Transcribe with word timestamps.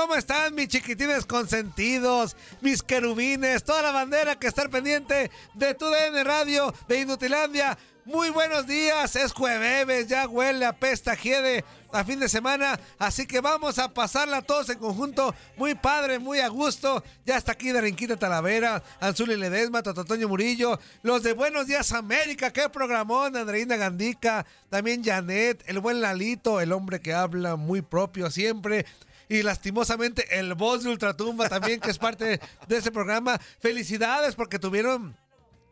¿Cómo 0.00 0.14
están, 0.14 0.54
mis 0.54 0.68
chiquitines 0.68 1.26
consentidos? 1.26 2.34
Mis 2.62 2.82
querubines, 2.82 3.62
toda 3.62 3.82
la 3.82 3.90
bandera 3.90 4.34
que 4.34 4.46
está 4.46 4.66
pendiente 4.66 5.30
de 5.52 5.74
tu 5.74 5.84
DN 5.90 6.24
Radio 6.24 6.72
de 6.88 7.00
Inutilandia. 7.00 7.76
Muy 8.06 8.30
buenos 8.30 8.66
días, 8.66 9.14
es 9.14 9.30
jueves, 9.32 10.08
ya 10.08 10.26
huele 10.26 10.64
a 10.64 10.72
pesta 10.72 11.14
hiede 11.14 11.66
a 11.92 12.02
fin 12.02 12.18
de 12.18 12.30
semana, 12.30 12.80
así 12.98 13.26
que 13.26 13.42
vamos 13.42 13.78
a 13.78 13.92
pasarla 13.92 14.40
todos 14.40 14.70
en 14.70 14.78
conjunto, 14.78 15.34
muy 15.58 15.74
padre, 15.74 16.18
muy 16.18 16.40
a 16.40 16.48
gusto. 16.48 17.04
Ya 17.26 17.36
está 17.36 17.52
aquí 17.52 17.70
Darinquita 17.70 18.16
Talavera, 18.16 18.82
Anzuli 19.00 19.36
Ledesma, 19.36 19.82
Tototoño 19.82 20.28
Murillo, 20.28 20.80
los 21.02 21.22
de 21.22 21.34
Buenos 21.34 21.66
Días 21.66 21.92
América, 21.92 22.54
qué 22.54 22.70
programón, 22.70 23.36
Andreina 23.36 23.76
Gandica, 23.76 24.46
también 24.70 25.04
Janet, 25.04 25.62
el 25.66 25.78
buen 25.80 26.00
Lalito, 26.00 26.58
el 26.62 26.72
hombre 26.72 27.00
que 27.00 27.12
habla 27.12 27.56
muy 27.56 27.82
propio 27.82 28.30
siempre. 28.30 28.86
Y 29.30 29.44
lastimosamente 29.44 30.40
el 30.40 30.54
voz 30.54 30.82
de 30.82 30.90
Ultratumba 30.90 31.48
también, 31.48 31.78
que 31.78 31.90
es 31.90 31.98
parte 31.98 32.40
de 32.66 32.76
ese 32.76 32.90
programa. 32.90 33.38
Felicidades 33.60 34.34
porque 34.34 34.58
tuvieron 34.58 35.16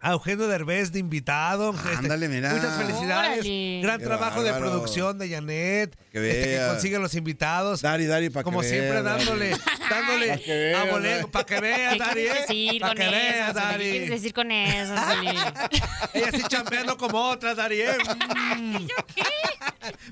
a 0.01 0.13
Eugenio 0.13 0.47
Derbez 0.49 0.93
de 0.93 0.99
invitado. 0.99 1.75
Este, 1.75 1.97
Ándale, 1.97 2.29
mira. 2.29 2.51
Ah, 2.53 2.79
Ah, 2.79 2.85
eh, 2.89 3.05
Órale. 3.05 3.81
Gran 3.83 3.99
Qué 3.99 4.05
trabajo 4.07 4.43
de 4.43 4.53
producción 4.55 5.19
de 5.19 5.29
Janet. 5.29 5.97
Que, 6.13 6.27
este, 6.31 6.41
que 6.43 6.47
vea. 6.57 6.69
consiguen 6.69 7.03
los 7.03 7.15
invitados. 7.15 7.83
Dari, 7.83 8.07
Dari, 8.07 8.31
para 8.31 8.43
que 8.43 8.45
Como 8.45 8.61
vea, 8.61 8.71
siempre, 8.71 9.03
Dari. 9.03 9.25
dándole, 9.25 9.51
dándole 9.91 10.29
Pa' 10.39 10.45
que 10.45 10.53
vea, 10.55 10.81
a 10.83 10.87
Dari. 10.87 11.29
para 11.31 11.45
que 11.45 11.61
vea, 11.61 11.91
¿Qué 11.93 11.99
Dari. 11.99 12.21
¿eh? 12.27 12.35
decir 12.41 12.81
Pa' 12.81 12.89
con 12.89 12.97
que 12.97 13.03
eso? 13.05 13.11
vea, 13.13 13.47
Zuli? 13.47 13.55
¿Qué 13.55 13.61
Dari. 13.61 13.91
quieres 13.91 14.11
decir 14.11 14.33
con 14.33 14.51
eso, 14.51 14.95
Zuli? 14.97 15.29
Ella 16.15 16.31
sí 16.33 16.43
chambeando 16.49 16.97
como 16.97 17.21
otras, 17.29 17.57
Dari. 17.57 17.81
¿eh? 17.83 17.97
Mm. 18.59 18.87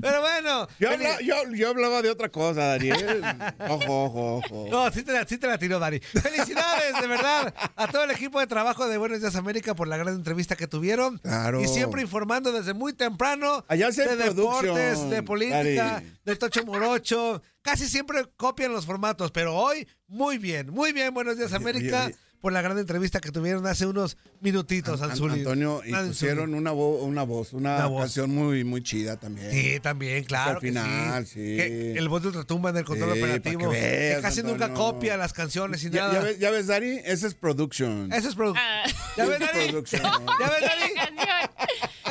Pero 0.01 0.21
bueno. 0.21 0.69
Yo, 0.79 0.89
feliz- 0.91 1.07
habla- 1.07 1.21
yo, 1.21 1.35
yo 1.55 1.69
hablaba 1.71 2.01
de 2.03 2.11
otra 2.11 2.29
cosa, 2.29 2.61
Dariel. 2.67 3.23
Ojo, 3.69 4.05
ojo, 4.05 4.37
ojo. 4.37 4.67
No, 4.71 4.91
sí 4.93 5.03
te, 5.03 5.13
la, 5.13 5.27
sí 5.27 5.37
te 5.39 5.47
la 5.47 5.59
tiró, 5.59 5.79
Dari. 5.79 5.99
Felicidades, 6.01 7.01
de 7.01 7.07
verdad, 7.07 7.53
a 7.75 7.89
todo 7.89 8.05
el 8.05 8.11
equipo 8.13 8.39
de 8.41 8.47
trabajo 8.47 8.87
de 8.89 8.97
Buenos 8.99 9.21
Días 9.21 9.35
América 9.37 9.75
por 9.77 9.89
la 9.89 9.97
gran 9.97 10.15
entrevista 10.15 10.57
que 10.57 10.67
tuvieron. 10.67 11.19
Claro. 11.19 11.61
Y 11.61 11.69
siempre 11.69 12.03
informando 12.03 12.53
desde 12.53 12.75
muy 12.75 12.93
temprano 12.93 13.65
Allá 13.69 13.91
de 13.91 14.17
deportes, 14.17 15.09
de 15.09 15.23
política, 15.23 16.03
de 16.25 16.37
Tocho 16.37 16.65
Morocho. 16.65 17.43
Casi 17.63 17.89
siempre 17.89 18.25
copian 18.37 18.73
los 18.73 18.87
formatos, 18.87 19.31
pero 19.31 19.55
hoy 19.55 19.87
muy 20.09 20.39
bien, 20.39 20.71
muy 20.71 20.93
bien. 20.93 21.13
Buenos 21.15 21.37
Días 21.37 21.53
América 21.53 22.07
oye. 22.07 22.17
Por 22.47 22.53
la 22.53 22.63
gran 22.63 22.79
entrevista 22.79 23.19
que 23.19 23.33
tuvieron 23.33 23.67
hace 23.67 23.87
unos 23.87 24.17
minutitos, 24.41 25.03
An- 25.03 25.11
Anzuli. 25.11 25.41
Antonio, 25.41 25.81
y 25.85 25.93
Anzuli. 25.93 26.09
pusieron 26.11 26.55
una, 26.55 26.71
vo- 26.73 27.01
una 27.03 27.25
voz, 27.25 27.53
una, 27.53 27.75
Una 27.79 27.87
voz. 27.89 28.03
canción 28.03 28.33
muy, 28.33 28.63
muy 28.63 28.85
chida 28.85 29.17
también. 29.17 29.51
Sí, 29.51 29.81
también, 29.81 30.23
claro. 30.23 30.53
al 30.53 30.61
que 30.61 30.69
final, 30.69 31.27
sí. 31.27 31.33
sí. 31.33 31.57
Que 31.57 31.93
el 31.99 32.09
voz 32.09 32.23
de 32.23 32.29
ultratumba 32.29 32.71
en 32.71 32.77
el 32.77 32.85
control 32.85 33.15
Sí, 33.15 33.19
operativo. 33.21 33.59
que 33.59 33.67
veas, 33.67 34.23
casi 34.23 34.45
nunca 34.45 34.67
Antonio. 34.67 34.93
copia 34.93 35.17
las 35.17 35.33
canciones 35.33 35.83
y 35.83 35.91
Ya, 35.91 36.03
nada. 36.03 36.13
ya 36.13 36.21
ves, 36.21 36.39
ya 36.39 36.51
ves, 36.53 36.67
Dari, 36.69 37.01
ese 37.05 37.27
es 37.27 37.35
production. 37.35 38.13
Eso 38.13 38.29
es. 38.29 38.37
Ah. 38.55 38.85
¿Ya 39.17 39.27
ves, 39.27 39.41
Es 39.41 39.47
Dari? 39.53 39.69
production. 39.71 40.03
¿Ya 40.05 40.49
ves, 40.49 40.61
Dari? 40.61 40.95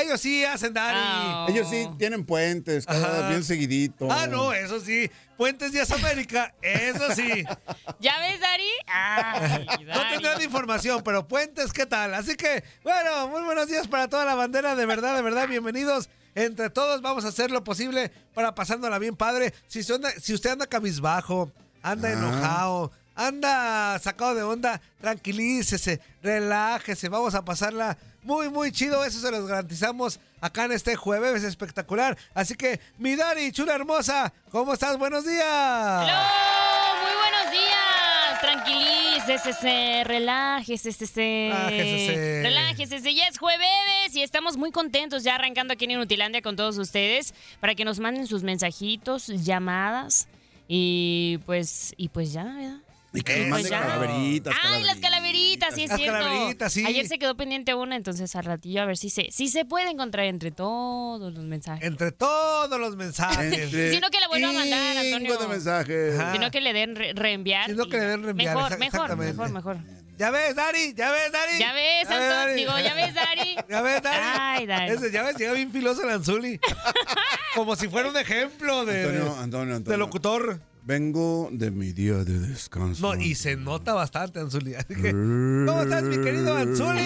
Ellos 0.05 0.21
sí 0.21 0.45
hacen 0.45 0.73
Dari. 0.73 0.97
Ah. 1.01 1.45
Ellos 1.49 1.67
sí 1.69 1.87
tienen 1.97 2.25
puentes, 2.25 2.85
cada 2.85 3.29
bien 3.29 3.43
seguidito. 3.43 4.07
Ah, 4.11 4.27
no, 4.27 4.53
eso 4.53 4.79
sí. 4.79 5.09
Puentes 5.37 5.71
Díaz 5.71 5.91
América, 5.91 6.53
eso 6.61 7.11
sí. 7.13 7.43
¿Ya 7.99 8.19
ves, 8.19 8.39
Dari? 8.39 8.69
Ay, 8.87 9.65
No 9.85 9.93
Dari. 9.93 10.13
tendrán 10.13 10.41
información, 10.41 11.01
pero 11.03 11.27
Puentes, 11.27 11.73
¿qué 11.73 11.85
tal? 11.85 12.13
Así 12.13 12.35
que, 12.35 12.63
bueno, 12.83 13.27
muy 13.27 13.41
buenos 13.43 13.67
días 13.67 13.87
para 13.87 14.07
toda 14.07 14.23
la 14.25 14.35
bandera, 14.35 14.75
de 14.75 14.85
verdad, 14.85 15.15
de 15.15 15.21
verdad, 15.21 15.47
bienvenidos. 15.47 16.09
Entre 16.35 16.69
todos 16.69 17.01
vamos 17.01 17.25
a 17.25 17.29
hacer 17.29 17.49
lo 17.51 17.63
posible 17.63 18.11
para 18.33 18.53
pasándola 18.55 18.99
bien 18.99 19.15
padre. 19.15 19.53
Si, 19.67 19.79
usted 19.79 19.95
anda- 19.95 20.11
si 20.21 20.33
usted 20.33 20.51
anda 20.51 20.67
cabizbajo, 20.67 21.51
anda 21.81 22.09
Ah. 22.09 22.11
enojado, 22.13 22.91
anda 23.15 23.97
sacado 23.99 24.35
de 24.35 24.43
onda, 24.43 24.81
tranquilícese, 24.99 26.01
relájese, 26.21 27.09
vamos 27.09 27.33
a 27.35 27.43
pasarla 27.45 27.97
muy, 28.21 28.49
muy 28.49 28.71
chido. 28.71 29.05
Eso 29.05 29.19
se 29.19 29.31
los 29.31 29.47
garantizamos 29.47 30.19
acá 30.41 30.65
en 30.65 30.73
este 30.73 30.95
jueves 30.95 31.43
espectacular. 31.43 32.17
Así 32.33 32.55
que, 32.55 32.79
mi 32.97 33.15
Dari, 33.15 33.51
chula 33.51 33.75
hermosa, 33.75 34.33
¿cómo 34.51 34.73
estás? 34.73 34.97
Buenos 34.97 35.25
días. 35.25 35.43
¡Hello! 35.45 37.03
Muy 37.03 37.13
buenos 37.21 37.51
días. 37.51 38.41
Tranquilícese, 38.41 40.03
relájese, 40.05 40.89
Relájese. 40.89 42.41
relájese. 42.43 43.13
Ya 43.15 43.27
es 43.27 43.37
jueves 43.37 44.13
y 44.15 44.21
estamos 44.23 44.57
muy 44.57 44.71
contentos 44.71 45.23
ya 45.23 45.35
arrancando 45.35 45.73
aquí 45.73 45.85
en 45.85 45.91
Inutilandia 45.91 46.41
con 46.41 46.55
todos 46.55 46.77
ustedes 46.77 47.33
para 47.59 47.75
que 47.75 47.85
nos 47.85 47.99
manden 47.99 48.27
sus 48.27 48.43
mensajitos, 48.43 49.27
llamadas 49.27 50.27
y 50.67 51.39
pues 51.45 51.93
y 51.97 52.09
pues 52.09 52.33
ya, 52.33 52.43
¿verdad? 52.43 52.77
Y 53.15 53.21
que 53.21 53.45
nos 53.47 53.49
Pues 53.61 53.71
manden 53.71 53.71
calaveritas. 53.71 54.55
Ay, 54.63 54.83
las 54.83 54.97
calaveritas, 54.97 55.73
sí 55.75 55.83
es 55.83 55.89
Las 55.89 55.99
cierto. 55.99 56.19
calaveritas, 56.19 56.73
sí. 56.73 56.85
Ayer 56.85 57.07
se 57.07 57.17
quedó 57.17 57.35
pendiente 57.35 57.73
una, 57.73 57.95
entonces 57.95 58.35
al 58.35 58.43
ratillo 58.45 58.81
a 58.81 58.85
ver 58.85 58.97
si 58.97 59.09
se, 59.09 59.27
si 59.31 59.47
se 59.47 59.65
puede 59.65 59.89
encontrar 59.89 60.25
entre 60.25 60.51
todos 60.51 61.33
los 61.33 61.43
mensajes. 61.45 61.85
Entre 61.87 62.11
todos 62.11 62.79
los 62.79 62.95
mensajes. 62.95 63.53
Entre 63.53 63.91
Si 63.91 63.99
no, 63.99 64.09
que 64.09 64.19
le 64.19 64.27
vuelva 64.27 64.49
a 64.49 64.53
mandar, 64.53 64.97
Antonio. 64.97 65.37
de 65.37 65.47
mensajes. 65.47 66.19
Ajá. 66.19 66.33
Sino 66.33 66.51
que 66.51 66.61
le 66.61 66.73
den 66.73 66.95
re- 66.95 67.13
reenviar. 67.13 67.69
Sino 67.69 67.85
que 67.87 67.97
le 67.97 68.05
den 68.05 68.23
reenviar, 68.23 68.55
Mejor, 68.55 68.77
mejor, 68.79 69.15
mejor, 69.17 69.49
mejor. 69.51 69.77
¿Ya 70.17 70.31
ves, 70.31 70.55
Dari? 70.55 70.93
¿Ya 70.95 71.11
ves, 71.11 71.29
Dari? 71.31 71.59
Ya 71.59 71.73
ves, 71.73 72.03
Antonio. 72.07 72.29
Dari? 72.29 72.55
Digo, 72.55 72.71
ya 72.79 72.93
ves, 72.93 73.13
Dari. 73.13 73.55
¿Ya 73.69 73.81
ves, 73.81 74.01
Dari? 74.01 74.17
Ay, 74.39 74.65
Dari. 74.65 74.91
Ese, 74.93 75.11
ya 75.11 75.23
ves, 75.23 75.35
llega 75.35 75.51
bien 75.51 75.71
filoso 75.73 76.03
el 76.03 76.09
Anzuli. 76.09 76.57
Como 77.55 77.75
si 77.75 77.87
fuera 77.89 78.09
un 78.09 78.15
ejemplo 78.17 78.85
de, 78.85 79.01
Antonio, 79.03 79.33
de- 79.35 79.39
Antonio, 79.41 79.65
de 79.71 79.75
Antonio. 79.77 79.97
locutor. 79.97 80.59
Vengo 80.85 81.49
de 81.51 81.71
mi 81.71 81.93
día 81.93 82.23
de 82.23 82.39
descanso. 82.39 83.01
No, 83.01 83.19
y 83.19 83.33
se 83.33 83.55
nota 83.55 83.93
bastante, 83.95 84.39
Anzuli. 84.39 84.73
Que, 84.87 85.11
¿cómo 85.11 85.81
estás, 85.81 86.03
mi 86.03 86.17
querido 86.23 86.55
Anzuli? 86.55 86.99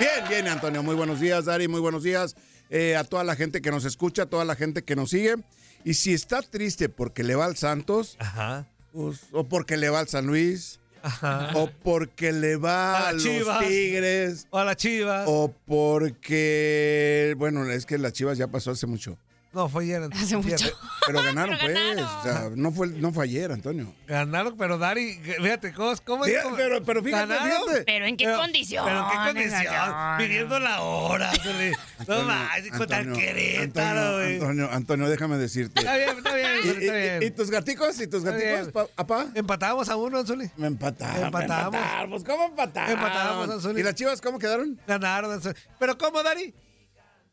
Bien, 0.00 0.24
bien, 0.28 0.48
Antonio. 0.48 0.82
Muy 0.82 0.96
buenos 0.96 1.20
días, 1.20 1.44
Dari. 1.44 1.68
Muy 1.68 1.80
buenos 1.80 2.02
días 2.02 2.34
eh, 2.68 2.96
a 2.96 3.04
toda 3.04 3.22
la 3.22 3.36
gente 3.36 3.60
que 3.60 3.70
nos 3.70 3.84
escucha, 3.84 4.22
a 4.22 4.26
toda 4.26 4.44
la 4.44 4.56
gente 4.56 4.82
que 4.82 4.96
nos 4.96 5.10
sigue. 5.10 5.36
Y 5.84 5.94
si 5.94 6.12
está 6.14 6.42
triste 6.42 6.88
porque 6.88 7.22
le 7.22 7.36
va 7.36 7.44
al 7.44 7.56
Santos, 7.56 8.16
Ajá, 8.18 8.66
pues, 8.92 9.20
o 9.30 9.44
porque 9.48 9.76
le 9.76 9.88
va 9.88 10.00
al 10.00 10.08
San 10.08 10.26
Luis, 10.26 10.80
ajá. 11.02 11.50
o 11.54 11.70
porque 11.84 12.32
le 12.32 12.56
va 12.56 12.96
A 12.96 13.08
a, 13.10 13.12
las 13.12 13.22
los 13.22 13.22
Chivas. 13.22 13.66
Tigres, 13.68 14.46
O 14.50 14.58
a 14.58 14.64
la 14.64 14.74
chiva. 14.76 15.24
o 15.28 15.54
porque, 15.66 17.36
bueno, 17.38 17.64
es 17.70 17.86
que 17.86 17.98
las 17.98 18.12
Chivas 18.14 18.36
ya 18.36 18.48
pasó 18.48 18.72
hace 18.72 18.88
mucho. 18.88 19.16
No, 19.50 19.66
fue 19.68 19.84
ayer. 19.84 20.02
Hace 20.12 20.36
mucho. 20.36 20.66
Pero 21.06 21.22
ganaron, 21.22 21.56
Pero 21.58 21.72
pues. 21.72 21.74
ganaron. 21.74 22.04
O 22.04 22.22
sea, 22.22 22.50
no 22.54 22.70
fue, 22.70 22.88
no 22.88 23.12
fue 23.12 23.24
ayer, 23.24 23.50
Antonio. 23.50 23.94
Ganaron, 24.06 24.56
pero 24.58 24.76
Dari, 24.76 25.14
fíjate, 25.14 25.72
¿cómo, 25.72 25.94
cómo 26.04 26.26
es? 26.26 26.42
Cómo- 26.42 26.54
pero- 26.56 26.82
pero 26.84 27.02
fíjate, 27.02 27.26
¿Ganaron? 27.32 27.62
fíjate. 27.66 27.84
Pero 27.84 28.04
en 28.04 28.16
qué 28.18 28.24
Pero- 28.26 28.38
condición. 28.38 28.84
Pero 28.86 28.98
en 29.00 29.06
qué 29.08 29.16
condición. 29.32 29.74
Pidiendo 30.18 30.58
la 30.60 30.82
hora. 30.82 31.30
Anzuli. 31.32 31.72
No 32.06 32.22
más, 32.24 32.60
contra 32.76 32.98
el 33.00 33.12
Querétaro, 33.12 34.00
Antonio, 34.00 34.12
güey. 34.18 34.34
Antonio, 34.34 34.68
Antonio, 34.70 35.08
déjame 35.08 35.38
decirte. 35.38 35.80
Está 35.80 35.96
bien, 35.96 36.10
está 36.18 36.34
bien, 36.34 36.50
¿Y, 36.64 36.68
está 36.68 36.80
y- 36.98 37.00
bien. 37.00 37.22
y 37.22 37.30
tus 37.30 37.50
gaticos? 37.50 38.00
¿Y 38.00 38.06
tus 38.06 38.24
gaticos, 38.24 38.60
bien. 38.60 38.72
pa- 38.72 38.86
apá? 38.96 39.26
Empatamos 39.34 39.88
a 39.88 39.96
uno, 39.96 40.18
Anzuli. 40.18 40.50
Me 40.58 40.66
empataron. 40.66 41.24
Empatamos. 41.24 41.74
empataron. 41.74 42.10
Pues, 42.10 42.24
¿cómo? 42.24 42.44
Empatamos, 42.46 43.50
Anzuli. 43.50 43.80
¿Y 43.80 43.82
las 43.82 43.94
chivas 43.94 44.20
cómo 44.20 44.38
quedaron? 44.38 44.78
Ganaron. 44.86 45.32
Anzuli. 45.32 45.54
¿Pero 45.78 45.96
cómo, 45.96 46.22
Dari? 46.22 46.52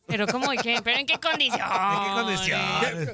Pero 0.07 0.27
cómo 0.27 0.51
qué? 0.61 0.79
¿Pero 0.83 0.99
en 0.99 1.05
qué 1.05 1.19
condición? 1.19 1.61
¿En 1.71 2.03
qué 2.03 2.11
condición? 2.13 2.61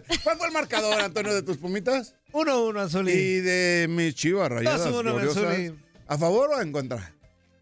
¿Qué- 0.08 0.20
¿Cuál 0.24 0.38
fue 0.38 0.48
el 0.48 0.54
marcador, 0.54 1.02
Antonio, 1.02 1.34
de 1.34 1.42
tus 1.44 1.58
pumitas? 1.58 2.16
1-1, 2.34 2.82
Anzuli. 2.82 3.12
Y 3.12 3.40
de 3.42 3.88
mis 3.90 4.14
chivas 4.16 4.50
rayadas 4.50 4.88
2-1, 4.88 5.02
gloriosas. 5.02 5.44
Anzuli. 5.44 5.80
¿A 6.08 6.18
favor 6.18 6.50
o 6.52 6.62
en 6.62 6.72
contra? 6.72 7.14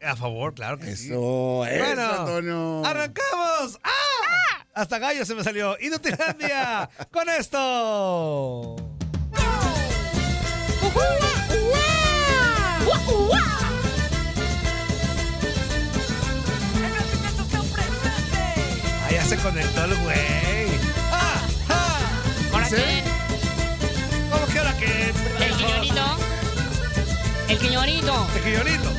A 0.01 0.15
favor, 0.15 0.53
claro 0.53 0.79
que 0.79 0.95
sí. 0.95 1.07
Eso, 1.09 1.65
eso, 1.65 1.83
Bueno, 1.85 2.01
Antonio. 2.03 2.85
¡Arrancamos! 2.85 3.79
¡Ah! 3.83 4.65
Hasta 4.73 4.97
gallo 4.97 5.25
se 5.25 5.35
me 5.35 5.43
salió. 5.43 5.75
Inutilandia 5.81 6.89
con 7.11 7.27
esto. 7.29 8.75
Ah, 9.33 9.73
ya 11.21 11.28
se 19.29 19.37
conectó 19.37 19.83
el 19.83 19.95
güey. 19.97 20.79
¡Ah! 21.11 21.39
¡Ah! 21.69 21.99
¿Ahora 22.51 22.65
¿Sí? 22.67 22.77
qué? 22.77 23.03
¿Cómo 24.31 24.45
que 24.47 24.57
ahora 24.57 24.75
qué? 24.75 25.13
¿El 25.45 25.55
quiñonito? 25.55 26.17
¿El 27.47 27.57
quiñonito? 27.59 28.27
El 28.35 28.41
quillonito. 28.41 28.89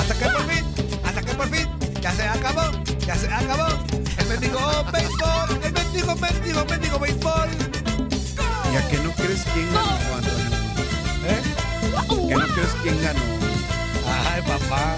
Hasta 0.00 0.14
que 0.18 0.24
por 0.24 0.50
fin, 0.50 0.64
hasta 1.04 1.22
que 1.22 1.34
por 1.34 1.48
fin, 1.48 1.68
ya 2.00 2.10
se 2.10 2.26
acabó, 2.26 2.72
ya 3.06 3.14
se 3.14 3.32
acabó. 3.32 3.68
El 4.18 4.26
mendigo 4.26 4.84
béisbol, 4.92 5.60
el 5.62 5.72
mendigo, 5.72 6.16
mendigo, 6.16 6.64
mendigo 6.64 6.98
béisbol. 6.98 7.48
¿Y 8.72 8.76
a 8.76 8.88
que 8.88 8.98
no 8.98 9.12
crees 9.12 9.44
quién 9.54 9.72
ganó, 9.72 10.16
Antonio? 10.16 10.58
¿Eh? 11.24 11.42
¿Que 12.28 12.34
no 12.34 12.46
crees 12.48 12.74
quién 12.82 13.00
ganó? 13.00 13.45
Ay, 14.36 14.42
papá. 14.42 14.96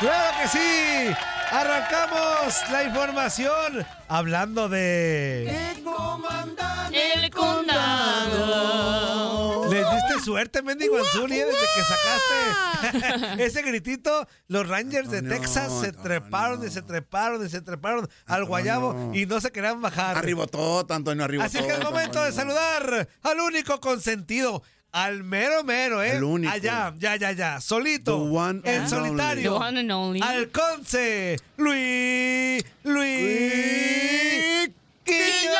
Claro 0.00 0.36
que 0.40 0.48
sí. 0.48 1.12
Arrancamos 1.50 2.54
la 2.70 2.84
información 2.84 3.84
hablando 4.06 4.68
de... 4.68 5.50
El 6.92 7.30
condado. 7.30 8.78
Les 9.70 9.84
diste 9.90 10.20
suerte, 10.24 10.62
mendigo 10.62 10.96
Anzuli, 10.98 11.38
eh, 11.40 11.44
desde 11.46 11.66
que 11.74 11.82
sacaste 11.82 13.44
ese 13.44 13.62
gritito. 13.62 14.26
Los 14.46 14.68
Rangers 14.68 15.10
de 15.10 15.18
Antonio, 15.18 15.40
Texas 15.40 15.72
se 15.80 15.86
Antonio. 15.88 16.02
treparon 16.02 16.66
y 16.66 16.70
se 16.70 16.82
treparon 16.82 17.44
y 17.44 17.50
se 17.50 17.60
treparon 17.60 18.08
al 18.26 18.44
guayabo 18.44 19.10
y 19.14 19.26
no 19.26 19.40
se 19.40 19.50
querían 19.50 19.80
bajar. 19.82 20.16
Arribotó, 20.16 20.86
Antonio, 20.88 21.24
arribotó. 21.24 21.46
Así 21.46 21.58
que 21.66 21.72
es 21.72 21.82
momento 21.82 22.22
de 22.22 22.30
saludar 22.32 23.08
al 23.22 23.40
único 23.40 23.80
consentido. 23.80 24.62
Al 24.92 25.22
mero 25.22 25.62
mero, 25.64 26.02
¿eh? 26.02 26.12
Al 26.12 26.24
único. 26.24 26.50
Allá, 26.52 26.94
ya, 26.98 27.16
ya, 27.16 27.32
ya. 27.32 27.60
Solito. 27.60 28.16
The 28.24 28.30
one 28.36 28.60
en 28.64 28.80
and 28.82 28.88
solitario. 28.88 29.52
The 29.52 29.58
one 29.64 29.80
and 29.80 29.92
only. 29.92 30.20
Al 30.22 30.48
conce. 30.50 31.36
Luis. 31.58 32.64
Luis. 32.84 34.70
Quiñones. 35.04 35.58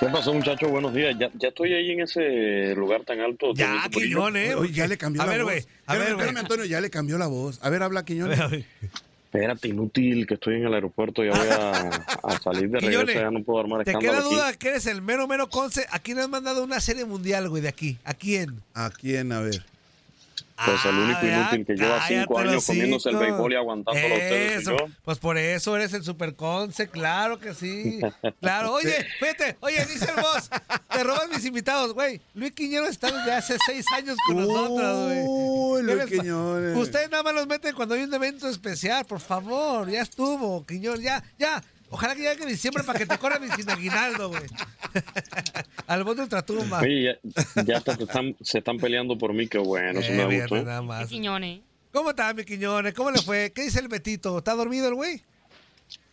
¿Qué 0.00 0.06
pasó, 0.08 0.34
muchachos? 0.34 0.68
Buenos 0.70 0.92
días. 0.94 1.14
Ya, 1.18 1.30
ya 1.34 1.48
estoy 1.48 1.74
ahí 1.74 1.90
en 1.92 2.00
ese 2.00 2.74
lugar 2.74 3.02
tan 3.04 3.20
alto. 3.20 3.52
Ya. 3.54 3.84
Quiñones. 3.90 4.54
Oye, 4.56 4.72
ya 4.72 4.86
le 4.88 4.96
cambió 4.98 5.22
A 5.22 5.26
la 5.26 5.32
ver, 5.32 5.42
voz. 5.44 5.52
güey. 5.52 5.64
A 5.86 5.92
ver, 5.94 6.02
güey. 6.02 6.12
espérame, 6.12 6.36
Antonio, 6.38 6.64
ya 6.64 6.80
le 6.80 6.90
cambió 6.90 7.18
la 7.18 7.26
voz. 7.28 7.60
A 7.62 7.70
ver, 7.70 7.82
habla 7.82 8.04
Quiñones. 8.04 8.40
Espérate, 9.32 9.66
inútil, 9.68 10.26
que 10.26 10.34
estoy 10.34 10.56
en 10.56 10.66
el 10.66 10.74
aeropuerto. 10.74 11.24
Ya 11.24 11.30
voy 11.30 11.48
a, 11.48 11.70
a 12.22 12.38
salir 12.42 12.68
de 12.68 12.80
regreso. 12.80 13.18
Ya 13.18 13.30
no 13.30 13.42
puedo 13.42 13.60
armar 13.60 13.82
¿Te 13.82 13.92
escándalo 13.92 14.12
queda 14.18 14.26
aquí. 14.26 14.34
duda 14.34 14.52
que 14.58 14.68
eres 14.68 14.86
el 14.86 15.00
mero, 15.00 15.26
mero 15.26 15.48
conce? 15.48 15.86
¿A 15.90 16.00
quién 16.00 16.18
has 16.18 16.28
mandado 16.28 16.62
una 16.62 16.80
serie 16.80 17.06
mundial, 17.06 17.48
güey, 17.48 17.62
de 17.62 17.68
aquí? 17.68 17.96
¿A 18.04 18.12
quién? 18.12 18.60
¿A 18.74 18.90
quién? 18.90 19.32
A 19.32 19.40
ver. 19.40 19.64
Pues 20.64 20.84
el 20.84 20.94
único 20.96 21.18
Ah, 21.22 21.26
inútil 21.50 21.66
que 21.66 21.74
lleva 21.74 22.06
cinco 22.06 22.38
años 22.38 22.66
comiéndose 22.66 23.08
el 23.10 23.16
béisbol 23.16 23.52
y 23.52 23.56
aguantándolo 23.56 24.14
a 24.14 24.18
ustedes 24.18 24.54
y 24.54 24.62
Eso, 24.62 24.76
yo. 24.76 24.86
Pues 25.04 25.18
por 25.18 25.38
eso 25.38 25.76
eres 25.76 25.92
el 25.94 26.04
super 26.04 26.34
conce, 26.36 26.88
claro 26.88 27.38
que 27.38 27.54
sí. 27.54 28.00
Claro, 28.40 28.72
oye, 28.74 29.06
fíjate, 29.18 29.56
oye, 29.60 29.84
dice 29.86 30.06
el 30.14 30.16
boss, 30.22 30.50
te 30.90 31.02
robas 31.04 31.28
mis 31.30 31.44
invitados, 31.44 31.94
güey. 31.94 32.20
Luis 32.34 32.52
Quiñones 32.52 32.90
está 32.90 33.10
desde 33.10 33.32
hace 33.32 33.56
seis 33.66 33.84
años 33.96 34.16
con 34.26 34.36
nosotros, 34.36 35.04
güey. 35.06 35.22
Uy, 35.26 35.86
¿Qué 35.86 35.94
Luis 35.94 36.06
Quiñones. 36.06 36.76
Ustedes 36.76 37.10
nada 37.10 37.22
más 37.22 37.34
los 37.34 37.46
meten 37.46 37.74
cuando 37.74 37.94
hay 37.94 38.02
un 38.02 38.14
evento 38.14 38.48
especial, 38.48 39.04
por 39.04 39.20
favor, 39.20 39.88
ya 39.90 40.02
estuvo, 40.02 40.64
Quiñones, 40.66 41.00
ya, 41.02 41.22
ya. 41.38 41.62
Ojalá 41.92 42.14
que 42.16 42.22
llegue 42.22 42.46
diciembre 42.46 42.82
para 42.84 42.98
que 42.98 43.06
te 43.06 43.18
corran 43.18 43.42
sin 43.54 43.68
aguinaldo, 43.70 44.30
güey. 44.30 44.42
Al 45.86 46.04
bote 46.04 46.22
ultratumba. 46.22 46.80
Oye, 46.80 47.18
ya, 47.56 47.64
ya 47.64 47.76
están, 47.76 48.36
se 48.40 48.58
están 48.58 48.78
peleando 48.78 49.16
por 49.18 49.32
mí. 49.32 49.46
Qué 49.46 49.58
bueno, 49.58 50.00
Eh, 50.00 50.10
me 50.10 50.26
fíjate 50.26 50.40
gusto. 50.40 50.56
¿eh? 50.56 50.62
nada 50.64 50.80
¿Qué 50.80 50.86
más. 50.86 51.08
Quiñones? 51.08 51.60
¿Cómo 51.92 52.10
está, 52.10 52.32
mi 52.34 52.44
Quiñones? 52.44 52.94
¿Cómo 52.94 53.10
le 53.10 53.20
fue? 53.20 53.52
¿Qué 53.54 53.64
dice 53.64 53.78
el 53.80 53.88
Betito? 53.88 54.38
¿Está 54.38 54.54
dormido 54.54 54.88
el 54.88 54.94
güey? 54.94 55.22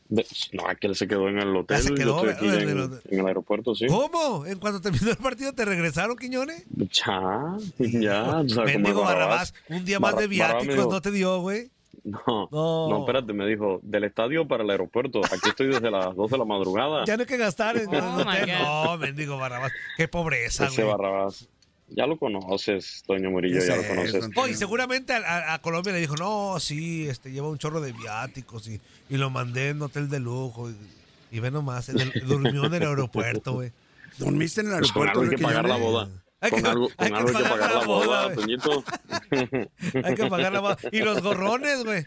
De- 0.09 0.25
no, 0.53 0.67
aquel 0.67 0.95
se 0.95 1.07
quedó 1.07 1.29
en 1.29 1.37
el 1.39 1.55
hotel. 1.55 1.77
Ya 1.77 1.83
se 1.83 1.93
quedó, 1.93 2.23
yo 2.25 2.31
estoy 2.31 2.49
aquí 2.49 2.57
¿verdad? 2.57 2.85
en, 2.85 2.93
el- 2.93 3.01
en 3.13 3.19
el 3.21 3.27
aeropuerto, 3.27 3.75
sí. 3.75 3.85
¿Cómo? 3.87 4.45
¿En 4.45 4.57
cuando 4.59 4.81
terminó 4.81 5.11
el 5.11 5.17
partido 5.17 5.53
te 5.53 5.63
regresaron, 5.65 6.17
Quiñones? 6.17 6.63
Ya, 6.75 7.55
ya. 7.77 8.43
Mendigo 8.65 9.01
Barrabás, 9.03 9.03
Barrabás. 9.03 9.53
un 9.69 9.85
día 9.85 9.99
más 9.99 10.11
de 10.17 10.27
Barra- 10.27 10.27
me 10.27 10.35
viáticos 10.35 10.75
dijo, 10.75 10.91
no 10.91 11.01
te 11.01 11.11
dio, 11.11 11.39
güey. 11.41 11.69
No, 12.27 12.47
No. 12.51 12.89
no, 12.89 12.99
espérate, 12.99 13.33
me 13.33 13.45
dijo, 13.45 13.79
del 13.83 14.03
estadio 14.05 14.47
para 14.47 14.63
el 14.63 14.69
aeropuerto. 14.69 15.21
Aquí 15.25 15.49
estoy 15.49 15.67
desde 15.67 15.89
las 15.91 16.15
2 16.15 16.31
de 16.31 16.37
la 16.37 16.45
madrugada. 16.45 17.05
Ya 17.05 17.15
no 17.17 17.21
hay 17.21 17.27
que 17.27 17.37
gastar 17.37 17.77
en 17.77 17.87
Oh. 17.93 18.83
No, 18.85 18.97
mendigo 18.97 19.37
Barrabás. 19.37 19.71
Qué 19.97 20.07
pobreza, 20.07 20.67
Ese 20.67 20.83
güey. 20.83 20.95
Barrabás. 20.95 21.47
Ya 21.91 22.05
lo 22.05 22.17
conoces, 22.17 23.03
Toño 23.07 23.31
Murillo, 23.31 23.59
¿Qué 23.59 23.65
ya 23.67 23.75
lo 23.75 23.87
conoces. 23.87 24.29
Oh, 24.35 24.47
y 24.47 24.53
seguramente 24.53 25.11
a, 25.13 25.17
a- 25.17 25.53
a 25.55 25.59
Colombia 25.61 25.91
le 25.91 25.99
dijo, 25.99 26.15
no, 26.17 26.59
sí, 26.59 27.07
este, 27.07 27.31
lleva 27.31 27.49
un 27.49 27.57
chorro 27.57 27.81
de 27.81 27.93
viáticos 27.93 28.67
y, 28.67 28.79
y 29.09 29.17
lo 29.17 29.31
mandé 29.31 29.69
en 29.69 29.77
un 29.77 29.83
hotel 29.83 30.07
de 30.07 30.19
lujo. 30.19 30.69
Y, 30.69 30.75
y 31.31 31.39
ve 31.39 31.49
nomás, 31.49 31.89
en 31.89 31.99
el- 31.99 32.11
durmió 32.27 32.65
en 32.65 32.75
el 32.75 32.83
aeropuerto, 32.83 33.53
güey. 33.53 33.71
¿Dormiste 34.19 34.61
en 34.61 34.67
el 34.67 34.73
Pues 34.79 34.89
aeropuerto? 34.91 35.19
algo 35.21 35.31
hay 35.31 35.37
que 35.37 35.43
pagar 35.43 35.67
la 35.67 35.77
boda. 35.77 36.09
Hay 36.41 36.51
Con 36.51 36.61
que- 36.63 36.69
algo, 36.69 36.87
hay 36.97 37.09
con 37.09 37.09
que 37.09 37.15
algo 37.15 37.29
hay 37.29 37.35
que 37.35 37.49
pagar 37.49 37.59
pagar 37.59 37.73
la 37.75 37.79
la 37.81 37.85
boda. 37.87 38.33
Toñito. 38.33 38.83
Hay 40.03 40.15
que 40.15 40.25
pagar 40.29 40.53
la 40.53 40.59
boda. 40.61 40.77
Y 40.91 40.99
los 41.01 41.21
gorrones, 41.21 41.83
güey. 41.83 42.05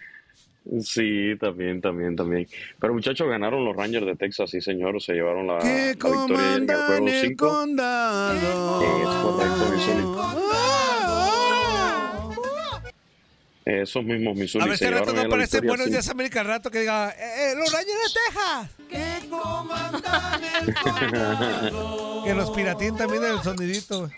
Sí, 0.83 1.33
también, 1.41 1.81
también, 1.81 2.15
también. 2.15 2.47
Pero 2.81 2.95
muchachos, 2.95 3.29
ganaron 3.29 3.65
los 3.65 3.75
Rangers 3.77 4.07
de 4.07 4.15
Texas, 4.17 4.49
sí 4.49 4.61
señor, 4.61 5.03
se 5.03 5.13
llevaron 5.15 5.47
la, 5.49 5.55
la 5.55 5.61
Que 5.61 5.89
victoria 5.91 6.15
en 6.15 6.71
el 6.71 6.77
juego 6.77 6.97
comandan 6.97 7.09
el 7.09 7.21
5. 7.29 7.49
condado. 7.49 8.83
Es 8.83 9.09
correcto, 9.23 10.42
Esos 13.65 14.05
mismos 14.05 14.37
Missouri 14.37 14.69
A 14.69 14.77
si 14.77 14.85
al 14.85 14.95
rato 14.95 15.13
no 15.13 15.23
victoria, 15.23 15.61
Buenos. 15.63 15.87
Días 15.91 16.09
América 16.09 16.41
al 16.41 16.47
rato 16.47 16.71
que 16.71 16.81
diga, 16.81 17.11
eh, 17.11 17.53
eh, 17.53 17.55
los 17.57 17.73
Rangers 17.73 17.99
de 17.99 18.21
Texas. 18.21 18.71
Que 18.89 19.29
comandan 19.29 20.43
el 20.43 20.75
que 22.25 22.35
los 22.35 22.51
piratín 22.51 22.97
también 22.97 23.23
el 23.25 23.41
sonidito. 23.41 24.11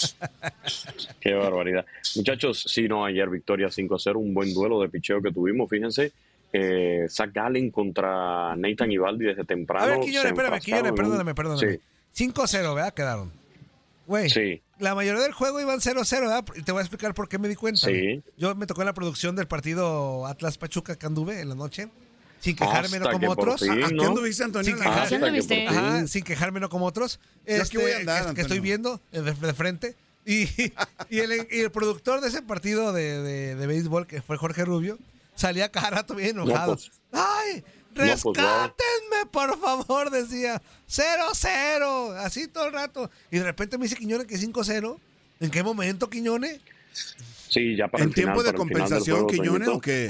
Qué 1.20 1.34
barbaridad. 1.34 1.86
Muchachos, 2.16 2.64
sí, 2.66 2.88
no, 2.88 3.04
ayer 3.04 3.28
victoria 3.28 3.68
5-0, 3.68 4.16
un 4.16 4.34
buen 4.34 4.52
duelo 4.52 4.80
de 4.80 4.88
picheo 4.88 5.22
que 5.22 5.32
tuvimos. 5.32 5.68
Fíjense, 5.68 6.12
eh, 6.52 7.06
Zach 7.08 7.32
Gallen 7.32 7.70
contra 7.70 8.54
Nathan 8.56 8.92
Ivaldi 8.92 9.26
desde 9.26 9.44
temprano. 9.44 9.84
A 9.84 9.88
ver, 9.88 10.00
Quiñones, 10.00 10.32
espérame, 10.32 10.60
Quiñones, 10.60 10.92
perdóname, 10.92 11.34
perdóname. 11.34 11.80
Sí, 12.12 12.26
5-0, 12.26 12.74
¿verdad? 12.74 12.92
Quedaron. 12.92 13.39
Güey, 14.10 14.28
Sí. 14.28 14.60
la 14.80 14.96
mayoría 14.96 15.22
del 15.22 15.32
juego 15.32 15.60
iban 15.60 15.78
0-0, 15.80 16.20
¿verdad? 16.22 16.44
Y 16.56 16.62
te 16.62 16.72
voy 16.72 16.80
a 16.80 16.82
explicar 16.82 17.14
por 17.14 17.28
qué 17.28 17.38
me 17.38 17.46
di 17.48 17.54
cuenta. 17.54 17.86
Sí. 17.86 18.20
Yo 18.36 18.56
me 18.56 18.66
tocó 18.66 18.82
en 18.82 18.86
la 18.86 18.92
producción 18.92 19.36
del 19.36 19.46
partido 19.46 20.26
Atlas 20.26 20.58
Pachuca 20.58 20.96
que 20.96 21.06
anduve 21.06 21.40
en 21.40 21.48
la 21.48 21.54
noche. 21.54 21.88
Sin 22.40 22.56
quejarme, 22.56 22.98
no 22.98 23.08
como 23.08 23.30
otros. 23.30 23.60
fin, 23.60 23.70
¿A 23.84 23.86
anduviste, 23.86 24.42
Antonio? 24.42 24.76
Sin 26.08 26.24
quejarme, 26.24 26.58
no 26.58 26.68
como 26.68 26.86
otros. 26.86 27.20
Yo 27.46 27.62
aquí 27.62 27.76
voy 27.76 27.86
a 27.92 27.98
Este, 27.98 28.10
andar, 28.10 28.26
que, 28.30 28.34
que 28.34 28.40
estoy 28.40 28.58
viendo 28.58 29.00
de, 29.12 29.22
de 29.22 29.54
frente. 29.54 29.94
Y, 30.26 30.48
y, 31.08 31.18
el, 31.20 31.46
y 31.50 31.60
el 31.60 31.70
productor 31.70 32.20
de 32.20 32.28
ese 32.28 32.42
partido 32.42 32.92
de, 32.92 33.22
de- 33.22 33.54
de 33.54 33.66
béisbol, 33.66 34.06
que 34.08 34.22
fue 34.22 34.36
Jorge 34.36 34.64
Rubio, 34.64 34.98
salía 35.36 35.70
cada 35.70 35.90
rato 35.90 36.14
bien 36.16 36.30
enojado. 36.30 36.74
pues. 36.74 36.90
¡Ay! 37.12 37.62
Pues. 37.94 38.08
¡Rescátenme, 38.10 39.26
por 39.30 39.58
favor! 39.58 40.10
Decía. 40.10 40.60
¡0-0! 40.88 42.16
Así 42.18 42.48
todo 42.48 42.66
el 42.66 42.72
rato. 42.72 43.10
Y 43.30 43.38
de 43.38 43.44
repente 43.44 43.78
me 43.78 43.84
dice 43.84 43.96
Quiñones 43.96 44.26
que 44.26 44.36
5-0. 44.36 44.98
¿En 45.40 45.50
qué 45.50 45.62
momento, 45.62 46.10
Quiñones? 46.10 46.60
Sí, 47.48 47.74
ya 47.74 47.88
para 47.88 48.04
¿En 48.04 48.10
el 48.10 48.14
tiempo 48.14 48.42
de 48.42 48.50
final 48.50 48.52
del 48.52 48.58
compensación, 48.58 49.26
Quiñones, 49.26 49.68
o 49.68 49.80
qué? 49.80 50.08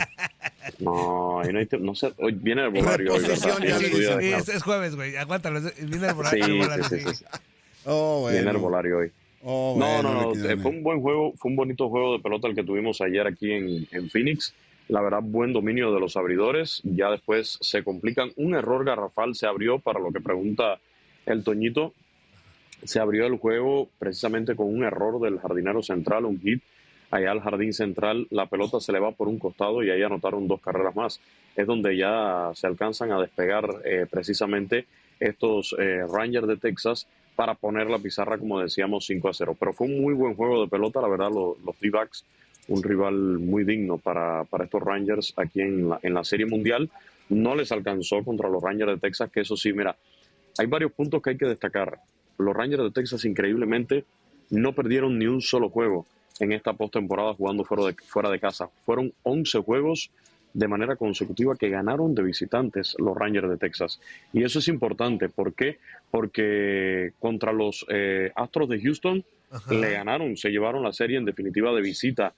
No, 0.79 1.41
ahí 1.41 1.53
no, 1.53 1.59
hay 1.59 1.69
no 1.81 1.95
sé, 1.95 2.13
hoy 2.19 2.33
viene 2.33 2.65
el 2.65 2.71
bolario. 2.71 3.15
hoy, 3.15 3.25
es, 3.25 4.49
es 4.49 4.63
jueves, 4.63 4.95
güey. 4.95 5.17
Aguántalo. 5.17 5.61
Viene 5.61 6.09
el 6.09 6.85
sí, 6.85 7.01
sí, 7.01 7.15
sí. 7.15 7.25
Oh, 7.87 8.21
bueno. 8.21 8.37
Viene 8.37 8.51
el 8.51 8.59
bolario 8.59 8.99
hoy. 8.99 9.13
Oh, 9.43 9.75
No, 9.79 9.87
bueno, 9.87 10.35
no, 10.35 10.35
no. 10.35 10.63
Fue 10.63 10.71
un 10.71 10.83
buen 10.83 11.01
juego, 11.01 11.33
fue 11.39 11.51
un 11.51 11.57
bonito 11.57 11.89
juego 11.89 12.13
de 12.13 12.23
pelota 12.23 12.47
el 12.47 12.55
que 12.55 12.63
tuvimos 12.63 13.01
ayer 13.01 13.27
aquí 13.27 13.51
en, 13.51 13.89
en 13.91 14.11
Phoenix. 14.11 14.53
La 14.90 15.00
verdad, 15.02 15.20
buen 15.23 15.52
dominio 15.52 15.94
de 15.94 16.00
los 16.00 16.16
abridores. 16.16 16.80
Ya 16.82 17.11
después 17.11 17.59
se 17.61 17.85
complican. 17.85 18.32
Un 18.35 18.56
error 18.56 18.85
garrafal 18.85 19.37
se 19.37 19.47
abrió 19.47 19.78
para 19.78 20.00
lo 20.00 20.11
que 20.11 20.20
pregunta 20.20 20.80
el 21.26 21.44
Toñito. 21.44 21.94
Se 22.82 22.99
abrió 22.99 23.25
el 23.28 23.38
juego 23.38 23.88
precisamente 24.00 24.56
con 24.56 24.66
un 24.66 24.82
error 24.82 25.20
del 25.20 25.38
jardinero 25.38 25.80
central, 25.80 26.25
un 26.25 26.40
hit. 26.40 26.61
Allá 27.12 27.30
al 27.30 27.40
jardín 27.40 27.73
central, 27.73 28.26
la 28.30 28.47
pelota 28.47 28.80
se 28.80 28.90
le 28.90 28.99
va 28.99 29.12
por 29.12 29.28
un 29.28 29.38
costado 29.38 29.85
y 29.85 29.90
ahí 29.90 30.02
anotaron 30.02 30.49
dos 30.49 30.61
carreras 30.61 30.97
más. 30.97 31.20
Es 31.54 31.68
donde 31.68 31.97
ya 31.97 32.50
se 32.54 32.66
alcanzan 32.66 33.12
a 33.12 33.20
despegar 33.20 33.68
eh, 33.85 34.06
precisamente 34.11 34.87
estos 35.20 35.73
eh, 35.78 36.04
Rangers 36.12 36.49
de 36.49 36.56
Texas 36.56 37.06
para 37.37 37.54
poner 37.54 37.88
la 37.88 38.00
pizarra, 38.00 38.38
como 38.38 38.59
decíamos, 38.59 39.06
5 39.06 39.28
a 39.28 39.35
0. 39.35 39.56
Pero 39.56 39.73
fue 39.73 39.87
un 39.87 40.00
muy 40.00 40.14
buen 40.14 40.35
juego 40.35 40.62
de 40.62 40.68
pelota, 40.68 41.00
la 41.00 41.09
verdad, 41.09 41.30
los, 41.30 41.61
los 41.64 41.78
D-backs, 41.78 42.25
un 42.71 42.83
rival 42.83 43.39
muy 43.39 43.65
digno 43.65 43.99
para, 43.99 44.45
para 44.45 44.65
estos 44.65 44.83
Rangers 44.83 45.35
aquí 45.37 45.61
en 45.61 45.89
la, 45.89 46.00
en 46.03 46.15
la 46.15 46.25
Serie 46.25 46.47
Mundial. 46.47 46.89
No 47.29 47.55
les 47.55 47.71
alcanzó 47.73 48.25
contra 48.25 48.49
los 48.49 48.62
Rangers 48.62 48.93
de 48.93 48.99
Texas, 48.99 49.31
que 49.31 49.41
eso 49.41 49.57
sí, 49.57 49.73
mira, 49.73 49.97
hay 50.59 50.67
varios 50.67 50.93
puntos 50.93 51.21
que 51.23 51.31
hay 51.31 51.37
que 51.37 51.47
destacar. 51.47 51.99
Los 52.39 52.57
Rangers 52.57 52.83
de 52.83 52.91
Texas, 52.91 53.25
increíblemente, 53.25 54.05
no 54.50 54.73
perdieron 54.73 55.19
ni 55.19 55.27
un 55.27 55.41
solo 55.41 55.69
juego 55.69 56.07
en 56.39 56.53
esta 56.53 56.73
postemporada 56.73 57.35
jugando 57.35 57.65
fuera 57.65 57.85
de, 57.85 57.95
fuera 58.07 58.31
de 58.31 58.41
casa. 58.41 58.69
Fueron 58.85 59.12
11 59.23 59.59
juegos 59.61 60.11
de 60.53 60.69
manera 60.69 60.97
consecutiva 60.97 61.55
que 61.57 61.69
ganaron 61.69 62.15
de 62.15 62.23
visitantes 62.23 62.97
los 62.99 63.17
Rangers 63.17 63.49
de 63.49 63.57
Texas. 63.57 64.00
Y 64.33 64.43
eso 64.43 64.59
es 64.59 64.69
importante. 64.69 65.29
¿Por 65.29 65.55
qué? 65.55 65.79
Porque 66.11 67.12
contra 67.19 67.53
los 67.53 67.87
eh, 67.89 68.33
Astros 68.35 68.69
de 68.69 68.81
Houston 68.81 69.25
le 69.71 69.93
ganaron, 69.93 70.37
se 70.37 70.50
llevaron 70.50 70.83
la 70.83 70.93
serie 70.93 71.19
en 71.19 71.25
definitiva 71.25 71.73
de 71.73 71.83
visita. 71.83 72.33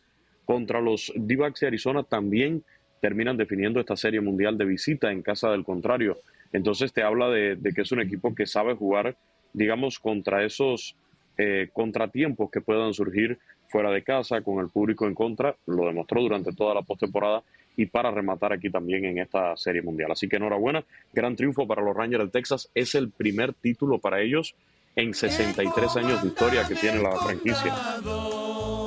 Contra 0.44 0.80
los 0.80 1.12
D-backs 1.14 1.60
de 1.60 1.66
Arizona 1.68 2.02
también 2.02 2.64
terminan 3.00 3.36
definiendo 3.36 3.80
esta 3.80 3.96
serie 3.96 4.20
mundial 4.20 4.56
de 4.56 4.64
visita 4.64 5.10
en 5.10 5.22
casa 5.22 5.50
del 5.50 5.64
contrario. 5.64 6.18
Entonces 6.52 6.92
te 6.92 7.02
habla 7.02 7.28
de, 7.30 7.58
que 7.74 7.82
es 7.82 7.92
un 7.92 8.00
equipo 8.00 8.34
que 8.34 8.46
sabe 8.46 8.74
jugar, 8.74 9.16
digamos, 9.52 9.98
contra 9.98 10.44
esos 10.44 10.94
eh, 11.38 11.68
contratiempos 11.72 12.50
que 12.50 12.60
puedan 12.60 12.92
surgir 12.94 13.38
fuera 13.68 13.90
de 13.90 14.02
casa, 14.02 14.42
con 14.42 14.60
el 14.60 14.68
público 14.68 15.06
en 15.06 15.14
contra. 15.14 15.56
Lo 15.66 15.86
demostró 15.86 16.20
durante 16.20 16.52
toda 16.52 16.74
la 16.74 16.82
postemporada 16.82 17.42
y 17.76 17.86
para 17.86 18.10
rematar 18.10 18.52
aquí 18.52 18.70
también 18.70 19.04
en 19.06 19.18
esta 19.18 19.56
serie 19.56 19.82
mundial. 19.82 20.12
Así 20.12 20.28
que 20.28 20.36
enhorabuena, 20.36 20.84
gran 21.12 21.34
triunfo 21.34 21.66
para 21.66 21.82
los 21.82 21.96
Rangers 21.96 22.24
de 22.24 22.30
Texas. 22.30 22.70
Es 22.74 22.94
el 22.94 23.10
primer 23.10 23.54
título 23.54 23.98
para 23.98 24.20
ellos 24.20 24.54
en 24.94 25.14
63 25.14 25.96
años 25.96 26.22
de 26.22 26.28
historia 26.28 26.66
que 26.68 26.74
tiene 26.74 27.02
la 27.02 27.12
franquicia. 27.16 27.74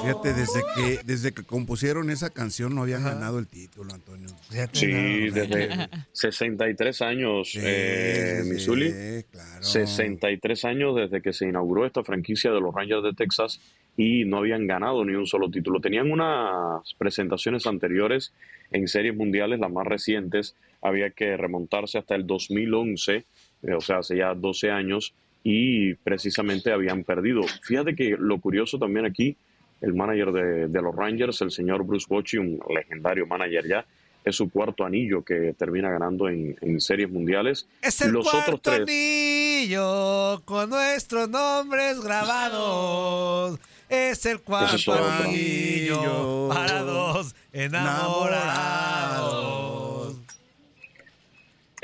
Fíjate, 0.02 0.34
desde 0.34 0.62
que, 0.76 1.00
desde 1.04 1.32
que 1.34 1.44
compusieron 1.44 2.12
esa 2.12 2.30
canción 2.30 2.76
no 2.76 2.84
habían 2.84 3.04
ganado 3.04 3.40
el 3.40 3.48
título, 3.48 3.92
Antonio. 3.92 4.28
Fíjate, 4.52 4.78
Sí, 4.78 5.30
desde 5.32 5.90
63 6.12 7.02
años, 7.02 7.52
Sí, 7.52 7.60
eh, 7.64 8.44
sí, 8.44 9.26
claro. 9.32 9.64
63 9.64 10.66
años 10.66 10.96
desde 10.96 11.24
que 11.24 11.34
se 11.34 11.48
inauguró 11.48 11.88
esta 11.88 12.04
franquicia 12.04 12.52
de 12.52 12.62
los 12.62 12.74
Rangers 12.74 13.02
de 13.04 13.14
Texas 13.14 13.60
y 13.98 14.26
no 14.26 14.38
habían 14.38 14.68
ganado 14.68 15.04
ni 15.06 15.16
un 15.16 15.26
solo 15.26 15.50
título. 15.50 15.82
Tenían 15.82 16.12
unas 16.12 16.94
presentaciones 17.00 17.66
anteriores 17.66 18.32
en 18.72 18.88
series 18.88 19.16
mundiales, 19.16 19.60
las 19.60 19.72
más 19.72 19.88
recientes, 19.88 20.56
había 20.82 21.10
que 21.12 21.36
remontarse 21.36 21.98
hasta 21.98 22.14
el 22.14 22.28
2011, 22.28 23.16
eh, 23.64 23.74
o 23.74 23.82
sea, 23.82 24.00
hace 24.00 24.18
ya 24.18 24.36
12 24.36 24.70
años, 24.70 25.16
y 25.48 25.94
precisamente 25.94 26.74
habían 26.74 27.04
perdido. 27.04 27.44
Fíjate 27.62 27.96
que 27.96 28.16
lo 28.18 28.42
curioso 28.42 28.80
también 28.80 29.06
aquí, 29.06 29.38
el 29.80 29.94
manager 29.94 30.32
de, 30.32 30.68
de 30.68 30.82
los 30.82 30.96
Rangers, 30.96 31.40
el 31.42 31.52
señor 31.52 31.86
Bruce 31.86 32.08
Bochy, 32.10 32.40
un 32.40 32.60
legendario 32.68 33.28
manager 33.28 33.68
ya, 33.68 33.86
es 34.24 34.36
su 34.36 34.50
cuarto 34.50 34.84
anillo 34.84 35.24
que 35.24 35.54
termina 35.54 35.92
ganando 35.92 36.30
en, 36.30 36.58
en 36.62 36.82
series 36.82 37.12
mundiales. 37.12 37.68
Es 37.80 38.02
el 38.02 38.14
Los 38.14 38.28
cuarto 38.28 38.56
otros 38.56 38.62
tres, 38.64 38.82
anillo 38.82 40.42
con 40.46 40.72
nuestros 40.72 41.30
nombres 41.30 42.02
grabados. 42.02 43.60
Es 43.88 44.26
el 44.26 44.42
cuarto 44.42 44.78
es 44.78 44.88
anillo 44.88 46.50
para 46.50 46.82
dos 46.82 47.36
enamorados. 47.54 49.65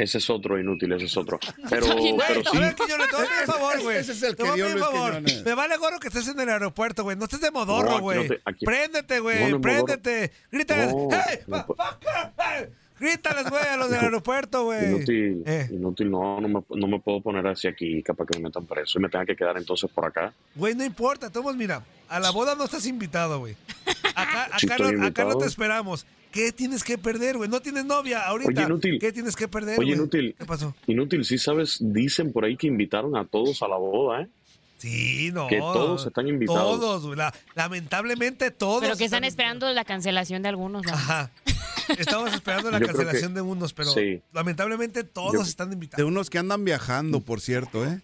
Ese 0.03 0.17
es 0.19 0.29
otro 0.29 0.59
inútil, 0.59 0.91
ese 0.93 1.05
es 1.05 1.17
otro. 1.17 1.39
Pero, 1.69 1.85
Güey, 1.95 2.15
pero 2.27 2.41
sí, 2.43 2.57
A 2.57 2.59
ver, 2.59 2.73
voy 2.73 2.73
a 2.73 2.75
pedir 2.75 2.97
un 3.01 3.45
favor, 3.53 3.81
güey. 3.81 3.97
Ese 3.97 4.11
es 4.13 4.23
el 4.23 4.35
que 4.35 4.51
dio 4.53 4.67
un 4.67 4.77
favor. 4.79 5.21
Me 5.45 5.53
vale 5.53 5.77
gorro 5.77 5.99
que 5.99 6.07
estés 6.09 6.27
en 6.27 6.39
el 6.39 6.49
aeropuerto, 6.49 7.03
güey. 7.03 7.15
No 7.17 7.25
estés 7.25 7.41
de 7.41 7.51
modorro, 7.51 7.99
güey. 7.99 8.27
no 8.27 8.35
Préndete, 8.65 9.19
güey. 9.19 9.51
no. 9.51 9.61
Préndete. 9.61 10.31
Grítales. 10.51 10.93
No, 10.93 11.09
¡Hey! 11.11 12.65
Grítales, 12.99 13.49
güey, 13.49 13.63
a 13.63 13.77
los 13.77 13.89
del 13.89 13.99
aeropuerto, 13.99 14.65
güey. 14.65 14.85
inútil, 14.85 15.43
Eh, 15.47 15.67
inútil, 15.71 16.11
no, 16.11 16.39
no 16.39 16.47
me, 16.47 16.63
no 16.69 16.87
me 16.87 16.99
puedo 16.99 17.19
poner 17.19 17.47
hacia 17.47 17.71
aquí, 17.71 18.03
capaz 18.03 18.27
que 18.27 18.37
me 18.37 18.43
metan 18.43 18.67
preso 18.67 18.99
y 18.99 19.01
me 19.01 19.09
tenga 19.09 19.25
que 19.25 19.35
quedar 19.35 19.57
entonces 19.57 19.89
por 19.89 20.05
acá. 20.05 20.31
Güey, 20.53 20.75
no 20.75 20.85
importa. 20.85 21.31
Todos, 21.31 21.55
mira, 21.55 21.83
a 22.07 22.19
la 22.19 22.29
boda 22.29 22.53
no 22.53 22.65
estás 22.65 22.85
invitado, 22.85 23.39
güey. 23.39 23.55
Acá, 24.13 24.43
acá, 24.45 24.49
no, 24.51 24.53
acá 24.55 24.77
no 24.77 24.89
invitado. 24.91 25.37
te 25.39 25.45
esperamos. 25.47 26.05
¿Qué 26.31 26.51
tienes 26.51 26.83
que 26.83 26.97
perder, 26.97 27.37
güey? 27.37 27.49
No 27.49 27.59
tienes 27.61 27.85
novia 27.85 28.25
ahorita. 28.25 28.49
Oye, 28.51 28.63
inútil. 28.63 28.99
¿Qué 28.99 29.11
tienes 29.11 29.35
que 29.35 29.47
perder, 29.47 29.77
Oye, 29.79 29.93
inútil. 29.93 30.35
¿Qué 30.37 30.45
pasó? 30.45 30.73
Inútil, 30.87 31.25
sí 31.25 31.37
sabes, 31.37 31.77
dicen 31.81 32.31
por 32.31 32.45
ahí 32.45 32.55
que 32.57 32.67
invitaron 32.67 33.15
a 33.17 33.25
todos 33.25 33.61
a 33.61 33.67
la 33.67 33.75
boda, 33.77 34.21
¿eh? 34.21 34.27
Sí, 34.77 35.29
no. 35.31 35.47
Que 35.47 35.59
todos 35.59 36.07
están 36.07 36.27
invitados. 36.27 36.79
Todos, 36.79 37.05
güey. 37.05 37.17
La- 37.17 37.33
lamentablemente 37.53 38.49
todos. 38.49 38.81
Pero 38.81 38.95
que 38.95 39.05
están 39.05 39.23
esperando 39.25 39.71
la 39.73 39.85
cancelación 39.85 40.41
de 40.41 40.49
algunos. 40.49 40.83
¿no? 40.83 40.93
Ajá. 40.93 41.29
Estamos 41.99 42.33
esperando 42.33 42.71
la 42.71 42.79
Yo 42.79 42.87
cancelación 42.87 43.31
que- 43.31 43.35
de 43.35 43.41
unos, 43.41 43.73
pero 43.73 43.91
sí. 43.91 44.21
lamentablemente 44.33 45.03
todos 45.03 45.33
Yo- 45.33 45.41
están 45.41 45.69
De 45.69 45.73
invitados. 45.75 46.05
unos 46.07 46.29
que 46.31 46.39
andan 46.39 46.63
viajando, 46.65 47.19
por 47.19 47.41
cierto, 47.41 47.85
¿eh? 47.85 47.99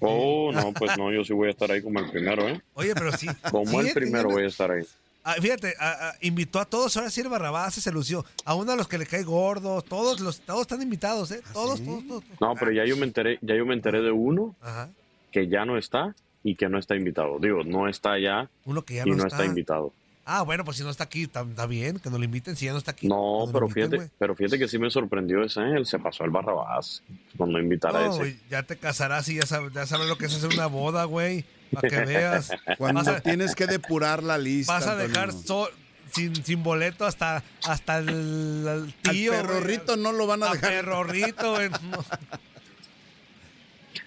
Oh, 0.00 0.52
no, 0.52 0.72
pues 0.72 0.96
no, 0.98 1.12
yo 1.12 1.24
sí 1.24 1.32
voy 1.32 1.48
a 1.48 1.50
estar 1.50 1.70
ahí 1.70 1.82
como 1.82 1.98
el 1.98 2.10
primero, 2.10 2.48
¿eh? 2.48 2.60
Oye, 2.74 2.94
pero 2.94 3.12
sí. 3.16 3.26
Como 3.50 3.80
el 3.80 3.92
primero 3.92 4.28
voy 4.30 4.44
a 4.44 4.46
estar 4.48 4.70
ahí. 4.70 4.84
Ah, 5.26 5.34
fíjate, 5.40 5.74
a- 5.80 6.10
a- 6.10 6.14
invitó 6.20 6.60
a 6.60 6.66
todos, 6.66 6.96
ahora 6.96 7.10
sí 7.10 7.22
el 7.22 7.28
Barrabás 7.28 7.74
se 7.74 7.90
lució. 7.90 8.24
A 8.44 8.54
uno 8.54 8.72
a 8.72 8.76
los 8.76 8.86
que 8.88 8.98
le 8.98 9.06
cae 9.06 9.22
gordo, 9.22 9.80
todos 9.82 10.20
los, 10.20 10.40
todos 10.40 10.60
están 10.62 10.82
invitados, 10.82 11.30
¿eh? 11.30 11.40
Todos, 11.52 11.82
todos, 11.82 12.06
todos. 12.06 12.24
todos. 12.24 12.40
No, 12.40 12.54
pero 12.58 12.72
ya 12.72 12.84
yo 12.84 12.96
me 12.96 13.04
enteré, 13.06 13.38
ya 13.40 13.54
yo 13.56 13.64
me 13.64 13.72
enteré 13.74 14.02
de 14.02 14.10
uno 14.12 14.54
Ajá. 14.60 14.90
que 15.32 15.48
ya 15.48 15.64
no 15.64 15.78
está 15.78 16.14
y 16.42 16.56
que 16.56 16.68
no 16.68 16.78
está 16.78 16.94
invitado. 16.94 17.38
Digo, 17.38 17.64
no 17.64 17.88
está 17.88 18.18
ya 18.18 18.50
Uno 18.66 18.82
que 18.82 18.96
ya 18.96 19.02
y 19.06 19.10
no, 19.10 19.16
no 19.16 19.24
está. 19.24 19.36
está 19.36 19.46
invitado. 19.46 19.92
Ah, 20.26 20.42
bueno, 20.42 20.64
pues 20.64 20.78
si 20.78 20.82
no 20.82 20.88
está 20.90 21.04
aquí, 21.04 21.24
está, 21.24 21.42
bien, 21.66 21.98
que 21.98 22.08
nos 22.08 22.18
lo 22.18 22.24
inviten 22.24 22.56
si 22.56 22.64
ya 22.66 22.72
no 22.72 22.78
está 22.78 22.92
aquí. 22.92 23.08
No, 23.08 23.44
pero 23.52 23.66
inviten, 23.66 23.90
fíjate, 23.92 24.10
pero 24.18 24.34
fíjate 24.34 24.58
que 24.58 24.68
sí 24.68 24.78
me 24.78 24.88
sorprendió 24.90 25.42
ese, 25.42 25.60
¿eh? 25.60 25.72
él 25.76 25.84
se 25.86 25.98
pasó 25.98 26.24
el 26.24 26.30
Barrabás 26.30 27.02
cuando 27.36 27.58
invitara 27.58 27.98
a 27.98 28.08
No, 28.08 28.22
ese. 28.24 28.38
ya 28.50 28.62
te 28.62 28.76
casarás 28.76 29.28
y 29.28 29.36
ya 29.36 29.44
sabes, 29.46 29.72
ya 29.74 29.86
sabes 29.86 30.06
lo 30.08 30.16
que 30.16 30.24
es 30.26 30.34
hacer 30.34 30.50
una 30.54 30.66
boda, 30.66 31.04
güey. 31.04 31.44
Para 31.74 31.88
que 31.88 32.04
veas. 32.04 32.50
Cuando 32.78 33.00
a, 33.10 33.20
tienes 33.20 33.54
que 33.54 33.66
depurar 33.66 34.22
la 34.22 34.38
lista. 34.38 34.72
vas 34.74 34.86
a 34.86 34.92
Antonio. 34.92 35.08
dejar 35.08 35.32
so- 35.32 35.68
sin, 36.12 36.34
sin 36.44 36.62
boleto 36.62 37.04
hasta, 37.06 37.42
hasta 37.66 37.98
el, 37.98 38.08
el 38.08 38.68
Al 38.68 38.94
tío. 39.12 39.32
perrorrito 39.32 39.96
no 39.96 40.12
lo 40.12 40.26
van 40.26 40.42
a 40.44 40.50
A 40.50 40.52
dejar. 40.54 40.70
perrorrito. 40.70 41.56
No. 41.90 42.04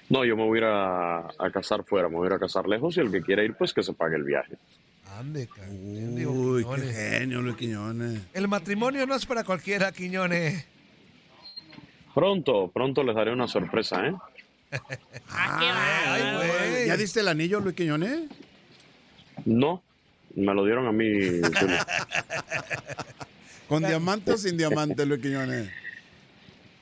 No, 0.10 0.24
yo 0.26 0.38
me 0.38 0.44
voy 0.46 0.60
a 0.60 0.62
ir 0.62 0.66
a, 0.66 1.18
a 1.20 1.52
casar 1.52 1.84
fuera, 1.84 2.08
me 2.08 2.16
voy 2.16 2.26
a 2.26 2.30
ir 2.30 2.34
a 2.34 2.40
casar 2.40 2.66
lejos 2.68 2.96
y 2.96 3.02
el 3.02 3.12
que 3.12 3.22
quiera 3.22 3.44
ir, 3.44 3.56
pues 3.56 3.74
que 3.74 3.84
se 3.84 3.92
pague 3.94 4.16
el 4.16 4.24
viaje. 4.24 4.56
Ande, 5.20 5.50
Uy, 6.26 6.64
qué 6.76 6.94
genio, 6.94 7.42
Luis 7.42 7.58
Quiñones. 7.58 8.22
El 8.34 8.48
matrimonio 8.48 9.06
no 9.06 9.16
es 9.16 9.26
para 9.26 9.44
cualquiera, 9.44 9.92
Quiñones. 9.92 10.66
Pronto, 12.16 12.72
pronto 12.74 13.04
les 13.04 13.16
daré 13.16 13.34
una 13.34 13.48
sorpresa, 13.48 14.06
¿eh? 14.08 14.14
Ah, 15.30 15.58
qué 15.60 15.66
Ay, 15.66 16.22
bárbaro. 16.34 16.48
güey. 16.72 16.88
¿Ya 16.88 16.98
diste 16.98 17.20
el 17.22 17.28
anillo, 17.28 17.60
Luis 17.60 17.76
Quiñones? 17.76 18.22
No, 19.46 19.82
me 20.36 20.54
lo 20.54 20.66
dieron 20.66 20.88
a 20.88 20.92
mí. 20.92 21.08
¿Con 23.68 23.84
diamante 23.84 24.32
o 24.32 24.38
sin 24.38 24.58
diamante, 24.58 25.06
Luis 25.06 25.22
Quiñones? 25.22 25.70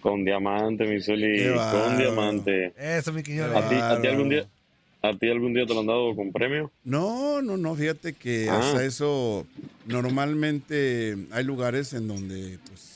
Con 0.02 0.24
diamante, 0.24 0.86
mi 0.86 1.02
Zuli, 1.02 1.48
con 1.72 1.98
diamante. 1.98 2.74
Eso, 2.78 3.12
mi 3.12 3.24
Quiñones. 3.24 3.56
¿A 3.58 3.68
ti, 3.70 3.76
a 3.76 3.78
ti 3.78 3.82
Bárbaro. 3.82 4.10
algún 4.12 4.30
día, 4.30 4.48
a 5.02 5.14
ti 5.14 5.30
algún 5.30 5.54
día 5.54 5.66
te 5.66 5.74
lo 5.74 5.80
han 5.80 5.88
dado 5.88 6.16
con 6.16 6.32
premio? 6.32 6.72
No, 6.84 7.42
no, 7.42 7.58
no, 7.58 7.76
fíjate 7.76 8.14
que 8.14 8.48
Ah. 8.50 8.60
hasta 8.60 8.84
eso 8.86 9.48
normalmente 9.88 11.18
hay 11.32 11.44
lugares 11.44 11.94
en 11.94 12.08
donde 12.08 12.60
pues 12.68 12.96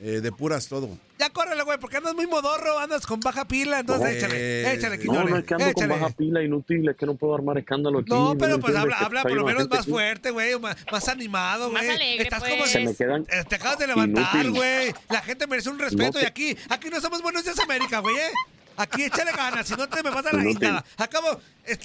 eh, 0.00 0.20
depuras 0.20 0.68
todo. 0.68 0.96
Ya 1.18 1.30
córrele, 1.30 1.62
güey, 1.62 1.78
porque 1.78 1.96
andas 1.96 2.14
muy 2.14 2.26
modorro, 2.26 2.78
andas 2.78 3.06
con 3.06 3.20
baja 3.20 3.46
pila, 3.48 3.80
entonces 3.80 4.16
échale, 4.16 4.74
échale, 4.74 4.98
no, 4.98 5.04
No, 5.04 5.12
Quiñones. 5.12 5.30
no, 5.30 5.36
es 5.38 5.44
que 5.44 5.54
ando 5.54 5.66
échale. 5.68 5.88
con 5.92 6.00
baja 6.00 6.14
pila 6.14 6.42
inútil, 6.42 6.88
es 6.90 6.96
que 6.96 7.06
no 7.06 7.14
puedo 7.14 7.34
armar 7.34 7.56
escándalo 7.56 8.00
aquí. 8.00 8.10
No, 8.10 8.34
¿me 8.34 8.40
pero 8.40 8.60
pues 8.60 8.76
habla, 8.76 8.98
habla 8.98 9.22
por 9.22 9.32
lo 9.32 9.44
menos 9.44 9.68
más 9.70 9.80
aquí. 9.80 9.90
fuerte, 9.90 10.30
güey, 10.30 10.58
más, 10.58 10.76
más 10.92 11.08
animado, 11.08 11.70
Más 11.70 11.82
güey. 11.84 11.94
alegre, 11.96 12.24
Estás 12.24 12.40
pues. 12.40 12.50
como 12.52 12.66
Se 12.66 12.80
me 12.80 12.94
quedan... 12.94 13.26
Eh, 13.30 13.44
Te 13.48 13.54
acabas 13.54 13.78
de 13.78 13.86
levantar, 13.86 14.50
güey. 14.50 14.92
La 15.08 15.22
gente 15.22 15.46
merece 15.46 15.70
un 15.70 15.78
respeto 15.78 16.18
No 16.18 16.22
y 16.24 16.26
aquí, 16.26 16.56
aquí 16.68 16.90
no 16.90 17.00
somos 17.00 17.22
buenos 17.22 17.44
días 17.44 17.58
América, 17.60 18.00
güey, 18.00 18.16
¿eh? 18.16 18.30
Aquí 18.76 19.04
échale 19.04 19.32
ganas, 19.32 19.66
si 19.66 19.74
no 19.74 19.88
te 19.88 20.02
me 20.02 20.10
vas 20.10 20.26
a 20.26 20.32
la 20.36 20.42
Inútil. 20.42 20.68
guinda. 20.68 20.84
Acabo, 20.98 21.40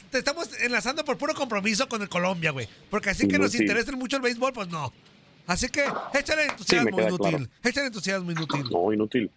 te 0.10 0.18
estamos 0.18 0.50
enlazando 0.60 1.06
por 1.06 1.18
puro 1.18 1.34
compromiso 1.34 1.88
con 1.88 2.02
el 2.02 2.10
Colombia, 2.10 2.52
güey. 2.52 2.68
Porque 2.90 3.12
así 3.12 3.30
que 3.30 3.40
nos 3.40 3.56
interesa 3.56 3.94
mucho 3.94 4.18
el 4.18 4.24
béisbol, 4.24 4.52
pues 4.52 4.68
no. 4.68 4.92
Así 5.52 5.70
que 5.70 5.84
échale 6.14 6.46
entusiasmo 6.46 6.98
queda 6.98 7.08
inútil. 7.10 7.30
claro. 7.30 7.46
Échale 7.64 7.88
entusiasmo 7.88 8.32
inútil. 8.32 8.64
No, 8.72 8.94
inútil. 8.94 9.30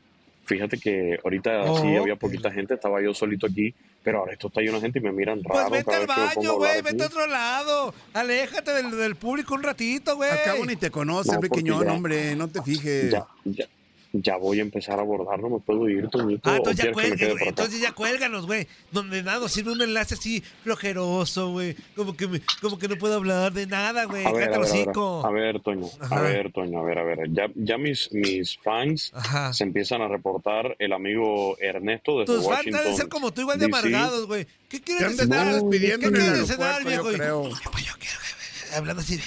Fíjate 0.47 0.77
que 0.79 1.19
ahorita 1.25 1.63
Oh, 1.65 1.81
sí 1.81 1.97
había 1.97 2.17
poquita 2.17 2.51
gente, 2.51 2.75
estaba 2.75 3.01
yo 3.03 3.15
solito 3.15 3.47
aquí, 3.47 3.75
pero 4.03 4.19
ahora 4.19 4.35
esto 4.35 4.49
está 4.49 4.61
lleno 4.61 4.75
de 4.75 4.81
gente 4.83 4.99
y 4.99 5.03
me 5.03 5.11
miran 5.11 5.41
Pues 5.43 5.59
raro. 5.59 5.71
vete 5.71 5.85
cada 5.91 6.01
al 6.01 6.07
baño, 6.37 6.53
güey, 6.57 6.83
vete 6.83 7.03
a 7.03 7.07
otro 7.07 7.27
lado. 7.27 7.95
Aléjate 8.13 8.71
del, 8.73 8.91
del 8.91 9.17
público 9.17 9.55
un 9.55 9.63
ratito, 9.63 10.17
güey. 10.17 10.31
Al 10.31 10.43
cabo 10.45 10.67
ni 10.67 10.77
te 10.77 10.91
conoce, 10.91 11.33
No, 11.33 11.83
ya- 11.83 11.93
hombre, 11.93 12.37
no 12.37 12.49
te 12.49 12.63
fijes. 12.63 13.11
Ya, 13.11 13.27
ya, 13.45 13.67
ya 14.15 14.37
voy 14.37 14.61
a 14.61 14.63
empezar 14.63 14.99
a 14.99 15.03
abordar, 15.03 15.41
no 15.41 15.51
me 15.51 15.59
puedo 15.59 15.89
ir, 15.89 16.09
Toñito. 16.09 16.49
Ah, 16.49 16.53
¿o 16.55 16.57
entonces 16.57 16.85
ya 16.85 16.93
que 16.93 17.35
me? 17.35 17.49
Entonces 17.49 17.81
ya 17.81 17.93
cuélganos, 17.93 18.47
güey. 18.47 18.67
Donde 18.93 19.23
nada 19.23 19.41
nos 19.41 19.53
sirve 19.53 19.73
un 19.73 19.83
enlace 19.83 20.15
así 20.15 20.43
flojeroso, 20.63 21.51
güey. 21.51 21.75
Como 21.97 22.17
que, 22.17 22.29
me- 22.29 22.41
como 22.61 22.79
que 22.79 22.87
no 22.89 22.97
puedo 22.97 23.15
hablar 23.15 23.53
de 23.53 23.67
nada, 23.67 24.05
güey. 24.05 24.25
A 24.25 24.33
ver, 24.33 24.53
a 24.55 24.59
ver, 24.59 24.69
a 24.69 24.73
ver, 24.73 25.27
a 25.27 25.31
ver, 25.31 25.61
Toño, 25.61 25.87
Ajá. 26.01 26.17
a 26.19 26.23
ver, 26.23 26.53
Toño, 26.53 26.79
a 26.79 26.83
ver, 26.85 26.99
a 26.99 27.03
ver. 27.05 27.19
Ya, 27.33 27.47
ya 27.57 27.77
mis, 27.79 28.09
mis 28.13 28.57
fans 28.59 29.11
Ajá. 29.15 29.53
se 29.53 29.65
empiezan 29.65 30.01
a 30.03 30.09
reportar. 30.09 30.77
El 30.79 30.93
amigo 30.93 31.57
Ernesto 31.59 32.21
desde 32.21 32.35
Tus 32.35 32.45
fans 32.45 32.59
Washington. 32.59 32.81
deben 32.83 32.97
ser 32.97 33.09
como 33.09 33.33
tú, 33.33 33.41
igual 33.43 33.59
de 33.59 33.65
amargados, 33.67 34.27
güey. 34.27 34.47
¿Qué 34.69 34.81
quieres 34.81 35.17
de 35.17 35.25
cenar? 35.25 35.61
¿Qué 35.71 35.79
quieres 35.99 36.47
cenar, 36.47 36.85
viejo? 36.85 37.11
yo 37.11 37.17
creo. 37.19 37.43
Pues 37.73 37.85
yo 37.85 37.93
quiero, 37.99 38.19
güey, 38.21 38.77
hablando 38.77 39.03
así 39.03 39.17
de 39.17 39.23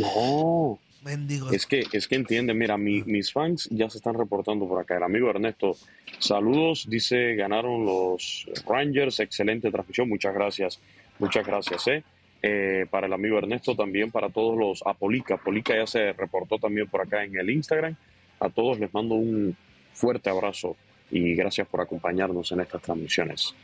No, 0.00 0.78
mendigos. 1.02 1.52
es 1.52 1.66
que, 1.66 1.84
es 1.92 2.06
que 2.08 2.14
entiende, 2.16 2.54
mira, 2.54 2.76
mi- 2.76 3.02
mis 3.04 3.32
fans 3.32 3.68
ya 3.70 3.88
se 3.90 3.98
están 3.98 4.14
reportando 4.14 4.66
por 4.68 4.80
acá. 4.80 4.96
El 4.96 5.02
amigo 5.02 5.30
Ernesto, 5.30 5.76
saludos, 6.18 6.86
dice, 6.88 7.34
ganaron 7.34 7.84
los 7.84 8.46
Rangers, 8.66 9.20
excelente 9.20 9.70
transmisión, 9.70 10.08
muchas 10.08 10.34
gracias, 10.34 10.80
muchas 11.18 11.46
gracias, 11.46 11.86
¿eh? 11.88 12.02
Eh, 12.42 12.86
para 12.88 13.06
el 13.08 13.12
amigo 13.12 13.36
Ernesto 13.38 13.74
también, 13.74 14.10
para 14.12 14.28
todos 14.30 14.56
los 14.56 14.86
Apolica, 14.86 15.34
Apolica 15.34 15.74
ya 15.74 15.86
se 15.86 16.12
reportó 16.12 16.58
también 16.58 16.86
por 16.86 17.00
acá 17.00 17.24
en 17.24 17.36
el 17.36 17.50
Instagram. 17.50 17.96
A 18.40 18.48
todos 18.48 18.78
les 18.78 18.94
mando 18.94 19.16
un 19.16 19.56
fuerte 19.92 20.30
abrazo 20.30 20.76
y 21.10 21.34
gracias 21.34 21.66
por 21.66 21.80
acompañarnos 21.80 22.52
en 22.52 22.60
estas 22.60 22.80
transmisiones. 22.82 23.54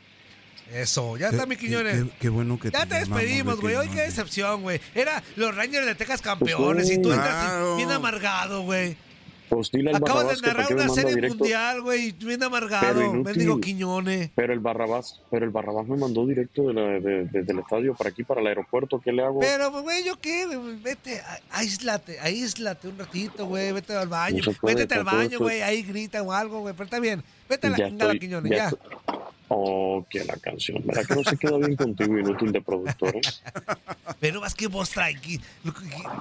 Eso, 0.73 1.15
ya 1.17 1.29
está, 1.29 1.45
mi 1.45 1.55
Quiñones. 1.57 2.03
Qué, 2.03 2.09
qué 2.21 2.29
bueno 2.29 2.59
que 2.59 2.71
Ya 2.71 2.85
te 2.85 2.95
despedimos, 2.95 3.61
güey. 3.61 3.75
Hoy 3.75 3.87
qué 3.89 4.01
decepción, 4.01 4.61
güey. 4.63 4.79
Era 4.93 5.21
los 5.35 5.55
Rangers 5.55 5.85
de 5.85 5.95
Texas 5.95 6.21
campeones 6.21 6.89
y 6.91 6.95
tú 6.97 7.09
Pues, 7.09 7.17
entras 7.17 7.77
bien 7.77 7.91
amargado, 7.91 8.63
güey. 8.63 8.97
Pues 9.47 9.69
Acabas 9.93 10.41
de 10.41 10.47
narrar 10.47 10.73
una 10.73 10.89
serie 10.89 11.13
directo. 11.13 11.37
mundial, 11.37 11.81
güey, 11.83 12.11
bien 12.13 12.41
amargado. 12.41 13.13
Mendigo 13.13 13.61
Quiñones. 13.61 14.31
Pero 14.35 14.53
el 14.53 14.59
Barrabás, 14.59 15.21
pero 15.29 15.45
el 15.45 15.51
Barrabás 15.51 15.87
me 15.87 15.95
mandó 15.97 16.25
directo 16.25 16.63
de 16.69 16.73
la- 16.73 16.99
de- 16.99 17.25
desde 17.25 17.51
el 17.53 17.59
estadio 17.59 17.93
para 17.93 18.09
aquí, 18.09 18.23
para 18.23 18.41
el 18.41 18.47
aeropuerto. 18.47 18.99
¿Qué 18.99 19.11
le 19.11 19.23
hago? 19.23 19.39
Pero, 19.41 19.71
pues, 19.71 19.83
güey, 19.83 20.03
¿yo 20.03 20.19
qué? 20.19 20.47
Vete, 20.81 21.19
a- 21.19 21.39
aíslate, 21.51 22.19
aíslate 22.19 22.87
un 22.87 22.97
ratito, 22.97 23.45
güey. 23.45 23.71
Vete 23.71 23.95
al 23.95 24.07
baño. 24.07 24.43
No 24.47 24.51
puede, 24.53 24.75
Vete 24.77 24.95
al 24.95 25.03
baño, 25.03 25.37
güey. 25.37 25.61
Ahí 25.61 25.83
grita 25.83 26.23
o 26.23 26.31
algo, 26.31 26.61
güey. 26.61 26.73
Pero 26.73 26.85
está 26.85 26.99
bien. 26.99 27.23
Vete 27.47 27.67
a 27.67 27.69
la 27.69 27.77
chingada, 27.77 28.15
Quiñones, 28.15 28.49
ya 28.51 28.71
ya. 28.71 28.71
Oh, 29.47 30.05
que 30.09 30.23
la 30.23 30.35
canción. 30.37 30.81
¿Verdad 30.85 31.05
que 31.05 31.15
no 31.15 31.23
se 31.23 31.37
queda 31.37 31.57
bien 31.57 31.75
contigo, 31.75 32.17
inútil 32.17 32.51
de 32.51 32.61
productor? 32.61 33.15
eh? 33.15 33.21
Ve 34.21 34.31
nomás 34.31 34.55
qué 34.55 34.67
voz 34.67 34.89
trae. 34.89 35.15
aquí. 35.15 35.39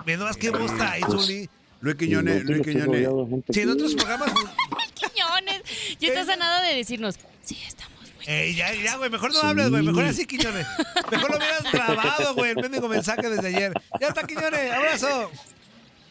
Ve 0.05 0.17
nomás 0.17 0.37
qué 0.37 0.51
voz 0.51 0.75
trae, 0.77 1.01
Pues, 1.01 1.23
Zuli. 1.25 1.49
Luis 1.81 1.97
Quiñones, 1.97 2.45
Luis 2.45 2.63
Quiñones. 2.63 3.09
Si 3.51 3.61
en 3.61 3.71
otros 3.71 3.95
programas... 3.95 4.33
Quiñones, 4.95 5.63
ya 5.99 6.09
estás 6.09 6.29
a 6.31 6.37
nada 6.37 6.63
de 6.63 6.77
decirnos, 6.77 7.17
sí, 7.43 7.59
estamos 7.67 7.99
muy 8.01 8.25
Ey, 8.27 8.55
ya, 8.55 8.73
ya, 8.75 8.97
güey. 8.97 9.11
Mejor 9.11 9.33
no 9.35 9.41
hables, 9.41 9.69
güey. 9.71 9.83
Mejor 9.83 10.05
así, 10.05 10.25
Quiñones. 10.27 10.67
Mejor 11.11 11.31
lo 11.31 11.37
hubieras 11.37 11.63
grabado, 11.73 12.35
güey. 12.35 12.53
El 12.53 12.57
mendigo 12.57 12.89
mensaje 12.89 13.29
desde 13.29 13.49
ayer. 13.49 13.73
Ya 14.01 14.09
está, 14.09 14.23
Quiñones. 14.27 14.73
Abrazo. 14.73 15.31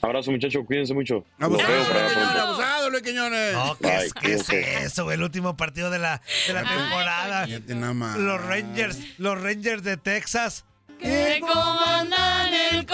Abrazo, 0.03 0.31
muchachos. 0.31 0.63
Cuídense 0.67 0.93
mucho. 0.93 1.25
Abusado, 1.39 1.69
Luis 1.79 1.87
Quiñones, 1.87 2.35
abusado, 2.37 2.89
Luis 2.89 3.01
Quiñones. 3.03 3.53
No, 3.53 3.77
¿qué 3.79 3.87
es, 4.05 4.13
Bye, 4.13 4.21
qué 4.21 4.33
es 4.33 4.49
eso? 4.85 5.11
El 5.11 5.23
último 5.23 5.55
partido 5.57 5.89
de 5.89 5.97
la, 5.99 6.21
de 6.47 6.53
la 6.53 6.63
temporada. 6.63 7.47
Más. 7.93 8.17
Los 8.17 8.43
Rangers, 8.45 8.99
los 9.17 9.41
Rangers 9.41 9.81
de 9.83 9.95
Texas. 9.97 10.65
que 10.99 11.39
comandan 11.41 12.53
el 12.53 12.85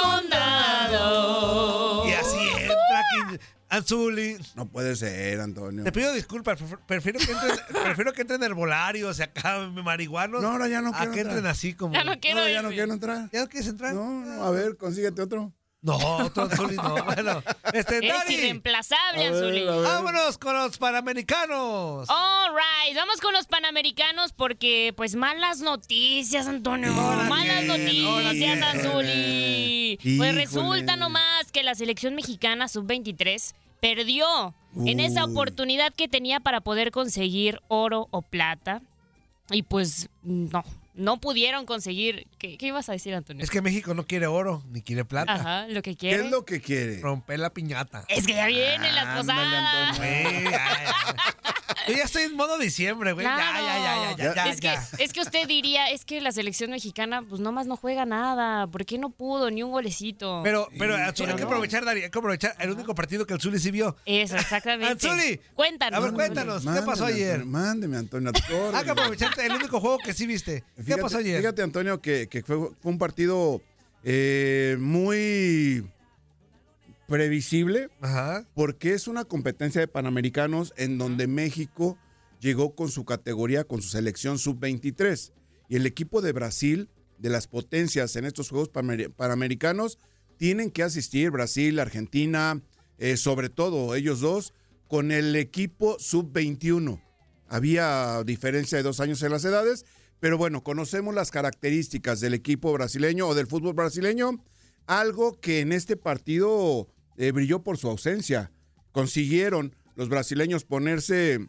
condado. 0.80 2.08
Y 2.08 2.12
así 2.14 2.38
entra 2.62 2.78
Anzuli. 3.72 4.36
No 4.56 4.66
puede 4.68 4.96
ser, 4.96 5.40
Antonio. 5.42 5.84
Te 5.84 5.92
pido 5.92 6.12
disculpas, 6.14 6.60
pref- 6.60 6.80
prefiero 6.88 7.20
que 7.20 7.32
entren, 7.32 7.52
prefiero 7.84 8.14
que 8.14 8.22
entren 8.22 8.42
herbolarios, 8.44 9.20
acá 9.20 9.60
marihuanos. 9.84 10.42
No, 10.42 10.50
ahora 10.52 10.68
ya 10.68 10.82
no 10.82 10.90
A 10.90 10.98
quiero 10.98 11.12
que 11.14 11.20
entren 11.22 11.38
entrar. 11.38 11.52
así 11.54 11.74
como. 11.76 11.94
Ya 11.94 12.04
no 12.04 12.20
quiero 12.20 12.40
No, 12.42 12.50
ya 12.50 12.62
no 12.64 12.70
quiero 12.70 12.94
entrar. 12.94 13.30
¿Ya 13.32 13.42
no 13.42 13.48
quieres 13.48 13.70
entrar? 13.70 13.94
No, 13.94 14.26
no, 14.26 14.44
a 14.44 14.50
ver, 14.52 14.76
consíguete 14.78 15.22
otro. 15.22 15.54
No, 15.82 15.96
otro 16.18 16.44
Anzuli 16.44 16.76
no. 16.76 16.96
Bueno, 17.06 17.42
este, 17.74 18.00
Es 18.06 18.14
Dari, 18.14 18.34
irreemplazable, 18.34 19.28
Anzuli. 19.28 19.64
vámonos 19.64 20.38
con 20.38 20.54
los 20.56 20.78
panamericanos. 20.78 22.10
All 22.10 22.50
right, 22.54 22.96
vamos 22.96 23.22
con 23.22 23.34
los 23.34 23.46
panamericanos 23.48 24.34
porque, 24.34 24.94
pues, 24.98 25.16
malas 25.16 25.62
noticias, 25.62 26.48
Antonio. 26.48 26.92
Malas 26.92 27.64
noticias. 27.64 28.62
Anzuli. 28.62 30.00
Pues 30.18 30.36
resulta 30.36 30.96
nomás 30.98 31.52
que 31.52 31.64
la 31.64 31.76
selección 31.76 32.14
mexicana 32.16 32.68
sub-23 32.68 33.54
perdió 33.80 34.54
en 34.86 35.00
esa 35.00 35.24
oportunidad 35.24 35.94
que 35.94 36.08
tenía 36.10 36.42
para 36.42 36.60
poder 36.62 36.92
conseguir 36.92 37.62
oro 37.70 38.08
o 38.12 38.22
plata. 38.22 38.82
Y 39.52 39.64
pues, 39.64 40.10
no, 40.22 40.64
no 41.00 41.20
pudieron 41.20 41.66
conseguir. 41.66 42.28
¿Qué, 42.38 42.58
qué 42.58 42.68
ibas 42.68 42.90
a 42.90 42.92
decir, 42.92 43.16
Antonio? 43.16 43.44
Es 43.44 43.50
que 43.50 43.62
México 43.62 43.94
no 43.94 44.06
quiere 44.06 44.28
oro 44.28 44.64
ni 44.70 44.82
quiere 44.82 45.06
plata. 45.06 45.34
Ajá, 45.34 45.68
lo 45.68 45.82
que 45.82 45.92
¿Qué 45.92 45.98
quiere. 45.98 46.24
es 46.26 46.30
lo 46.32 46.46
que 46.46 46.62
quiere? 46.62 47.00
Romper 47.00 47.40
la 47.40 47.52
piñata. 47.52 48.04
Es 48.08 48.28
que 48.28 48.34
ya 48.34 48.48
vienen 48.48 48.94
las 48.94 49.06
Ándale, 49.06 49.18
posadas. 49.22 50.00
Antonio. 50.00 50.52
Yo 51.88 51.94
ya 51.98 52.04
estoy 52.04 52.24
en 52.24 52.36
modo 52.36 52.58
diciembre, 52.58 53.14
güey. 53.14 53.26
Ya, 53.26 53.36
Claro. 53.36 53.66
ya, 53.66 53.78
ya, 53.78 53.96
ya, 54.18 54.18
ya, 54.18 54.36
ya, 54.36 54.52
es, 54.52 54.60
ya. 54.60 54.88
Que, 54.98 55.04
es 55.04 55.14
que 55.14 55.22
usted 55.22 55.48
diría, 55.48 55.90
es 55.92 56.06
que 56.06 56.22
la 56.22 56.32
selección 56.32 56.72
mexicana, 56.72 57.22
pues 57.28 57.42
nomás 57.42 57.68
no 57.68 57.76
juega 57.78 58.06
nada. 58.06 58.68
¿Por 58.68 58.86
qué 58.86 58.98
no 58.98 59.10
pudo? 59.10 59.50
Ni 59.52 59.64
un 59.64 59.72
golecito. 59.72 60.42
Pero, 60.44 60.68
pero, 60.78 60.96
Sí, 60.96 61.02
Anzuli, 61.02 61.30
hay 61.32 61.36
que 61.36 61.42
no. 61.44 61.48
aprovechar, 61.48 61.86
Dari, 61.86 62.04
hay 62.04 62.10
que 62.10 62.18
aprovechar 62.20 62.56
el 62.60 62.72
único 62.72 62.96
partido 62.96 63.26
que 63.26 63.34
el 63.34 63.42
Zuli 63.42 63.60
sí 63.60 63.72
vio. 63.72 63.96
Eso, 64.06 64.36
exactamente. 64.36 64.92
Anzuli. 64.92 65.40
Cuéntanos. 65.54 65.98
A 65.98 66.02
ver, 66.04 66.14
cuéntanos, 66.14 66.64
¿qué 66.66 66.82
pasó 66.86 67.06
ayer? 67.06 67.46
Mándeme, 67.46 67.98
Antonio. 67.98 68.32
Hay 68.74 68.84
que 68.86 68.92
aprovechar 68.92 69.32
el 69.40 69.52
único 69.54 69.80
juego 69.80 69.98
que 70.00 70.14
sí 70.14 70.26
viste. 70.28 70.64
¿Qué 70.76 70.84
Fíjate- 70.84 71.02
pasó 71.02 71.18
ayer? 71.18 71.40
Fíjate, 71.40 71.62
Antonio, 71.62 72.02
que, 72.02 72.28
que 72.28 72.44
fue, 72.44 72.58
fue 72.82 72.92
un 72.92 72.98
partido 72.98 73.62
eh, 74.04 74.78
muy 74.80 75.84
previsible 77.10 77.90
Ajá. 78.02 78.48
porque 78.54 78.94
es 78.94 79.08
una 79.08 79.26
competencia 79.26 79.82
de 79.82 79.88
Panamericanos 79.88 80.74
en 80.78 80.98
donde 80.98 81.28
México 81.28 81.98
llegó 82.40 82.76
con 82.76 82.90
su 82.90 83.04
categoría, 83.06 83.64
con 83.66 83.82
su 83.82 83.90
selección 83.90 84.38
sub-23. 84.40 85.34
Y 85.68 85.76
el 85.76 85.86
equipo 85.86 86.22
de 86.22 86.32
Brasil, 86.32 86.90
de 87.18 87.30
las 87.30 87.48
potencias 87.48 88.16
en 88.16 88.26
estos 88.26 88.50
Juegos 88.50 88.72
Panamer- 88.72 89.12
Panamericanos, 89.14 90.00
tienen 90.38 90.72
que 90.72 90.84
asistir 90.84 91.32
Brasil, 91.32 91.80
Argentina, 91.80 92.62
eh, 92.98 93.18
sobre 93.18 93.50
todo 93.50 93.94
ellos 93.96 94.22
dos, 94.22 94.54
con 94.88 95.12
el 95.12 95.36
equipo 95.36 95.98
sub-21. 96.00 97.02
Había 97.48 98.24
diferencia 98.24 98.78
de 98.78 98.84
dos 98.84 99.00
años 99.00 99.22
en 99.22 99.32
las 99.32 99.44
edades, 99.44 99.86
pero 100.20 100.38
bueno, 100.38 100.64
conocemos 100.64 101.14
las 101.14 101.32
características 101.32 102.20
del 102.20 102.34
equipo 102.34 102.72
brasileño 102.74 103.28
o 103.28 103.36
del 103.36 103.48
fútbol 103.48 103.74
brasileño, 103.74 104.44
algo 104.88 105.40
que 105.40 105.60
en 105.60 105.72
este 105.72 105.98
partido 105.98 106.88
eh, 107.20 107.32
brilló 107.32 107.62
por 107.62 107.78
su 107.78 107.88
ausencia. 107.88 108.52
Consiguieron 108.92 109.76
los 109.96 110.10
brasileños 110.10 110.66
ponerse 110.66 111.40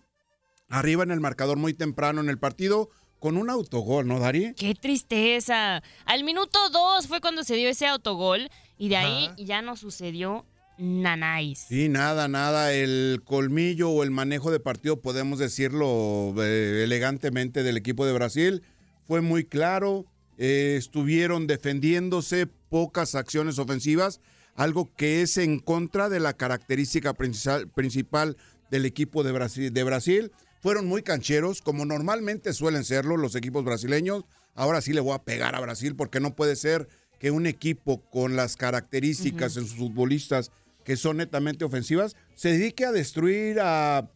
arriba 0.69 1.03
en 1.03 1.11
el 1.11 1.21
marcador 1.21 1.57
muy 1.57 1.73
temprano 1.73 2.21
en 2.21 2.29
el 2.29 2.39
partido 2.39 2.91
con 3.19 3.37
un 3.37 3.49
autogol, 3.49 4.07
¿no, 4.07 4.19
Dari? 4.19 4.53
Qué 4.55 4.75
tristeza. 4.75 5.83
Al 6.05 6.25
minuto 6.25 6.59
dos 6.71 7.07
fue 7.07 7.21
cuando 7.21 7.45
se 7.45 7.55
dio 7.55 7.69
ese 7.69 7.87
autogol 7.87 8.51
y 8.77 8.89
de 8.89 8.97
ahí 8.97 9.27
Ajá. 9.27 9.37
ya 9.39 9.63
no 9.63 9.77
sucedió 9.77 10.45
nanáis. 10.77 11.67
Sí, 11.69 11.89
nada, 11.89 12.27
nada. 12.29 12.73
El 12.73 13.23
colmillo 13.25 13.91
o 13.91 14.03
el 14.03 14.11
manejo 14.11 14.51
de 14.51 14.61
partido, 14.61 15.01
podemos 15.01 15.39
decirlo 15.39 16.35
eh, 16.43 16.83
elegantemente, 16.85 17.63
del 17.63 17.77
equipo 17.77 18.07
de 18.07 18.13
Brasil 18.13 18.63
fue 19.07 19.21
muy 19.21 19.45
claro. 19.45 20.07
Eh, 20.39 20.77
estuvieron 20.79 21.47
defendiéndose, 21.47 22.47
pocas 22.47 23.15
acciones 23.15 23.59
ofensivas, 23.59 24.21
algo 24.55 24.91
que 24.97 25.23
es 25.23 25.37
en 25.39 25.59
contra 25.59 26.09
de 26.09 26.21
la 26.21 26.35
característica 26.35 27.15
principal, 27.15 27.69
principal 27.69 28.37
del 28.71 28.85
equipo 28.85 29.23
de 29.23 29.33
Brasil, 29.33 29.73
de 29.73 29.85
Brasil. 29.85 30.33
Fueron 30.61 30.87
muy 30.87 31.03
cancheros, 31.03 31.63
como 31.63 31.85
normalmente 31.85 32.53
suelen 32.53 32.85
serlo 32.85 33.17
los 33.17 33.35
equipos 33.35 33.65
brasileños. 33.65 34.25
Ahora 34.55 34.81
sí 34.81 34.93
le 34.93 35.01
voy 35.01 35.15
a 35.15 35.23
pegar 35.23 35.55
a 35.55 35.61
Brasil 35.61 35.97
porque 35.97 36.21
no 36.21 36.35
puede 36.35 36.57
ser 36.57 36.89
que 37.19 37.31
un 37.31 37.47
equipo 37.47 38.03
con 38.11 38.37
las 38.37 38.57
características 38.57 39.57
en 39.57 39.67
sus 39.67 39.77
futbolistas 39.77 40.51
que 40.85 40.97
son 40.97 41.19
netamente 41.19 41.65
ofensivas, 41.65 42.17
se 42.35 42.53
dedique 42.53 42.85
a 42.85 42.93
destruir, 42.93 43.59
a, 43.61 44.11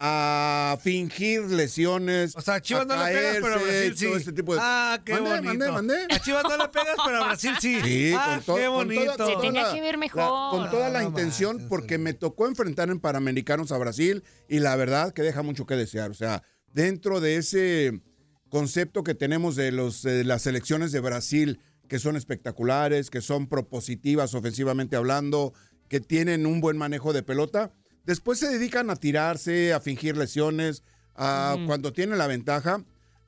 a 0.00 0.78
fingir 0.80 1.42
lesiones. 1.42 2.34
O 2.36 2.40
sea, 2.40 2.54
a 2.54 2.60
Chivas 2.62 2.82
a 2.88 2.96
no 2.96 3.04
le 3.04 3.12
pegas, 3.12 3.36
pero 3.42 3.54
a 3.54 3.58
Brasil 3.58 3.96
sí. 3.96 4.06
todo 4.06 4.16
este 4.16 4.32
tipo 4.32 4.54
de... 4.54 4.60
Ah, 4.62 5.00
qué 5.04 5.12
Mandé, 5.14 5.30
bonito. 5.30 5.48
mandé, 5.48 5.72
mandé. 5.72 6.14
A 6.14 6.20
Chivas 6.20 6.44
no 6.44 6.56
le 6.56 6.68
pegas, 6.68 6.96
pero 7.04 7.16
a 7.22 7.26
Brasil 7.26 7.54
sí. 7.60 7.80
Sí, 7.82 8.12
ah, 8.16 8.34
con, 8.36 8.44
todo- 8.44 8.56
qué 8.56 8.64
con 8.66 8.74
bonito. 8.74 9.04
toda- 9.16 9.16
con 9.16 9.26
Se 9.34 9.40
tenía 9.46 9.62
toda 9.62 9.74
que 9.74 9.80
ver 9.80 9.98
mejor. 9.98 10.22
la- 10.22 10.48
con 10.50 10.70
toda 10.70 10.88
la 10.88 11.02
No 11.02 11.08
intención, 11.08 11.66
porque 11.68 11.96
sí. 11.96 12.00
me 12.00 12.14
tocó 12.14 12.46
enfrentar 12.46 12.90
en 12.90 13.00
Panamericanos 13.00 13.72
a 13.72 13.78
Brasil 13.78 14.22
y 14.48 14.60
la 14.60 14.76
verdad 14.76 15.12
que 15.12 15.22
deja 15.22 15.42
mucho 15.42 15.66
que 15.66 15.74
desear. 15.74 16.10
O 16.10 16.14
sea, 16.14 16.42
dentro 16.72 17.20
de 17.20 17.36
ese 17.36 18.00
concepto 18.50 19.02
que 19.02 19.14
tenemos 19.14 19.56
de, 19.56 19.72
los, 19.72 20.02
de 20.02 20.24
las 20.24 20.42
selecciones 20.42 20.92
de 20.92 21.00
Brasil, 21.00 21.60
que 21.88 21.98
son 21.98 22.16
espectaculares, 22.16 23.10
que 23.10 23.20
son 23.20 23.48
propositivas 23.48 24.34
ofensivamente 24.34 24.94
hablando, 24.96 25.54
que 25.88 26.00
tienen 26.00 26.46
un 26.46 26.60
buen 26.60 26.76
manejo 26.76 27.12
de 27.12 27.22
pelota, 27.22 27.72
después 28.08 28.38
se 28.40 28.48
dedican 28.48 28.88
a 28.90 28.96
tirarse, 28.96 29.72
a 29.74 29.80
fingir 29.80 30.16
lesiones, 30.16 30.82
a 31.14 31.56
cuando 31.66 31.92
tienen 31.92 32.16
la 32.18 32.26
ventaja, 32.26 32.82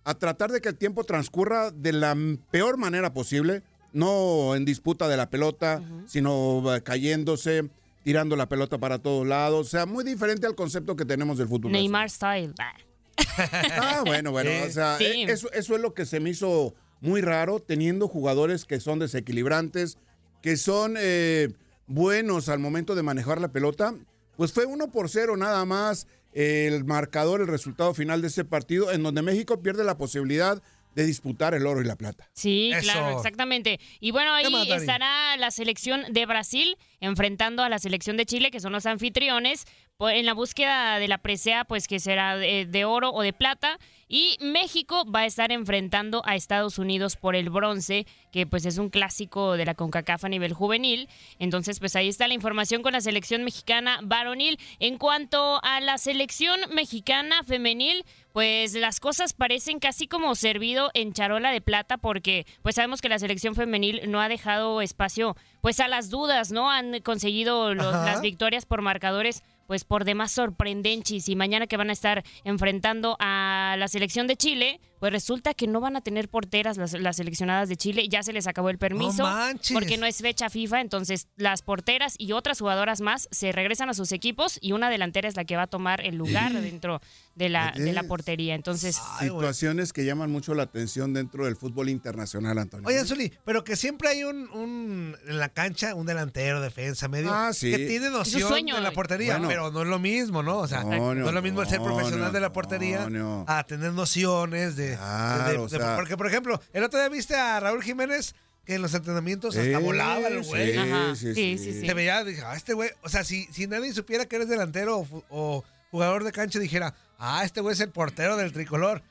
a 0.04 0.14
tratar 0.14 0.50
de 0.50 0.60
que 0.60 0.70
el 0.70 0.76
tiempo 0.78 1.04
transcurra 1.04 1.70
de 1.70 1.92
la 1.92 2.16
peor 2.50 2.78
manera 2.78 3.12
posible, 3.12 3.62
no 3.92 4.54
en 4.56 4.64
disputa 4.64 5.06
de 5.06 5.16
la 5.18 5.28
pelota, 5.28 5.82
sino 6.06 6.74
eh, 6.74 6.82
cayéndose, 6.82 7.68
tirando 8.02 8.36
la 8.36 8.48
pelota 8.48 8.78
para 8.78 8.98
todos 8.98 9.26
lados, 9.26 9.66
o 9.66 9.70
sea, 9.70 9.84
muy 9.86 10.02
diferente 10.02 10.46
al 10.46 10.54
concepto 10.54 10.96
que 10.96 11.04
tenemos 11.04 11.36
del 11.36 11.48
fútbol. 11.48 11.72
Neymar 11.72 12.08
style. 12.08 12.54
Ah. 12.58 14.02
Bueno, 14.06 14.30
bueno, 14.32 14.50
Sí. 14.62 14.68
o 14.68 14.72
sea, 14.72 14.96
Sí. 14.98 15.04
eh, 15.04 15.26
eso, 15.28 15.52
eso 15.52 15.74
es 15.74 15.80
lo 15.80 15.92
que 15.92 16.06
se 16.06 16.20
me 16.20 16.30
hizo 16.30 16.74
muy 17.00 17.20
raro, 17.20 17.60
teniendo 17.60 18.08
jugadores 18.08 18.64
que 18.64 18.80
son 18.80 18.98
desequilibrantes, 18.98 19.98
que 20.42 20.56
son 20.56 20.94
eh, 20.98 21.52
buenos 21.86 22.48
al 22.48 22.58
momento 22.60 22.94
de 22.94 23.02
manejar 23.02 23.40
la 23.40 23.48
pelota. 23.48 23.94
Pues 24.40 24.54
fue 24.54 24.64
uno 24.64 24.90
por 24.90 25.10
cero 25.10 25.36
nada 25.36 25.66
más 25.66 26.06
el 26.32 26.86
marcador, 26.86 27.42
el 27.42 27.46
resultado 27.46 27.92
final 27.92 28.22
de 28.22 28.28
ese 28.28 28.42
partido, 28.42 28.90
en 28.90 29.02
donde 29.02 29.20
México 29.20 29.60
pierde 29.60 29.84
la 29.84 29.98
posibilidad 29.98 30.62
de 30.94 31.04
disputar 31.04 31.52
el 31.52 31.66
oro 31.66 31.82
y 31.82 31.84
la 31.84 31.94
plata. 31.94 32.30
Sí, 32.32 32.70
Eso. 32.72 32.80
claro, 32.80 33.18
exactamente. 33.18 33.78
Y 34.00 34.12
bueno, 34.12 34.30
¿Qué 34.40 34.46
ahí 34.46 34.50
más, 34.50 34.80
estará 34.80 35.36
la 35.36 35.50
selección 35.50 36.10
de 36.10 36.24
Brasil 36.24 36.78
enfrentando 37.00 37.62
a 37.62 37.68
la 37.68 37.78
selección 37.78 38.16
de 38.16 38.24
Chile, 38.24 38.50
que 38.50 38.60
son 38.60 38.72
los 38.72 38.86
anfitriones, 38.86 39.66
en 40.08 40.24
la 40.24 40.32
búsqueda 40.34 40.98
de 40.98 41.08
la 41.08 41.18
presea, 41.18 41.64
pues 41.64 41.86
que 41.88 42.00
será 42.00 42.36
de, 42.36 42.64
de 42.66 42.84
oro 42.84 43.10
o 43.10 43.22
de 43.22 43.32
plata. 43.32 43.78
Y 44.12 44.36
México 44.40 45.04
va 45.08 45.20
a 45.20 45.26
estar 45.26 45.52
enfrentando 45.52 46.22
a 46.24 46.34
Estados 46.34 46.78
Unidos 46.78 47.14
por 47.16 47.36
el 47.36 47.48
bronce, 47.48 48.06
que 48.32 48.44
pues 48.44 48.64
es 48.66 48.78
un 48.78 48.88
clásico 48.90 49.56
de 49.56 49.64
la 49.64 49.74
CONCACAF 49.74 50.24
a 50.24 50.28
nivel 50.28 50.52
juvenil. 50.52 51.08
Entonces, 51.38 51.78
pues 51.78 51.94
ahí 51.94 52.08
está 52.08 52.26
la 52.26 52.34
información 52.34 52.82
con 52.82 52.92
la 52.92 53.00
selección 53.00 53.44
mexicana 53.44 54.00
varonil. 54.02 54.58
En 54.80 54.98
cuanto 54.98 55.60
a 55.62 55.78
la 55.80 55.96
selección 55.98 56.58
mexicana 56.74 57.44
femenil, 57.44 58.04
pues 58.32 58.74
las 58.74 58.98
cosas 58.98 59.32
parecen 59.32 59.78
casi 59.78 60.08
como 60.08 60.34
servido 60.34 60.90
en 60.94 61.12
charola 61.12 61.52
de 61.52 61.60
plata 61.60 61.96
porque 61.98 62.46
pues 62.62 62.76
sabemos 62.76 63.00
que 63.00 63.08
la 63.08 63.18
selección 63.18 63.54
femenil 63.54 64.00
no 64.08 64.20
ha 64.20 64.28
dejado 64.28 64.80
espacio 64.82 65.36
pues 65.60 65.78
a 65.80 65.88
las 65.88 66.10
dudas, 66.10 66.50
¿no? 66.52 66.70
Han 66.70 67.00
conseguido 67.00 67.74
los- 67.74 67.92
las 67.92 68.20
victorias 68.22 68.66
por 68.66 68.82
marcadores 68.82 69.42
pues 69.70 69.84
por 69.84 70.04
demás 70.04 70.32
sorprendentes. 70.32 71.28
Y 71.28 71.36
mañana 71.36 71.68
que 71.68 71.76
van 71.76 71.90
a 71.90 71.92
estar 71.92 72.24
enfrentando 72.42 73.16
a 73.20 73.76
la 73.78 73.86
selección 73.86 74.26
de 74.26 74.34
Chile, 74.34 74.80
pues 75.00 75.12
resulta 75.12 75.54
que 75.54 75.66
no 75.66 75.80
van 75.80 75.96
a 75.96 76.02
tener 76.02 76.28
porteras 76.28 76.76
las, 76.76 76.92
las 76.92 77.16
seleccionadas 77.16 77.68
de 77.68 77.76
Chile, 77.76 78.06
ya 78.08 78.22
se 78.22 78.32
les 78.32 78.46
acabó 78.46 78.70
el 78.70 78.78
permiso 78.78 79.24
manches. 79.24 79.72
porque 79.72 79.96
no 79.98 80.06
es 80.06 80.18
fecha 80.18 80.48
FIFA, 80.50 80.80
entonces 80.82 81.26
las 81.36 81.62
porteras 81.62 82.14
y 82.18 82.30
otras 82.32 82.60
jugadoras 82.60 83.00
más 83.00 83.26
se 83.32 83.50
regresan 83.50 83.88
a 83.90 83.94
sus 83.94 84.12
equipos 84.12 84.58
y 84.60 84.72
una 84.72 84.88
delantera 84.90 85.28
es 85.28 85.34
la 85.36 85.44
que 85.44 85.56
va 85.56 85.62
a 85.62 85.66
tomar 85.66 86.00
el 86.06 86.14
lugar 86.16 86.52
dentro 86.52 87.00
de 87.34 87.48
la, 87.48 87.72
de 87.74 87.92
la 87.92 88.02
portería. 88.04 88.54
Entonces, 88.54 89.00
Ay. 89.18 89.28
Situaciones 89.30 89.92
que 89.92 90.04
llaman 90.04 90.30
mucho 90.30 90.54
la 90.54 90.64
atención 90.64 91.14
dentro 91.14 91.46
del 91.46 91.56
fútbol 91.56 91.88
internacional, 91.88 92.58
Antonio. 92.58 92.86
Oye, 92.86 93.02
Zuli, 93.04 93.32
pero 93.44 93.64
que 93.64 93.76
siempre 93.76 94.10
hay 94.10 94.24
un, 94.24 94.50
un- 94.50 95.16
en 95.26 95.38
la 95.38 95.48
cancha 95.48 95.94
un 95.94 96.04
delantero, 96.06 96.60
defensa, 96.60 97.08
medio, 97.08 97.30
Ah, 97.32 97.52
sí. 97.54 97.70
que 97.70 97.78
tiene 97.86 98.10
noción 98.10 98.48
sueño, 98.48 98.74
de 98.76 98.82
la 98.82 98.92
portería, 98.92 99.34
Bueno. 99.38 99.48
pero 99.48 99.70
no 99.70 99.82
es 99.82 99.88
lo 99.88 99.98
mismo, 99.98 100.42
¿no? 100.42 100.58
O 100.58 100.68
sea, 100.68 100.82
No, 100.84 100.90
no, 100.90 101.14
no, 101.14 101.28
es 101.28 101.32
lo 101.34 101.40
mismo 101.42 101.62
el 101.62 101.68
ser 101.68 101.78
no, 101.78 101.86
profesional 101.86 102.26
no, 102.28 102.32
de 102.32 102.40
la 102.40 102.52
portería 102.52 103.08
no, 103.08 103.10
no. 103.10 103.44
a 103.48 103.64
tener 103.64 103.92
nociones 103.92 104.76
de... 104.76 104.89
Claro, 104.96 105.44
de- 105.44 105.52
de- 105.52 105.58
o 105.58 105.68
sea- 105.68 105.96
porque, 105.96 106.16
por 106.16 106.26
ejemplo, 106.26 106.60
el 106.72 106.84
otro 106.84 106.98
día 106.98 107.08
viste 107.08 107.34
a 107.36 107.60
Raúl 107.60 107.82
Jiménez 107.82 108.34
que 108.64 108.74
en 108.74 108.82
los 108.82 108.94
entrenamientos 108.94 109.56
hasta 109.56 109.68
Eh, 109.70 109.76
volaba 109.76 110.28
el 110.28 110.42
güey. 110.42 110.72
sí, 110.72 110.78
Ajá, 110.78 111.16
sí, 111.16 111.34
sí. 111.34 111.80
Se 111.86 111.94
veía, 111.94 112.22
dije, 112.24 112.42
ah, 112.44 112.54
este 112.54 112.72
güey, 112.74 112.90
o 113.02 113.08
sea, 113.08 113.24
si, 113.24 113.44
si 113.52 113.66
nadie 113.66 113.92
supiera 113.92 114.26
que 114.26 114.36
eres 114.36 114.48
delantero 114.48 115.06
o, 115.30 115.64
jugador 115.90 116.22
de 116.24 116.30
cancha, 116.32 116.58
dijera, 116.60 116.94
ah, 117.18 117.42
este 117.44 117.60
güey 117.60 117.72
es 117.74 117.80
el 117.80 117.90
portero 117.90 118.36
del 118.36 118.52
tricolor. 118.52 119.02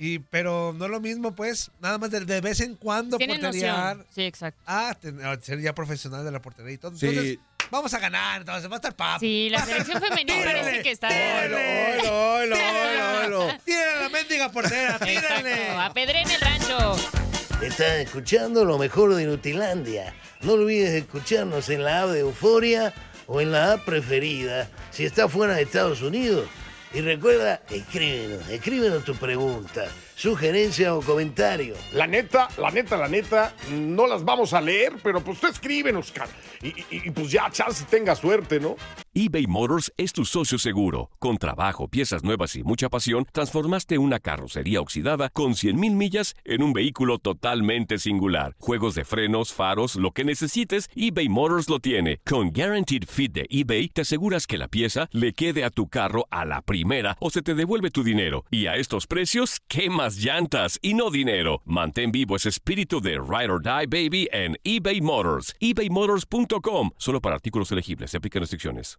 Y, 0.00 0.20
pero 0.20 0.72
no 0.78 0.84
es 0.84 0.90
lo 0.92 1.00
mismo, 1.00 1.34
pues, 1.34 1.72
nada 1.80 1.98
más 1.98 2.12
de, 2.12 2.20
de 2.24 2.40
vez 2.40 2.60
en 2.60 2.76
cuando 2.76 3.18
porterear. 3.18 3.96
noción. 3.96 4.06
Sí, 4.14 4.22
exacto. 4.22 4.60
Ah, 4.64 4.96
ten- 5.00 5.18
ser 5.42 5.60
ya 5.60 5.74
profesional 5.74 6.24
de 6.24 6.30
la 6.30 6.40
portería 6.40 6.72
y 6.74 6.78
todo. 6.78 6.94
Sí. 6.96 7.06
Entonces, 7.06 7.38
vamos 7.70 7.92
a 7.94 7.98
ganar, 7.98 8.40
entonces 8.40 8.70
va 8.70 8.74
a 8.74 8.76
estar 8.76 8.94
papo. 8.94 9.20
Sí, 9.20 9.48
la 9.50 9.64
selección 9.64 10.00
femenil 10.00 10.26
Tírale, 10.34 10.60
parece 10.60 10.82
que 10.82 10.90
está... 10.90 11.08
tírale. 11.08 11.98
Oilo, 12.08 12.56
oilo, 12.56 13.20
oilo. 13.22 13.58
¡Tírale 13.64 14.02
la 14.02 14.08
mendiga 14.08 14.50
portera! 14.50 14.98
¡Tírale! 15.04 15.52
Exacto, 15.52 15.80
apedreen 15.80 16.30
el 16.30 16.40
rancho. 16.40 16.96
Estás 17.62 17.96
escuchando 17.98 18.64
lo 18.64 18.78
mejor 18.78 19.14
de 19.14 19.24
Nutilandia. 19.26 20.14
No 20.42 20.52
olvides 20.52 20.90
escucharnos 20.90 21.68
en 21.70 21.82
la 21.82 22.02
app 22.02 22.10
de 22.10 22.20
Euforia 22.20 22.94
o 23.26 23.40
en 23.40 23.50
la 23.52 23.72
app 23.72 23.84
preferida 23.84 24.68
si 24.90 25.04
estás 25.04 25.30
fuera 25.30 25.54
de 25.54 25.62
Estados 25.62 26.02
Unidos. 26.02 26.48
Y 26.94 27.00
recuerda, 27.00 27.60
escríbenos, 27.68 28.48
escríbenos 28.48 29.04
tu 29.04 29.14
pregunta, 29.16 29.86
sugerencia 30.22 30.96
o 30.96 31.00
comentario. 31.00 31.74
La 31.92 32.08
neta, 32.08 32.48
la 32.58 32.72
neta, 32.72 32.96
la 32.96 33.06
neta, 33.08 33.54
no 33.70 34.08
las 34.08 34.24
vamos 34.24 34.52
a 34.52 34.60
leer, 34.60 34.94
pero 35.02 35.22
pues 35.22 35.38
tú 35.38 35.46
escríbenos. 35.46 36.12
Y, 36.60 36.68
y- 36.68 36.84
y, 36.90 37.10
pues 37.12 37.30
ya, 37.30 37.48
chance 37.52 37.84
tenga 37.88 38.16
suerte, 38.16 38.58
¿no? 38.58 38.74
eBay 39.14 39.46
Motors 39.46 39.92
es 39.96 40.12
tu 40.12 40.24
socio 40.24 40.58
seguro. 40.58 41.10
Con 41.18 41.38
trabajo, 41.38 41.88
piezas 41.88 42.22
nuevas 42.22 42.54
y 42.56 42.62
mucha 42.62 42.88
pasión, 42.88 43.26
transformaste 43.32 43.98
una 43.98 44.18
carrocería 44.20 44.80
oxidada 44.80 45.28
con 45.30 45.52
100.000 45.54 45.74
millas 45.94 46.34
en 46.44 46.62
un 46.62 46.72
vehículo 46.72 47.18
totalmente 47.18 47.98
singular. 47.98 48.54
Juegos 48.60 48.94
de 48.94 49.04
frenos, 49.04 49.52
faros, 49.52 49.96
lo 49.96 50.10
que 50.12 50.24
necesites, 50.24 50.88
eBay 50.94 51.28
Motors 51.28 51.68
lo 51.68 51.78
tiene. 51.80 52.20
Con 52.24 52.52
Guaranteed 52.52 53.04
Fit 53.08 53.32
de 53.32 53.46
eBay, 53.50 53.88
te 53.88 54.02
aseguras 54.02 54.46
que 54.46 54.58
la 54.58 54.68
pieza 54.68 55.08
le 55.12 55.32
quede 55.32 55.64
a 55.64 55.70
tu 55.70 55.88
carro 55.88 56.26
a 56.30 56.44
la 56.44 56.62
primera 56.62 57.16
o 57.20 57.30
se 57.30 57.42
te 57.42 57.54
devuelve 57.54 57.90
tu 57.90 58.04
dinero. 58.04 58.44
Y 58.52 58.66
a 58.66 58.76
estos 58.76 59.06
precios, 59.08 59.60
¿qué 59.68 59.90
más 59.90 60.07
llantas 60.16 60.78
y 60.82 60.94
no 60.94 61.10
dinero. 61.10 61.60
Mantén 61.64 62.12
vivo 62.12 62.36
ese 62.36 62.48
espíritu 62.48 63.00
de 63.00 63.20
Ride 63.20 63.50
or 63.50 63.62
Die 63.62 63.86
Baby 63.86 64.28
en 64.32 64.56
eBay 64.64 65.00
Motors. 65.00 65.54
ebaymotors.com. 65.60 66.90
Solo 66.96 67.20
para 67.20 67.34
artículos 67.34 67.72
elegibles. 67.72 68.12
Se 68.12 68.16
aplican 68.16 68.40
restricciones. 68.40 68.98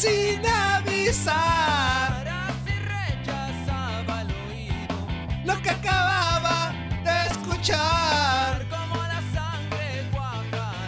Sin 0.00 0.40
avisar 0.46 2.24
Para 2.24 2.48
si 2.64 2.72
rechazaba 2.72 4.22
el 4.22 4.30
oído 4.48 4.96
lo 5.44 5.60
que 5.62 5.70
acababa 5.70 6.72
de 7.04 7.26
escuchar. 7.30 8.66
Como 8.70 8.96
la 9.12 9.20
sangre 9.34 10.08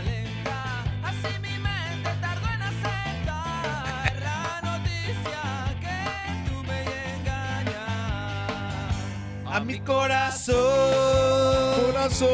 lenta 0.06 0.60
Así 1.08 1.30
mi 1.42 1.58
mente 1.58 2.10
tardó 2.22 2.46
en 2.56 2.62
aceptar 2.62 4.12
La 4.28 4.60
noticia 4.70 5.42
que 5.82 5.98
tuve 6.48 6.76
y 6.84 6.92
engañar 7.16 8.46
A 9.46 9.60
mi 9.60 9.78
corazón. 9.80 10.56
Corazón. 11.92 12.28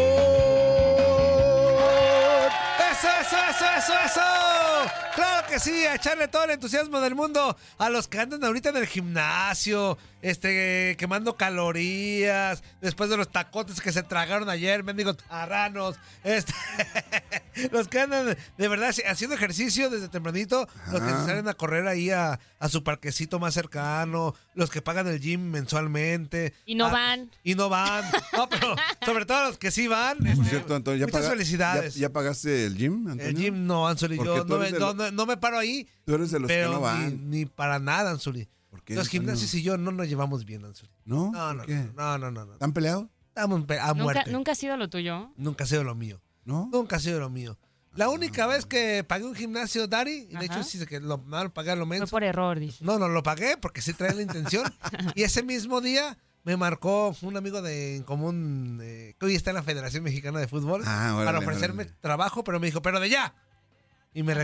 Eso, 2.91 3.09
eso, 3.21 3.37
eso, 3.51 3.67
eso, 3.79 3.95
eso. 4.07 5.08
Claro 5.19 5.47
que 5.49 5.59
sí, 5.59 5.85
a 5.87 5.97
echarle 5.97 6.29
todo 6.29 6.45
el 6.45 6.51
entusiasmo 6.51 7.01
del 7.01 7.15
mundo 7.17 7.57
a 7.79 7.91
los 7.91 8.07
que 8.07 8.21
andan 8.21 8.45
ahorita 8.45 8.69
en 8.69 8.77
el 8.77 8.87
gimnasio, 8.87 9.99
este, 10.23 10.95
quemando 10.99 11.37
calorías, 11.37 12.63
después 12.81 13.11
de 13.11 13.17
los 13.17 13.29
tacotes 13.31 13.81
que 13.81 13.91
se 13.93 14.03
tragaron 14.05 14.49
ayer, 14.49 14.85
mendigos 14.85 15.17
tarranos, 15.17 15.97
este, 16.23 16.53
los 17.73 17.89
que 17.89 18.01
andan 18.01 18.37
de 18.57 18.69
verdad 18.69 18.95
haciendo 19.09 19.35
ejercicio 19.35 19.91
desde 19.91 20.09
tempranito, 20.09 20.69
los 20.93 21.01
que 21.03 21.09
se 21.11 21.27
salen 21.27 21.49
a 21.49 21.55
correr 21.55 21.89
ahí 21.89 22.11
a, 22.11 22.39
a 22.61 22.69
su 22.69 22.85
parquecito 22.85 23.39
más 23.41 23.55
cercano, 23.55 24.35
los 24.55 24.71
que 24.71 24.83
pagan 24.83 25.09
el 25.09 25.21
gym 25.21 25.41
mensualmente. 25.51 26.55
Y 26.65 26.75
no 26.77 26.87
Ah, 26.87 26.93
van. 26.93 27.31
Y 27.43 27.55
no 27.55 27.69
van. 27.69 28.05
No, 28.37 28.49
pero 28.49 28.75
sobre 29.05 29.27
todo 29.27 29.49
los 29.49 29.59
que 29.59 29.71
sí 29.71 29.89
van. 29.89 30.19
Por 30.19 30.29
este, 30.29 30.45
cierto, 30.45 30.75
Antonio, 30.77 31.01
¿ya, 31.01 31.07
muchas 31.07 31.21
paga- 31.23 31.31
felicidades. 31.31 31.95
ya, 31.95 32.03
ya 32.03 32.13
pagaste 32.13 32.67
el 32.67 32.77
gym, 32.77 33.09
Antonio? 33.09 33.27
El 33.27 33.35
gym 33.37 33.67
no, 33.67 33.89
Anzuli, 33.89 34.17
yo 34.17 34.45
no 34.45 34.45
no, 34.45 34.59
los- 34.59 35.08
no- 35.11 35.17
no 35.17 35.27
me 35.27 35.37
paro 35.37 35.59
ahí. 35.59 35.89
Tú 36.05 36.15
eres 36.15 36.31
de 36.31 36.41
los 36.41 36.49
pero 36.49 36.69
que 36.71 36.75
no 36.75 36.79
ni, 36.81 36.85
van. 36.85 37.31
ni 37.31 37.47
para 37.47 37.79
nada, 37.79 38.11
Anzuli. 38.11 38.49
¿Por 38.71 38.83
qué, 38.83 38.95
Los 38.95 39.09
gimnasios 39.09 39.53
y 39.55 39.63
yo 39.63 39.79
no 39.79 39.91
nos 39.93 40.09
llevamos 40.09 40.45
bien, 40.45 40.65
Anzuli. 40.65 40.93
¿No? 41.05 41.31
No, 41.33 41.39
¿Por 41.49 41.57
no, 41.57 41.65
qué? 41.65 41.75
no, 41.97 42.19
no, 42.19 42.31
no, 42.31 42.45
no. 42.45 42.53
¿Están 42.53 42.73
peleados? 42.73 43.07
Estamos 43.29 43.65
pe- 43.65 43.79
a 43.79 43.89
¿Nunca, 43.89 44.03
muerte. 44.03 44.31
¿Nunca 44.33 44.53
ha 44.53 44.55
sido 44.55 44.77
lo 44.77 44.89
tuyo? 44.91 45.33
Nunca 45.37 45.65
ha 45.65 45.67
sido 45.67 45.85
lo 45.85 45.95
mío. 45.95 46.21
¿No? 46.45 46.69
Nunca 46.73 46.97
ha 46.97 47.01
sido 47.01 47.21
lo 47.21 47.31
mío. 47.31 47.59
La 47.95 48.09
única 48.11 48.47
vez 48.47 48.65
que 48.67 49.03
pagué 49.05 49.25
un 49.25 49.35
gimnasio, 49.35 49.89
Dari, 49.89 50.29
y 50.31 50.37
de 50.37 50.37
Ajá. 50.37 50.45
hecho 50.45 50.63
sí 50.63 50.85
que 50.87 51.01
lo, 51.01 51.23
no, 51.27 51.43
lo 51.45 51.53
pagué 51.53 51.71
a 51.73 51.77
lo 51.77 51.85
Fue 51.87 51.97
menos. 51.97 52.11
por 52.11 52.23
error, 52.23 52.59
dice. 52.61 52.85
No, 52.85 52.99
no 52.99 53.09
lo 53.09 53.23
pagué 53.23 53.57
porque 53.57 53.81
sí 53.83 53.93
traía 53.93 54.15
la 54.15 54.23
intención. 54.23 54.65
y 55.17 55.23
ese 55.25 55.43
mismo 55.43 55.81
día 55.81 56.17
me 56.45 56.57
marcó 56.57 57.17
un 57.23 57.37
amigo 57.37 57.61
de 57.61 57.97
en 57.97 58.03
común 58.05 58.79
eh, 58.83 59.15
que 59.19 59.27
hoy 59.27 59.35
está 59.35 59.51
en 59.51 59.57
la 59.57 59.63
Federación 59.63 60.05
Mexicana 60.05 60.39
de 60.39 60.47
Fútbol 60.49 60.83
Ah, 60.87 61.13
órale, 61.15 61.25
para 61.27 61.39
ofrecerme 61.41 61.83
órale. 61.85 61.99
trabajo, 62.01 62.45
pero 62.45 62.61
me 62.61 62.67
dijo, 62.67 62.83
pero 62.83 63.01
de 63.01 63.09
ya. 63.11 63.35
Y 64.15 64.23
me 64.23 64.33
Ajá. 64.33 64.41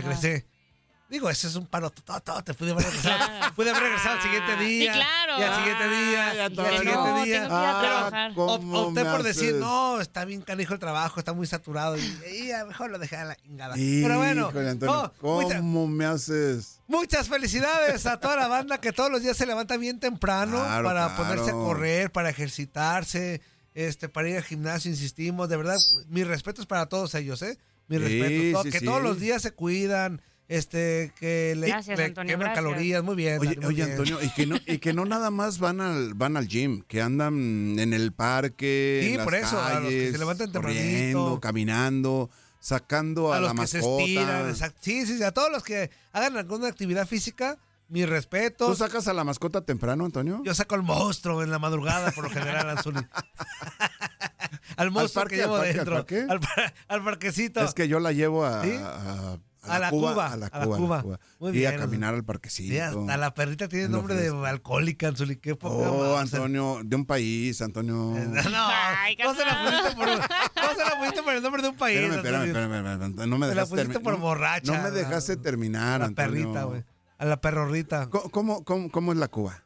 Digo, 1.07 1.29
ese 1.29 1.47
es 1.47 1.55
un 1.55 1.67
paro 1.67 1.91
todo, 1.91 2.43
te 2.43 2.53
pude 2.55 2.71
haber 2.71 2.83
regresado. 2.85 3.17
Claro. 3.27 3.55
Pude 3.55 3.69
haber 3.69 3.83
regresado 3.83 4.15
al 4.17 4.21
siguiente 4.23 4.55
día. 4.57 4.93
Sí, 4.93 4.99
claro. 4.99 5.39
Y 5.39 5.43
al 5.43 5.55
siguiente 5.57 5.87
día. 5.87 6.29
Ay, 6.31 6.37
y 6.37 6.39
al 6.39 6.55
siguiente 6.55 6.93
No, 6.95 7.03
día. 7.03 7.13
tengo 7.13 7.23
que 7.23 7.29
ir 7.29 7.35
a 7.37 7.47
trabajar. 7.47 8.31
Op- 8.31 8.35
¿cómo 8.35 8.79
opté 8.81 9.05
por 9.05 9.23
decir, 9.23 9.53
no, 9.55 10.01
está 10.01 10.25
bien 10.25 10.41
canijo 10.41 10.73
el 10.73 10.79
trabajo, 10.79 11.19
está 11.19 11.33
muy 11.33 11.45
saturado. 11.45 11.95
Y, 11.95 12.19
y 12.35 12.51
a 12.51 12.61
lo 12.61 12.67
mejor 12.67 12.89
lo 12.89 12.97
dejé 12.97 13.17
a 13.17 13.25
la 13.25 13.35
chingada. 13.35 13.75
Pero 13.75 14.17
bueno, 14.17 14.51
Antonio, 14.55 15.13
¿cómo 15.21 15.87
me 15.87 16.05
haces? 16.05 16.79
Muchas 16.87 17.27
felicidades 17.29 18.05
a 18.07 18.19
toda 18.19 18.35
la 18.35 18.47
banda 18.47 18.79
que 18.79 18.91
todos 18.91 19.11
los 19.11 19.21
días 19.21 19.37
se 19.37 19.45
levanta 19.45 19.77
bien 19.77 19.99
temprano 19.99 20.57
Claro, 20.57 20.87
para 20.87 21.05
claro. 21.07 21.23
ponerse 21.23 21.51
a 21.51 21.53
correr, 21.53 22.11
para 22.11 22.29
ejercitarse, 22.31 23.41
este, 23.73 24.09
para 24.09 24.29
ir 24.29 24.37
al 24.37 24.43
gimnasio, 24.43 24.89
insistimos. 24.91 25.49
De 25.49 25.57
verdad, 25.57 25.77
mis 26.07 26.25
respetos 26.25 26.65
para 26.65 26.87
todos 26.87 27.13
ellos, 27.15 27.41
¿eh? 27.41 27.57
Mis 27.87 27.99
Sí, 28.01 28.21
respetos. 28.21 28.65
que 28.71 28.81
todos 28.81 29.01
los 29.03 29.19
días 29.19 29.41
se 29.43 29.51
cuidan, 29.51 30.21
este, 30.47 31.11
que 31.19 31.55
le, 31.57 31.67
Gracias, 31.67 31.97
le 31.97 32.05
Antonio, 32.05 32.33
queman 32.33 32.47
gracias. 32.47 32.63
calorías. 32.65 33.03
Muy 33.03 33.15
bien. 33.15 33.39
Oye, 33.39 33.55
muy 33.57 33.65
oye 33.65 33.75
bien. 33.77 33.91
Antonio, 33.91 34.19
y 34.21 34.29
que 34.29 34.45
no, 34.45 34.57
y 34.67 34.77
que 34.79 34.93
no 34.93 35.05
nada 35.05 35.31
más 35.31 35.59
van 35.59 35.81
al, 35.81 36.13
van 36.13 36.37
al 36.37 36.47
gym, 36.47 36.83
que 36.87 37.01
andan 37.01 37.79
en 37.79 37.93
el 37.93 38.11
parque, 38.13 39.01
Sí, 39.03 39.11
en 39.11 39.17
las 39.17 39.23
por 39.25 39.35
eso, 39.35 39.59
a 39.61 39.79
los 39.79 39.89
que 39.89 39.99
se 39.99 40.05
calles, 40.05 40.19
levantan 40.19 40.51
tempranito. 40.51 40.81
corriendo, 40.83 41.39
caminando, 41.41 42.29
sacando 42.59 43.33
a, 43.33 43.37
a 43.37 43.39
los 43.41 43.55
la 43.55 43.61
que 43.61 43.67
se 43.67 43.77
mascota. 43.77 44.01
estiran, 44.03 44.49
exacto. 44.49 44.79
Sí, 44.81 45.05
sí, 45.05 45.17
sí, 45.17 45.23
a 45.23 45.31
todos 45.31 45.51
los 45.51 45.63
que 45.63 45.89
hagan 46.13 46.37
alguna 46.37 46.67
actividad 46.67 47.07
física, 47.07 47.57
mis 47.89 48.07
respetos. 48.09 48.67
¿Tú 48.67 48.75
sacas 48.75 49.07
a 49.07 49.13
la 49.13 49.23
mascota 49.23 49.61
temprano, 49.61 50.05
Antonio? 50.05 50.41
Yo 50.43 50.53
saco 50.55 50.73
al 50.75 50.81
monstruo 50.83 51.43
en 51.43 51.51
la 51.51 51.59
madrugada, 51.59 52.11
por 52.11 52.23
lo 52.25 52.29
general, 52.31 52.69
Anzuli. 52.69 52.99
al 54.77 54.91
monstruo 54.91 55.23
parque, 55.23 55.35
que 55.37 55.41
llevo 55.41 55.55
al 55.55 55.61
parque, 55.61 55.69
al 55.71 55.75
dentro. 55.77 55.95
parque? 55.95 56.25
Al, 56.29 56.39
par- 56.39 56.73
al 56.87 57.03
parquecito. 57.03 57.61
Es 57.63 57.73
que 57.73 57.87
yo 57.87 57.99
la 57.99 58.11
llevo 58.11 58.45
a, 58.45 58.63
¿Sí? 58.63 58.71
a, 58.75 59.37
A 59.67 59.79
la 59.79 59.89
Cuba, 59.89 60.11
a 60.31 60.37
la 60.37 60.45
a 60.47 60.59
la 60.59 60.65
Cuba, 60.65 60.65
a 60.65 60.67
la 60.67 60.77
Cuba. 60.77 61.01
Cuba. 61.01 61.19
Muy 61.39 61.57
y 61.57 61.65
a 61.65 61.69
bien, 61.71 61.81
caminar 61.81 62.13
al 62.13 62.23
parquecito. 62.23 62.71
Sí, 62.73 62.79
hasta 62.79 63.17
la 63.17 63.33
perrita 63.33 63.67
tiene 63.67 63.89
nombre 63.89 64.15
de 64.15 64.29
alcohólica, 64.47 65.07
Anzuli. 65.07 65.35
Qué 65.37 65.55
poca 65.55 65.89
Oh. 65.89 66.17
Antonio, 66.17 66.79
de 66.83 66.95
un 66.95 67.05
país, 67.05 67.61
Antonio. 67.61 67.95
No, 68.51 68.67
Ay, 68.69 69.15
no 69.23 69.33
se 69.35 69.45
la 69.45 69.63
pusiste 69.63 69.95
por, 69.95 70.07
no 70.07 70.73
se 70.75 70.83
la 70.89 70.97
pusiste 70.99 71.23
por 71.23 71.33
el 71.35 71.43
nombre 71.43 71.61
de 71.61 71.69
un 71.69 71.75
país. 71.77 71.97
Espérame, 71.99 72.17
espérame, 72.17 72.45
espérame, 72.47 72.73
espérame, 72.75 73.09
espérame, 73.09 73.29
no 73.29 73.37
me 73.37 73.47
Te 73.47 73.55
la 73.55 73.61
dejaste 73.61 73.75
pusiste 73.75 73.99
termi- 73.99 74.03
por 74.03 74.13
no- 74.13 74.19
borracha, 74.19 74.71
No 74.71 74.77
me 74.77 74.89
la- 74.89 74.91
dejaste 74.91 75.37
terminar, 75.37 75.95
A 75.95 75.99
la 75.99 76.05
Antonio. 76.05 76.31
perrita, 76.31 76.63
güey. 76.63 76.83
A 77.17 77.25
la 77.25 77.41
perrorrita. 77.41 78.09
¿Cómo, 78.09 78.29
cómo, 78.29 78.63
cómo, 78.63 78.91
cómo 78.91 79.11
es 79.13 79.17
la 79.17 79.27
Cuba? 79.29 79.61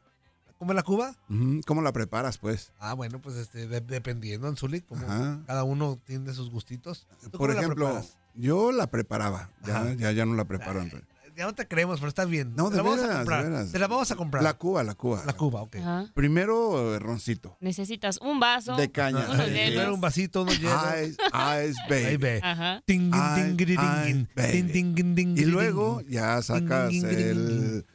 ¿Cómo 0.58 0.72
es 0.72 0.76
la 0.76 0.82
Cuba? 0.82 1.14
¿Cómo 1.66 1.80
la 1.82 1.90
preparas, 1.92 2.36
pues? 2.36 2.72
Ah, 2.78 2.92
bueno, 2.92 3.18
pues 3.20 3.36
este, 3.36 3.66
de- 3.66 3.80
dependiendo, 3.80 4.46
Anzuli, 4.46 4.82
como 4.82 5.04
Ajá. 5.06 5.40
cada 5.46 5.64
uno 5.64 5.98
tiene 6.04 6.32
sus 6.34 6.50
gustitos. 6.50 7.06
¿Tú 7.22 7.30
Por 7.30 7.40
cómo 7.40 7.46
la 7.54 7.60
ejemplo, 7.60 7.86
preparas? 7.86 8.18
Yo 8.34 8.72
la 8.72 8.88
preparaba. 8.90 9.50
Ya, 9.66 9.92
ya, 9.94 10.12
ya 10.12 10.26
no 10.26 10.34
la 10.34 10.44
preparo, 10.46 10.80
Antonio. 10.80 11.06
Ya 11.36 11.46
no 11.46 11.54
te 11.54 11.66
creemos, 11.66 12.00
pero 12.00 12.08
estás 12.08 12.28
bien. 12.28 12.54
No, 12.54 12.64
Te 12.70 12.72
de 12.72 12.76
la 12.78 12.82
vamos 12.82 12.98
a 12.98 13.02
veras, 13.02 13.10
de 13.12 13.18
comprar. 13.24 13.44
veras. 13.50 13.72
Te 13.72 13.78
la 13.78 13.86
vamos 13.86 14.10
a 14.10 14.16
comprar. 14.16 14.42
La 14.42 14.54
Cuba, 14.54 14.82
la 14.84 14.94
Cuba. 14.94 15.22
La 15.24 15.32
Cuba, 15.32 15.62
ok. 15.62 15.76
Ajá. 15.76 16.06
Primero, 16.12 16.98
roncito. 16.98 17.56
Necesitas 17.60 18.18
un 18.20 18.40
vaso. 18.40 18.76
De 18.76 18.90
caña. 18.90 19.26
Unos. 19.30 19.46
Primero 19.46 19.94
un 19.94 20.00
vasito, 20.02 20.42
unos 20.42 20.58
hielos. 20.60 20.76
Ice, 21.02 21.16
ice, 21.70 21.80
baby. 21.88 22.40
Ajá. 22.42 22.82
Ting, 22.84 23.10
ting, 23.10 23.14
Ay, 23.14 23.42
ting, 23.44 23.56
giri, 23.58 23.76
ay, 23.78 24.12
ding, 24.12 24.26
baby. 24.34 24.52
ting, 24.52 24.72
ting, 24.72 24.94
ting, 24.94 25.14
ting, 25.14 25.38
Y 25.38 25.44
luego 25.46 26.02
ya 26.02 26.42
sacas 26.42 26.92
el, 26.92 27.86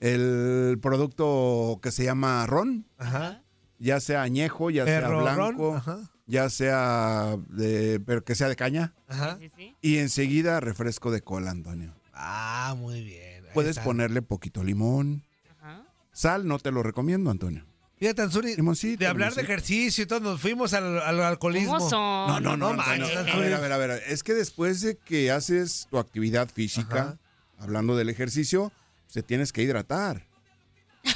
el 0.00 0.78
producto 0.80 1.80
que 1.82 1.90
se 1.90 2.04
llama 2.04 2.46
ron, 2.46 2.86
Ajá. 2.98 3.42
ya 3.78 3.98
sea 4.00 4.22
añejo, 4.22 4.70
ya 4.70 4.84
sea 4.84 5.00
ron, 5.08 5.22
blanco, 5.34 5.74
Ajá. 5.74 5.98
Ya 6.26 6.48
sea 6.50 7.36
de, 7.48 8.00
pero 8.04 8.24
que 8.24 8.34
sea 8.34 8.48
de 8.48 8.56
caña. 8.56 8.94
Ajá. 9.08 9.38
Sí, 9.40 9.50
sí. 9.56 9.76
Y 9.80 9.98
enseguida 9.98 10.60
refresco 10.60 11.10
de 11.10 11.22
cola, 11.22 11.50
Antonio. 11.50 11.94
Ah, 12.12 12.74
muy 12.78 13.02
bien. 13.02 13.44
Ahí 13.44 13.50
Puedes 13.54 13.70
está. 13.70 13.84
ponerle 13.84 14.22
poquito 14.22 14.62
limón. 14.64 15.24
Ajá. 15.60 15.84
Sal, 16.12 16.46
no 16.46 16.58
te 16.58 16.70
lo 16.70 16.82
recomiendo, 16.82 17.30
Antonio. 17.30 17.64
Fíjate, 17.98 18.26
Limoncito, 18.56 18.98
de 18.98 19.06
hablar 19.06 19.32
de 19.32 19.42
ejercicio 19.42 20.02
y 20.02 20.06
todo, 20.08 20.18
nos 20.18 20.40
fuimos 20.40 20.74
al, 20.74 21.00
al 21.00 21.20
alcoholismo. 21.22 21.78
¿Cómo 21.78 21.88
son? 21.88 22.26
No, 22.26 22.40
no, 22.40 22.56
no, 22.56 22.74
no 22.74 22.82
Antonio. 22.82 23.06
A 23.32 23.38
ver, 23.38 23.54
a 23.54 23.60
ver, 23.60 23.72
a 23.72 23.76
ver. 23.76 24.02
Es 24.08 24.24
que 24.24 24.34
después 24.34 24.80
de 24.80 24.96
que 24.96 25.30
haces 25.30 25.86
tu 25.88 25.98
actividad 25.98 26.48
física, 26.52 27.00
Ajá. 27.00 27.18
hablando 27.60 27.96
del 27.96 28.08
ejercicio, 28.08 28.72
te 29.12 29.22
tienes 29.22 29.52
que 29.52 29.62
hidratar. 29.62 30.26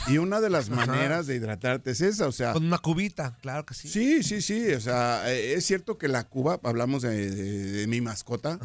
Y 0.09 0.19
una 0.19 0.41
de 0.41 0.51
las 0.51 0.69
maneras 0.71 1.27
de 1.27 1.37
hidratarte 1.37 1.91
es 1.93 2.01
esa, 2.01 2.27
o 2.27 2.33
sea, 2.33 2.53
Con 2.53 2.67
una 2.67 2.79
cubita, 2.79 3.37
claro 3.41 3.65
que 3.67 3.75
sí. 3.75 3.89
sí, 3.89 4.23
sí, 4.23 4.41
sí, 4.43 4.73
o 4.73 4.81
sea, 4.81 5.33
eh, 5.33 5.55
es 5.55 5.65
cierto 5.65 5.97
que 5.99 6.09
la 6.09 6.25
Cuba, 6.25 6.59
hablamos 6.65 7.03
de, 7.03 7.31
de- 7.31 7.73
de 7.73 7.87
mi 7.87 8.01
mascota, 8.01 8.59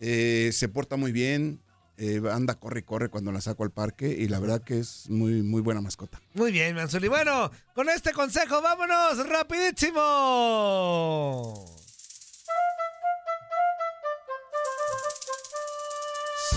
eh, 0.00 0.50
se 0.52 0.68
porta 0.68 0.96
muy 0.96 1.10
bien, 1.12 1.60
eh, 1.96 2.20
anda, 2.30 2.54
corre 2.54 2.80
y 2.80 2.82
corre 2.84 3.08
cuando 3.08 3.32
la 3.32 3.40
saco 3.40 3.64
al 3.64 3.72
parque 3.72 4.08
y 4.16 4.28
la 4.28 4.38
verdad 4.38 4.62
que 4.62 4.78
es 4.78 5.10
muy, 5.10 5.42
muy 5.42 5.60
buena 5.60 5.80
mascota. 5.80 6.20
Muy 6.34 6.52
bien, 6.52 6.76
Manzuli. 6.76 7.08
Bueno, 7.08 7.50
con 7.74 7.88
este 7.88 8.12
consejo, 8.12 8.62
vámonos 8.62 9.26
rapidísimo. 9.28 9.98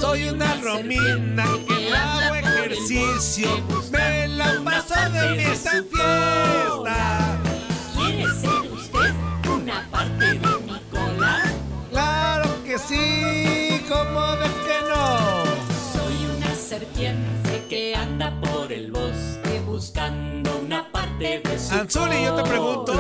Soy 0.02 0.30
una 0.30 0.56
romina 0.56 1.46
que 1.68 1.94
hago 1.94 2.34
ejercicio, 2.34 3.48
me 3.92 4.28
la 4.30 4.60
paso 4.66 4.96
de 5.12 5.36
fiesta 5.36 5.78
en 5.78 5.86
fiesta. 5.86 7.40
¿Quiere 7.96 8.26
ser 8.34 8.72
usted 8.74 9.14
una 9.48 9.88
parte 9.92 10.26
de 10.26 10.40
mi 10.40 10.80
cola? 10.90 11.44
Claro 11.92 12.50
que 12.66 12.80
sí, 12.80 13.86
¿cómo 13.88 14.32
de 14.38 14.48
que 14.66 14.80
no? 14.90 15.44
Soy 15.94 16.26
una 16.36 16.56
serpiente 16.56 17.64
que 17.70 17.96
anda 17.96 18.42
por 18.42 18.72
el 18.74 18.92
bosque 18.92 19.62
buscando 19.68 20.62
una 20.66 20.92
parte 20.92 21.42
de 21.44 21.60
su 21.60 21.76
Anzuli, 21.76 22.24
yo 22.24 22.34
te 22.34 22.50
pregunto. 22.50 22.94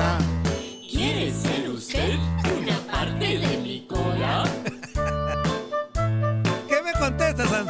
¿Quiere 0.88 1.32
ser 1.34 1.68
usted 1.68 2.20
una 2.62 2.78
parte 2.92 3.40
de 3.40 3.58
mi 3.58 3.88
cola? 3.88 4.44
¿Qué 4.64 4.72
me 4.81 4.81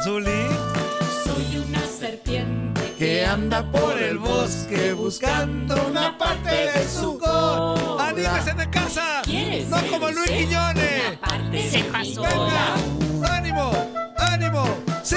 Anzuli? 0.04 0.48
Soy 1.24 1.64
una 1.64 1.86
serpiente 1.86 2.94
Que 2.98 3.24
anda 3.24 3.62
por 3.70 3.96
el 3.96 4.18
bosque 4.18 4.94
buscando 4.94 5.76
una 5.88 6.18
parte 6.18 6.50
de 6.50 6.88
su 6.88 7.16
cola. 7.18 8.08
¡Anímese 8.08 8.52
de 8.54 8.68
casa! 8.70 9.22
¿Quiere 9.22 9.64
¡No 9.66 9.76
como 9.86 10.10
Luis 10.10 10.28
Quiñones! 10.28 11.70
Se 11.70 11.84
pasó. 11.84 12.22
¡Venga! 12.22 13.32
¡Ánimo! 13.36 13.70
¡Ánimo! 14.18 14.64
¡Sí! 15.04 15.16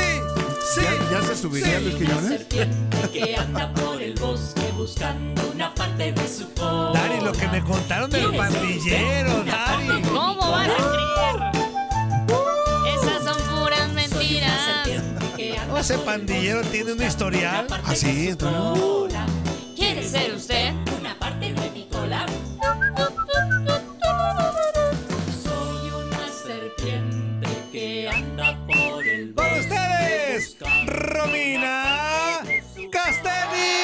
¡Sí! 0.75 0.81
¿Ya, 1.11 1.19
ya 1.19 1.27
se 1.29 1.35
subiría 1.35 1.79
Luis 1.79 1.95
Una 1.95 2.05
Quiñones? 2.05 2.29
serpiente 2.29 3.09
que 3.11 3.35
anda 3.37 3.73
por 3.73 3.99
el 3.99 4.13
bosque 4.13 4.71
buscando 4.77 5.41
una 5.51 5.73
parte 5.73 6.11
de 6.11 6.27
su 6.27 6.47
cola. 6.53 6.91
Dari, 6.93 7.21
lo 7.21 7.31
que 7.31 7.47
me 7.47 7.63
contaron 7.63 8.11
del 8.11 8.29
¿Quiere 8.29 8.37
ser 8.37 8.47
usted 8.51 8.61
pandillero, 8.61 9.43
Dari. 9.45 10.01
¿Cómo 10.03 10.51
vas 10.51 10.69
a 10.69 10.75
cola? 10.77 11.14
Ese 15.85 15.99
pandillero 15.99 16.61
tiene 16.63 16.93
un 16.93 17.03
historial. 17.03 17.67
una 17.67 17.77
parte 17.77 18.35
¿Ah, 18.35 18.37
cola. 18.39 19.25
¿Quiere 19.75 20.03
ser 20.03 20.33
usted? 20.33 20.73
Una 20.99 21.13
parte 21.19 21.53
de 21.53 21.69
mi 21.69 21.87
cola. 21.89 22.25
Soy 25.43 25.89
una 25.91 26.27
serpiente 26.27 27.47
que 27.71 28.09
anda 28.09 28.57
por 28.65 29.07
el 29.07 29.35
Con 29.35 29.45
bosque 29.45 29.59
ustedes, 29.59 30.57
buscando 30.59 30.91
Romina 30.91 32.41
Casteni. 32.91 33.75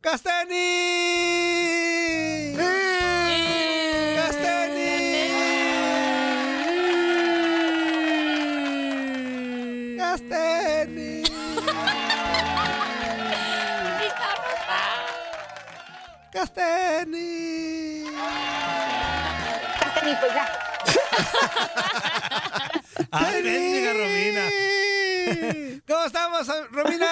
Casteni. 0.00 1.27
Casteni. 16.32 18.04
Castani, 19.80 20.14
pues 20.20 20.34
ya. 20.34 20.48
Ay, 23.10 23.42
bendiga 23.42 23.92
Romina. 23.94 24.48
¿Cómo 25.86 26.04
estamos, 26.04 26.46
Romina? 26.70 27.06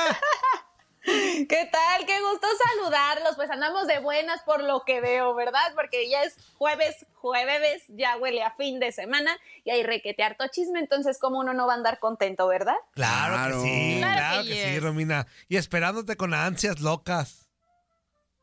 ¿Qué 1.05 1.69
tal? 1.73 2.05
Qué 2.07 2.21
gusto 2.21 2.47
saludarlos. 2.75 3.37
Pues 3.37 3.51
andamos 3.51 3.87
de 3.87 4.01
buenas 4.01 4.43
por 4.43 4.63
lo 4.63 4.83
que 4.85 5.01
veo, 5.01 5.35
¿verdad? 5.35 5.73
Porque 5.75 6.11
ya 6.11 6.23
es 6.25 6.37
jueves, 6.59 7.07
jueves, 7.15 7.85
ya 7.89 8.17
huele 8.19 8.43
a 8.43 8.51
fin 8.53 8.81
de 8.81 8.93
semana 8.93 9.35
y 9.65 9.71
hay 9.71 9.83
requete 9.83 10.23
harto 10.25 10.47
chisme, 10.49 10.79
entonces 10.81 11.19
como 11.19 11.39
uno 11.39 11.55
no 11.55 11.67
va 11.67 11.73
a 11.75 11.77
andar 11.77 11.99
contento, 12.01 12.49
¿verdad? 12.49 12.77
Claro, 12.93 13.35
Claro. 13.35 13.63
que 13.63 13.69
sí, 13.69 13.95
Claro 13.99 14.17
claro 14.19 14.43
que 14.43 14.49
que 14.51 14.65
sí. 14.75 14.81
Romina. 14.81 15.27
Y 15.49 15.57
esperándote 15.57 16.17
con 16.17 16.35
ansias 16.35 16.81
locas. 16.81 17.46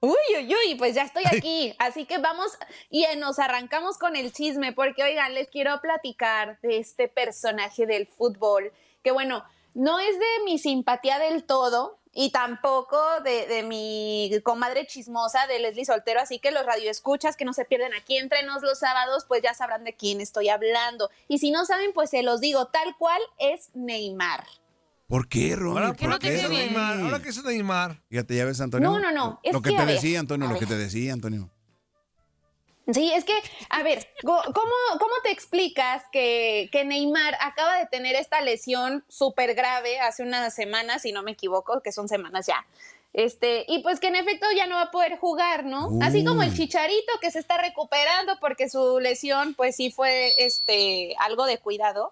Uy, 0.06 0.18
uy, 0.38 0.54
uy, 0.54 0.76
pues 0.76 0.96
ya 0.96 1.04
estoy 1.04 1.24
aquí. 1.26 1.74
Así 1.80 2.04
que 2.04 2.18
vamos 2.18 2.52
y 2.90 3.06
eh, 3.06 3.16
nos 3.16 3.40
arrancamos 3.40 3.98
con 3.98 4.18
el 4.18 4.34
chisme, 4.34 4.74
porque 4.74 5.02
oigan, 5.02 5.34
les 5.34 5.48
quiero 5.48 5.80
platicar 5.80 6.60
de 6.60 6.80
este 6.80 7.08
personaje 7.08 7.86
del 7.86 8.06
fútbol, 8.06 8.74
que 9.02 9.12
bueno, 9.12 9.46
no 9.74 10.02
es 10.02 10.20
de 10.20 10.44
mi 10.44 10.60
simpatía 10.60 11.20
del 11.20 11.46
todo 11.46 12.00
y 12.12 12.32
tampoco 12.32 13.00
de, 13.22 13.48
de 13.48 13.64
mi 13.64 14.30
comadre 14.44 14.86
chismosa 14.88 15.48
de 15.48 15.60
Leslie 15.60 15.86
Soltero, 15.86 16.20
así 16.20 16.38
que 16.38 16.52
los 16.52 16.66
radioescuchas 16.66 17.38
que 17.38 17.46
no 17.46 17.54
se 17.54 17.64
pierden 17.64 17.94
aquí 17.94 18.18
entre 18.18 18.44
nos 18.44 18.62
los 18.62 18.80
sábados, 18.80 19.24
pues 19.26 19.42
ya 19.42 19.54
sabrán 19.54 19.86
de 19.86 19.96
quién 19.96 20.20
estoy 20.20 20.50
hablando. 20.50 21.10
Y 21.30 21.38
si 21.38 21.50
no 21.50 21.64
saben, 21.64 21.94
pues 21.94 22.10
se 22.10 22.24
los 22.24 22.42
digo, 22.42 22.68
tal 22.68 22.98
cual 22.98 23.22
es 23.40 23.70
Neymar. 23.74 24.44
¿Por 25.08 25.28
qué, 25.28 25.56
Romy? 25.56 25.78
Ahora, 25.78 25.88
¿Por 25.90 25.98
que 25.98 26.08
no 26.08 26.20
¿qué 26.20 26.32
te. 26.38 26.50
Neymar? 26.50 27.00
Ahora 27.02 27.22
que 27.22 27.30
hizo 27.30 27.44
Neymar. 27.44 28.02
Fíjate, 28.10 28.36
ya 28.36 28.46
ves, 28.46 28.62
Antonio. 28.62 28.90
No, 28.90 29.00
no, 29.00 29.12
no, 29.12 29.40
es 29.44 29.54
Lo 29.54 29.62
que 29.62 29.72
que, 29.72 29.76
te 29.78 29.86
ver, 29.86 29.96
decía, 29.96 30.20
Antonio, 30.20 30.48
a 30.48 30.54
lo 30.54 30.60
que 30.60 30.66
te 30.66 30.78
decía, 30.78 31.14
Antonio. 31.14 31.50
Sí, 32.92 33.14
es 33.14 33.24
que, 33.24 33.34
a 33.70 33.82
ver, 33.82 34.08
¿cómo, 34.24 34.44
cómo 34.54 35.14
te 35.24 35.32
explicas 35.32 36.04
que, 36.12 36.68
que 36.72 36.84
Neymar 36.84 37.36
acaba 37.40 37.78
de 37.78 37.86
tener 37.86 38.16
esta 38.16 38.42
lesión 38.42 39.06
súper 39.08 39.56
grave 39.56 40.02
hace 40.02 40.22
unas 40.24 40.54
semanas, 40.54 41.04
si 41.04 41.14
no 41.14 41.24
me 41.24 41.32
equivoco, 41.32 41.82
que 41.82 41.94
son 41.94 42.10
semanas 42.10 42.46
ya? 42.46 42.66
Este, 43.14 43.64
y 43.68 43.84
pues 43.84 44.00
que 44.00 44.08
en 44.08 44.16
efecto 44.16 44.48
ya 44.56 44.66
no 44.66 44.76
va 44.76 44.84
a 44.84 44.92
poder 44.92 45.18
jugar, 45.18 45.66
¿no? 45.66 45.92
Así 46.02 46.26
como 46.26 46.42
el 46.42 46.54
chicharito 46.54 47.14
que 47.22 47.30
se 47.30 47.40
está 47.40 47.60
recuperando 47.60 48.34
porque 48.42 48.68
su 48.70 49.00
lesión, 49.00 49.54
pues 49.54 49.76
sí 49.76 49.92
fue 49.92 50.34
este 50.44 51.16
algo 51.20 51.46
de 51.46 51.60
cuidado. 51.60 52.12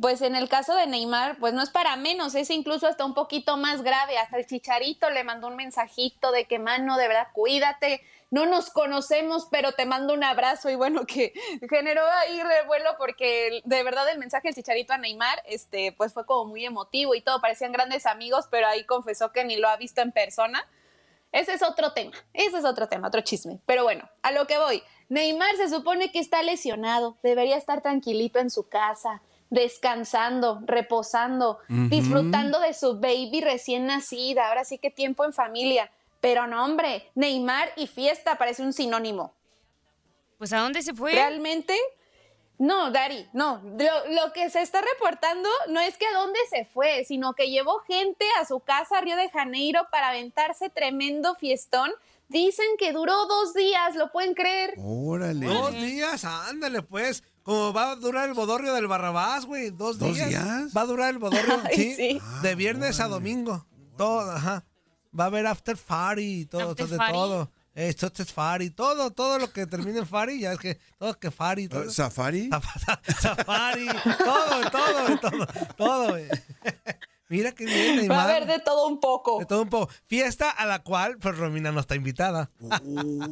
Pues 0.00 0.22
en 0.22 0.34
el 0.34 0.48
caso 0.48 0.74
de 0.74 0.86
Neymar, 0.86 1.38
pues 1.38 1.52
no 1.52 1.62
es 1.62 1.68
para 1.68 1.96
menos, 1.96 2.34
es 2.34 2.48
incluso 2.48 2.86
hasta 2.86 3.04
un 3.04 3.12
poquito 3.12 3.58
más 3.58 3.82
grave. 3.82 4.16
Hasta 4.18 4.38
el 4.38 4.46
chicharito 4.46 5.10
le 5.10 5.22
mandó 5.22 5.48
un 5.48 5.56
mensajito 5.56 6.32
de 6.32 6.46
que, 6.46 6.58
mano, 6.58 6.96
de 6.96 7.08
verdad, 7.08 7.28
cuídate. 7.34 8.02
No 8.30 8.46
nos 8.46 8.70
conocemos, 8.70 9.48
pero 9.50 9.72
te 9.72 9.84
mando 9.84 10.14
un 10.14 10.24
abrazo. 10.24 10.70
Y 10.70 10.76
bueno, 10.76 11.04
que 11.04 11.34
generó 11.68 12.02
ahí 12.06 12.42
revuelo 12.42 12.90
porque 12.96 13.60
de 13.64 13.82
verdad 13.82 14.08
el 14.08 14.18
mensaje 14.18 14.48
del 14.48 14.54
chicharito 14.54 14.94
a 14.94 14.98
Neymar, 14.98 15.42
este, 15.46 15.92
pues 15.92 16.14
fue 16.14 16.24
como 16.24 16.46
muy 16.46 16.64
emotivo 16.64 17.14
y 17.14 17.20
todo. 17.20 17.42
Parecían 17.42 17.72
grandes 17.72 18.06
amigos, 18.06 18.46
pero 18.50 18.66
ahí 18.68 18.84
confesó 18.84 19.30
que 19.30 19.44
ni 19.44 19.56
lo 19.56 19.68
ha 19.68 19.76
visto 19.76 20.00
en 20.00 20.12
persona. 20.12 20.66
Ese 21.32 21.54
es 21.54 21.62
otro 21.62 21.92
tema, 21.92 22.12
ese 22.34 22.58
es 22.58 22.64
otro 22.64 22.88
tema, 22.88 23.08
otro 23.08 23.22
chisme. 23.22 23.58
Pero 23.64 23.84
bueno, 23.84 24.08
a 24.22 24.32
lo 24.32 24.46
que 24.46 24.58
voy. 24.58 24.82
Neymar 25.08 25.56
se 25.56 25.68
supone 25.68 26.12
que 26.12 26.18
está 26.18 26.42
lesionado, 26.42 27.16
debería 27.22 27.56
estar 27.56 27.80
tranquilito 27.80 28.38
en 28.38 28.50
su 28.50 28.68
casa, 28.68 29.22
descansando, 29.52 30.62
reposando, 30.64 31.58
disfrutando 31.68 32.58
de 32.58 32.72
su 32.72 32.98
baby 32.98 33.42
recién 33.42 33.86
nacida. 33.86 34.48
Ahora 34.48 34.64
sí 34.64 34.78
que 34.78 34.90
tiempo 34.90 35.26
en 35.26 35.34
familia. 35.34 35.90
Pero 36.22 36.46
no, 36.46 36.64
hombre, 36.64 37.10
Neymar 37.14 37.70
y 37.76 37.86
fiesta 37.86 38.36
parece 38.36 38.62
un 38.62 38.72
sinónimo. 38.72 39.34
Pues 40.38 40.54
¿a 40.54 40.60
dónde 40.60 40.80
se 40.80 40.94
fue? 40.94 41.12
¿Realmente? 41.12 41.78
No, 42.56 42.90
Dari, 42.90 43.28
no. 43.34 43.60
Lo, 43.62 44.14
lo 44.14 44.32
que 44.32 44.48
se 44.48 44.62
está 44.62 44.80
reportando 44.80 45.50
no 45.68 45.80
es 45.80 45.98
que 45.98 46.06
a 46.06 46.12
dónde 46.12 46.38
se 46.48 46.64
fue, 46.64 47.04
sino 47.04 47.34
que 47.34 47.50
llevó 47.50 47.80
gente 47.80 48.24
a 48.40 48.46
su 48.46 48.60
casa 48.60 48.98
a 48.98 49.00
Río 49.02 49.16
de 49.16 49.28
Janeiro 49.28 49.86
para 49.90 50.08
aventarse 50.08 50.70
tremendo 50.70 51.34
fiestón. 51.34 51.90
Dicen 52.28 52.66
que 52.78 52.92
duró 52.92 53.26
dos 53.26 53.52
días, 53.52 53.96
¿lo 53.96 54.10
pueden 54.12 54.32
creer? 54.32 54.74
Órale. 54.78 55.44
Dos 55.44 55.74
días, 55.74 56.24
ándale 56.24 56.80
pues. 56.80 57.22
Como 57.42 57.72
va 57.72 57.92
a 57.92 57.96
durar 57.96 58.28
el 58.28 58.34
bodorrio 58.34 58.72
del 58.74 58.86
Barrabás, 58.86 59.46
güey. 59.46 59.70
Dos, 59.70 59.98
¿Dos 59.98 60.14
días. 60.14 60.28
días? 60.28 60.72
Va 60.76 60.82
a 60.82 60.86
durar 60.86 61.10
el 61.10 61.18
bodorrio, 61.18 61.60
Ay, 61.64 61.76
sí. 61.76 61.94
sí. 61.96 62.20
De 62.42 62.54
viernes 62.54 63.00
a 63.00 63.08
domingo. 63.08 63.66
Todo, 63.96 64.30
ajá. 64.30 64.64
Va 65.18 65.24
a 65.24 65.26
haber 65.26 65.46
after 65.46 65.76
party, 65.76 66.46
todo, 66.46 66.70
After 66.70 66.86
todo, 66.86 66.92
de 66.92 66.96
party. 66.98 67.12
todo. 67.12 67.52
Esto 67.74 68.12
es 68.14 68.30
Fari, 68.32 68.68
todo, 68.68 69.12
todo 69.12 69.38
lo 69.38 69.50
que 69.50 69.66
termine 69.66 70.00
en 70.00 70.06
Fari, 70.06 70.40
ya 70.40 70.52
es 70.52 70.58
que 70.58 70.78
todo 70.98 71.18
que 71.18 71.30
Fari, 71.30 71.68
todo. 71.68 71.90
¿Safari? 71.90 72.50
Safari, 73.20 73.86
todo, 74.18 74.70
todo, 74.70 75.18
todo, 75.18 75.46
todo, 75.78 76.08
güey. 76.10 76.28
Mira 77.32 77.52
qué 77.52 77.64
bien, 77.64 78.06
Va 78.10 78.20
a 78.20 78.24
haber 78.24 78.46
de 78.46 78.58
todo 78.58 78.86
un 78.86 79.00
poco. 79.00 79.38
De 79.38 79.46
todo 79.46 79.62
un 79.62 79.70
poco. 79.70 79.90
Fiesta 80.06 80.50
a 80.50 80.66
la 80.66 80.82
cual, 80.82 81.16
pues 81.16 81.38
Romina 81.38 81.72
no 81.72 81.80
está 81.80 81.94
invitada. 81.94 82.50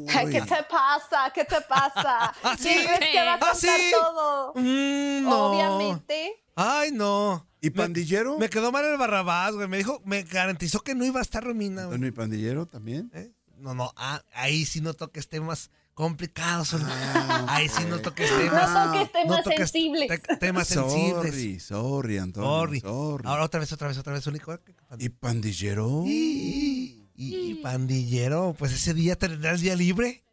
Ay, 0.08 0.26
¿Qué 0.30 0.40
te 0.40 0.62
pasa? 0.70 1.30
¿Qué 1.34 1.44
te 1.44 1.60
pasa? 1.60 2.32
¿Ah, 2.42 2.56
sí? 2.58 2.70
¿Quién 2.70 2.86
crees 2.96 3.10
que 3.12 3.22
va 3.22 3.34
a 3.34 3.34
¿Ah, 3.34 3.38
contar 3.52 3.80
todo? 3.92 4.52
Mm, 4.56 5.22
no. 5.24 5.46
Obviamente. 5.50 6.42
Ay, 6.56 6.92
no. 6.92 7.46
¿Y 7.60 7.66
Me- 7.68 7.76
pandillero? 7.76 8.38
Me 8.38 8.48
quedó 8.48 8.72
mal 8.72 8.86
el 8.86 8.96
Barrabás, 8.96 9.52
güey. 9.54 9.68
Me 9.68 9.76
dijo, 9.76 10.00
me 10.06 10.22
garantizó 10.22 10.80
que 10.80 10.94
no 10.94 11.04
iba 11.04 11.18
a 11.20 11.22
estar 11.22 11.44
Romina, 11.44 11.82
güey. 11.82 11.96
Antonio 11.96 12.08
y 12.08 12.12
pandillero 12.12 12.64
también. 12.66 13.10
¿Eh? 13.12 13.30
No, 13.58 13.74
no, 13.74 13.92
ah, 13.96 14.22
ahí 14.32 14.64
sí 14.64 14.80
no 14.80 14.94
toques 14.94 15.28
temas 15.28 15.70
complicados. 15.94 16.68
Sol. 16.68 16.82
Ah, 16.84 17.46
ahí 17.48 17.68
sí 17.68 17.82
no 17.88 17.98
toques 18.00 18.30
No 18.30 18.38
temas. 18.38 18.86
toques 18.92 19.12
temas 19.12 19.36
no 19.38 19.42
toques 19.42 19.56
sensibles. 19.70 20.08
te- 20.08 20.36
temas 20.36 20.68
sensibles. 20.68 21.30
Sorry, 21.32 21.60
sorry, 21.60 22.18
Antonio. 22.18 22.48
Sorry. 22.50 22.80
sorry. 22.80 23.24
Ahora 23.28 23.44
otra 23.44 23.60
vez, 23.60 23.72
otra 23.72 23.88
vez, 23.88 23.98
otra 23.98 24.12
vez, 24.12 24.26
único. 24.26 24.58
¿Y 24.98 25.08
pandillero? 25.10 26.04
Y, 26.06 27.08
y 27.16 27.54
pandillero, 27.62 28.54
pues 28.58 28.72
ese 28.72 28.94
día 28.94 29.16
tendrá 29.16 29.50
el 29.52 29.60
día 29.60 29.76
libre. 29.76 30.24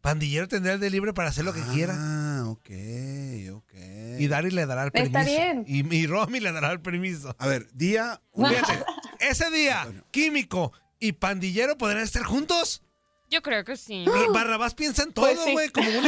Pandillero 0.00 0.46
tendrá 0.46 0.74
el 0.74 0.80
día 0.80 0.90
libre 0.90 1.12
para 1.12 1.30
hacer 1.30 1.44
lo 1.44 1.52
que 1.52 1.62
quiera. 1.72 1.94
Ah, 1.96 2.44
ok, 2.48 2.70
ok. 3.54 3.72
Y 4.20 4.28
Dari 4.28 4.50
le 4.52 4.64
dará 4.66 4.84
el 4.84 4.92
permiso. 4.92 5.18
Está 5.18 5.28
bien. 5.28 5.64
Y, 5.66 5.94
y 5.94 6.06
Romy 6.06 6.38
le 6.40 6.52
dará 6.52 6.70
el 6.70 6.80
permiso. 6.80 7.34
A 7.38 7.46
ver, 7.48 7.68
día... 7.72 8.20
Fíjate, 8.36 8.84
ese 9.18 9.50
día, 9.50 9.86
Químico 10.12 10.72
y 11.00 11.12
Pandillero 11.12 11.76
podrán 11.76 12.02
estar 12.04 12.22
juntos. 12.22 12.82
Yo 13.28 13.42
creo 13.42 13.64
que 13.64 13.76
sí. 13.76 14.04
Bar- 14.06 14.32
Barrabás 14.32 14.74
piensa 14.74 15.02
en 15.02 15.12
todo, 15.12 15.26
Pues 15.26 15.38
sí. 15.44 15.52
güey, 15.52 15.68
como, 15.70 15.88
un 15.90 16.04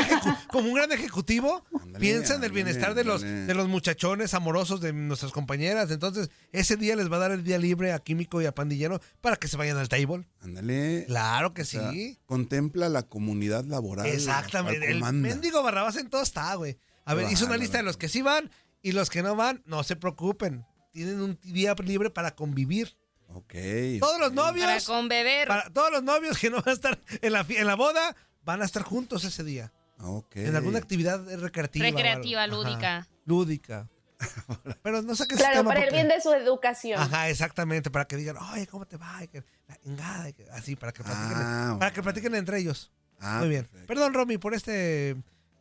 como 0.53 0.69
un 0.69 0.75
gran 0.75 0.93
ejecutivo. 0.93 1.65
Piensa 1.99 2.37
en 2.37 2.45
el 2.45 2.53
bienestar 2.53 2.95
de 2.95 3.03
los, 3.05 3.23
de 3.23 3.53
los 3.55 3.67
muchachones 3.69 4.35
amorosos 4.35 4.81
de 4.81 4.93
nuestras 4.93 5.33
compañeras. 5.33 5.91
Entonces, 5.91 6.31
ese 6.53 6.77
día 6.77 6.95
les 6.95 7.11
va 7.11 7.17
a 7.17 7.21
dar 7.21 7.31
el 7.33 7.43
día 7.43 7.59
libre 7.59 7.93
a 7.93 7.99
Químico 7.99 8.41
y 8.41 8.47
a 8.47 8.55
Pandillero 8.55 9.01
para 9.21 9.37
que 9.37 9.49
se 9.49 9.57
vayan 9.57 9.79
al 9.79 9.89
table. 9.89 10.29
Ándale. 10.41 11.05
Claro 11.09 11.55
que 11.55 11.63
O 11.63 11.65
sea, 11.65 11.91
sí. 11.91 12.19
contempla 12.27 12.89
la 12.89 13.03
comunidad 13.03 13.65
laboral. 13.65 14.07
Exactamente. 14.07 14.89
El 14.91 15.03
mendigo 15.13 15.63
Barrabás 15.63 15.97
en 15.97 16.11
todo 16.11 16.23
está, 16.23 16.55
güey. 16.55 16.79
A 17.05 17.15
ver, 17.15 17.31
hizo 17.33 17.47
una 17.47 17.57
lista 17.57 17.79
de 17.79 17.83
los 17.85 17.97
que 17.97 18.09
sí 18.09 18.23
van 18.23 18.51
y 18.83 18.93
los 18.93 19.11
que 19.11 19.23
no 19.23 19.35
van, 19.35 19.63
no 19.67 19.83
se 19.83 19.97
preocupen. 19.97 20.65
Tienen 20.93 21.21
un 21.21 21.39
día 21.43 21.75
libre 21.85 22.11
para 22.11 22.31
convivir. 22.37 22.97
Ok. 23.29 23.55
Todos 24.01 24.19
los 24.21 24.33
Para 24.33 24.53
novios, 24.53 24.85
con 24.87 25.09
beber. 25.09 25.49
para 25.49 25.71
todos 25.71 25.91
los 25.93 26.03
novios 26.03 26.39
que 26.39 26.51
no 26.51 26.57
van 26.57 26.69
a 26.71 26.73
estar 26.73 26.99
en 27.21 27.33
la, 27.33 27.45
fi- 27.45 27.57
en 27.57 27.67
la 27.67 27.75
boda, 27.77 28.17
van 28.45 28.63
a 28.63 28.65
estar 28.65 28.83
juntos 28.83 29.25
ese 29.25 29.45
día. 29.45 29.73
Ok. 30.01 30.37
En 30.37 30.57
alguna 30.57 30.79
actividad 30.79 31.23
recreativa. 31.41 31.85
Recreativa. 31.85 32.45
Ajá, 32.45 32.47
lúdica. 32.53 33.09
lúdica. 33.27 33.89
Pero 34.83 35.03
no 35.03 35.15
saques 35.15 35.39
Claro, 35.39 35.63
para 35.65 35.85
el 35.85 35.93
bien 35.93 36.09
de 36.09 36.21
su 36.21 36.33
educación. 36.33 37.01
Ajá, 37.01 37.29
exactamente, 37.29 37.91
para 37.91 38.07
que 38.07 38.17
digan, 38.17 38.37
oye, 38.37 38.67
¿cómo 38.67 38.85
te 38.87 38.97
va? 38.97 39.23
Y 39.23 39.29
que 39.29 39.45
la 39.69 39.79
engada, 39.85 40.29
y 40.29 40.33
que- 40.33 40.51
así, 40.51 40.75
para 40.75 40.93
que 40.93 41.05
platiquen, 41.05 41.37
Ah, 41.37 41.77
para 41.79 41.93
que 41.93 42.03
platiquen 42.03 42.35
entre 42.35 42.59
ellos. 42.59 42.91
Ah, 43.21 43.39
Muy 43.41 43.49
bien. 43.51 43.65
perfecto. 43.65 43.87
Perdón, 43.87 44.15
Romy, 44.15 44.39
por 44.39 44.55
este 44.55 45.11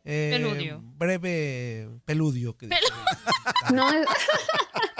eh, 0.04 0.30
Peludio. 0.32 0.80
breve 0.82 1.88
peludio. 2.04 2.56
Que 2.56 2.68
No 3.72 3.88
es- 3.92 4.06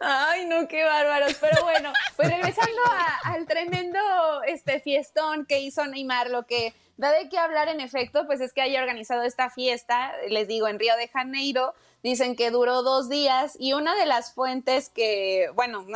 Ay, 0.00 0.46
no, 0.46 0.68
qué 0.68 0.84
bárbaros. 0.84 1.34
Pero 1.40 1.62
bueno, 1.62 1.92
pues 2.16 2.28
regresando 2.28 2.80
al 3.24 3.46
tremendo 3.46 3.98
este 4.46 4.80
fiestón 4.80 5.46
que 5.46 5.60
hizo 5.60 5.86
Neymar, 5.86 6.30
lo 6.30 6.46
que 6.46 6.74
da 6.96 7.12
de 7.12 7.28
qué 7.28 7.38
hablar 7.38 7.68
en 7.68 7.80
efecto, 7.80 8.26
pues 8.26 8.40
es 8.40 8.52
que 8.52 8.60
haya 8.60 8.80
organizado 8.80 9.22
esta 9.22 9.48
fiesta, 9.48 10.12
les 10.28 10.48
digo, 10.48 10.68
en 10.68 10.78
Río 10.78 10.96
de 10.96 11.08
Janeiro. 11.08 11.74
Dicen 12.02 12.34
que 12.34 12.50
duró 12.50 12.82
dos 12.82 13.10
días 13.10 13.56
y 13.58 13.74
una 13.74 13.94
de 13.94 14.06
las 14.06 14.32
fuentes 14.32 14.88
que, 14.88 15.50
bueno, 15.54 15.86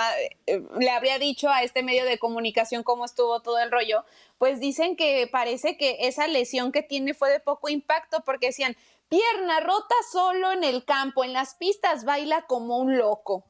eh, 0.47 0.63
le 0.79 0.91
habría 0.91 1.19
dicho 1.19 1.49
a 1.49 1.63
este 1.63 1.83
medio 1.83 2.05
de 2.05 2.19
comunicación 2.19 2.83
cómo 2.83 3.07
estuvo 3.07 3.41
todo 3.41 3.59
el 3.59 3.71
rollo, 3.71 4.05
pues 4.37 4.61
dicen 4.61 4.97
que 4.97 5.27
parece 5.27 5.79
que 5.79 5.97
esa 6.01 6.27
lesión 6.27 6.73
que 6.73 6.83
tiene 6.83 7.15
fue 7.15 7.31
de 7.31 7.41
poco 7.41 7.71
impacto 7.71 8.23
porque 8.23 8.49
decían, 8.49 8.77
pierna 9.09 9.61
rota 9.61 9.95
solo 10.11 10.53
en 10.53 10.65
el 10.65 10.85
campo, 10.85 11.25
en 11.25 11.33
las 11.33 11.55
pistas 11.55 12.05
baila 12.05 12.43
como 12.47 12.79
un 12.79 12.97
loco. 12.99 13.45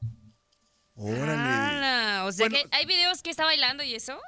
Órale. 0.95 2.27
O 2.27 2.31
sea 2.31 2.47
Bueno. 2.49 2.69
que 2.69 2.75
hay 2.75 2.85
videos 2.85 3.21
que 3.21 3.29
está 3.29 3.43
bailando 3.45 3.83
y 3.83 3.95
eso. 3.95 4.19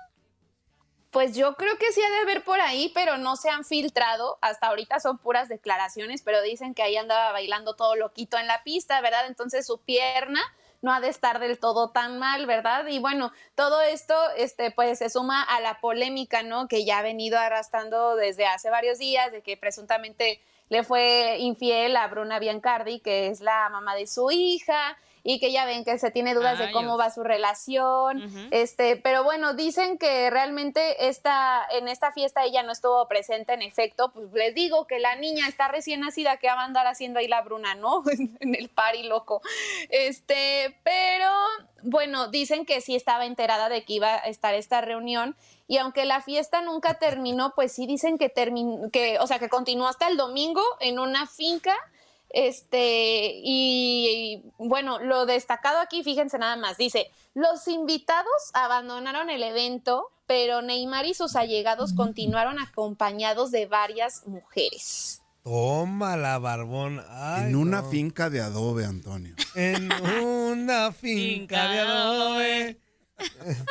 Pues 1.09 1.35
yo 1.35 1.55
creo 1.55 1.77
que 1.77 1.91
sí 1.93 2.01
ha 2.03 2.09
de 2.11 2.19
haber 2.19 2.43
por 2.43 2.59
ahí, 2.59 2.91
pero 2.93 3.17
no 3.17 3.37
se 3.37 3.49
han 3.49 3.63
filtrado. 3.63 4.37
Hasta 4.41 4.67
ahorita 4.67 4.99
son 4.99 5.17
puras 5.17 5.47
declaraciones, 5.47 6.21
pero 6.21 6.41
dicen 6.41 6.73
que 6.75 6.83
ahí 6.83 6.97
andaba 6.97 7.31
bailando 7.31 7.75
todo 7.75 7.95
loquito 7.95 8.37
en 8.37 8.45
la 8.45 8.61
pista, 8.63 8.99
¿verdad? 9.01 9.25
Entonces 9.27 9.65
su 9.65 9.79
pierna 9.81 10.41
no 10.81 10.93
ha 10.93 10.99
de 10.99 11.07
estar 11.07 11.39
del 11.39 11.59
todo 11.59 11.89
tan 11.91 12.19
mal, 12.19 12.45
¿verdad? 12.45 12.85
Y 12.87 12.99
bueno, 12.99 13.31
todo 13.55 13.81
esto, 13.81 14.13
este, 14.35 14.69
pues 14.69 14.99
se 14.99 15.09
suma 15.09 15.41
a 15.41 15.59
la 15.61 15.79
polémica, 15.79 16.43
¿no? 16.43 16.67
Que 16.67 16.85
ya 16.85 16.99
ha 16.99 17.03
venido 17.03 17.39
arrastrando 17.39 18.15
desde 18.15 18.45
hace 18.45 18.69
varios 18.69 18.99
días, 18.99 19.31
de 19.31 19.41
que 19.41 19.57
presuntamente 19.57 20.39
le 20.69 20.83
fue 20.83 21.37
infiel 21.39 21.95
a 21.95 22.07
Bruna 22.07 22.39
Biancardi, 22.39 22.99
que 22.99 23.27
es 23.27 23.41
la 23.41 23.69
mamá 23.69 23.95
de 23.95 24.07
su 24.07 24.29
hija, 24.31 24.97
y 25.29 25.41
que 25.41 25.51
ya 25.51 25.65
ven 25.65 25.83
que 25.83 25.99
se 25.99 26.09
tiene 26.09 26.33
dudas 26.33 26.57
de 26.57 26.67
Ay, 26.67 26.71
cómo 26.71 26.95
Dios. 26.95 26.99
va 27.01 27.09
su 27.09 27.21
relación. 27.21 28.23
Este, 28.51 28.95
pero 28.95 29.25
bueno, 29.25 29.55
dicen 29.55 29.97
que 29.97 30.29
realmente 30.29 31.09
esta, 31.09 31.67
en 31.69 31.89
esta 31.89 32.13
fiesta 32.13 32.45
ella 32.45 32.63
no 32.63 32.71
estuvo 32.71 33.05
presente 33.09 33.53
en 33.53 33.61
efecto, 33.61 34.09
pues 34.13 34.31
les 34.31 34.55
digo 34.55 34.87
que 34.87 34.99
la 34.99 35.17
niña 35.17 35.49
está 35.49 35.67
recién 35.67 35.99
nacida, 35.99 36.37
que 36.37 36.47
va 36.47 36.61
a 36.61 36.63
andar 36.63 36.87
haciendo 36.87 37.19
ahí 37.19 37.27
la 37.27 37.41
bruna, 37.41 37.75
¿no? 37.75 38.03
en 38.39 38.55
el 38.55 38.69
party 38.69 39.03
loco. 39.03 39.41
Este, 39.89 40.77
pero 40.83 41.29
bueno, 41.83 42.29
dicen 42.29 42.65
que 42.65 42.79
sí 42.79 42.95
estaba 42.95 43.25
enterada 43.25 43.67
de 43.67 43.83
que 43.83 43.93
iba 43.93 44.15
a 44.15 44.27
estar 44.27 44.53
esta 44.53 44.79
reunión 44.79 45.35
y 45.67 45.75
aunque 45.77 46.05
la 46.05 46.21
fiesta 46.21 46.61
nunca 46.61 46.99
terminó, 46.99 47.53
pues 47.53 47.73
sí 47.73 47.85
dicen 47.85 48.17
que 48.17 48.29
terminó, 48.29 48.89
que, 48.91 49.19
o 49.19 49.27
sea, 49.27 49.39
que 49.39 49.49
continuó 49.49 49.87
hasta 49.87 50.07
el 50.07 50.15
domingo 50.15 50.61
en 50.79 50.99
una 50.99 51.27
finca. 51.27 51.75
Este, 52.29 53.31
y, 53.43 54.43
y, 54.43 54.51
bueno, 54.57 54.99
lo 54.99 55.25
destacado 55.25 55.79
aquí, 55.79 56.03
fíjense 56.03 56.37
nada 56.37 56.55
más, 56.57 56.77
dice, 56.77 57.09
los 57.33 57.67
invitados 57.67 58.31
abandonaron 58.53 59.29
el 59.29 59.43
evento, 59.43 60.11
pero 60.25 60.61
Neymar 60.61 61.05
y 61.05 61.13
sus 61.13 61.35
allegados 61.35 61.93
continuaron 61.93 62.59
acompañados 62.59 63.51
de 63.51 63.65
varias 63.65 64.27
mujeres. 64.27 65.21
Toma 65.43 66.17
la 66.17 66.39
barbón. 66.39 67.01
Ay, 67.09 67.45
en 67.45 67.55
una 67.55 67.81
no. 67.81 67.89
finca 67.89 68.29
de 68.29 68.41
adobe, 68.41 68.83
Antonio. 68.83 69.33
En 69.55 69.89
una 70.21 70.91
finca 70.91 71.69
de 71.69 71.79
adobe. 71.79 72.81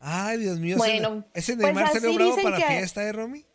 Ay, 0.00 0.38
Dios 0.38 0.58
mío. 0.58 0.76
Bueno, 0.76 1.24
ese 1.32 1.54
pues 1.56 1.64
Neymar 1.74 1.92
bravo 2.00 2.18
dicen 2.18 2.42
para 2.44 2.58
la 2.58 2.66
que- 2.66 2.72
fiesta, 2.74 3.02
¿eh, 3.04 3.12
Romy? 3.12 3.46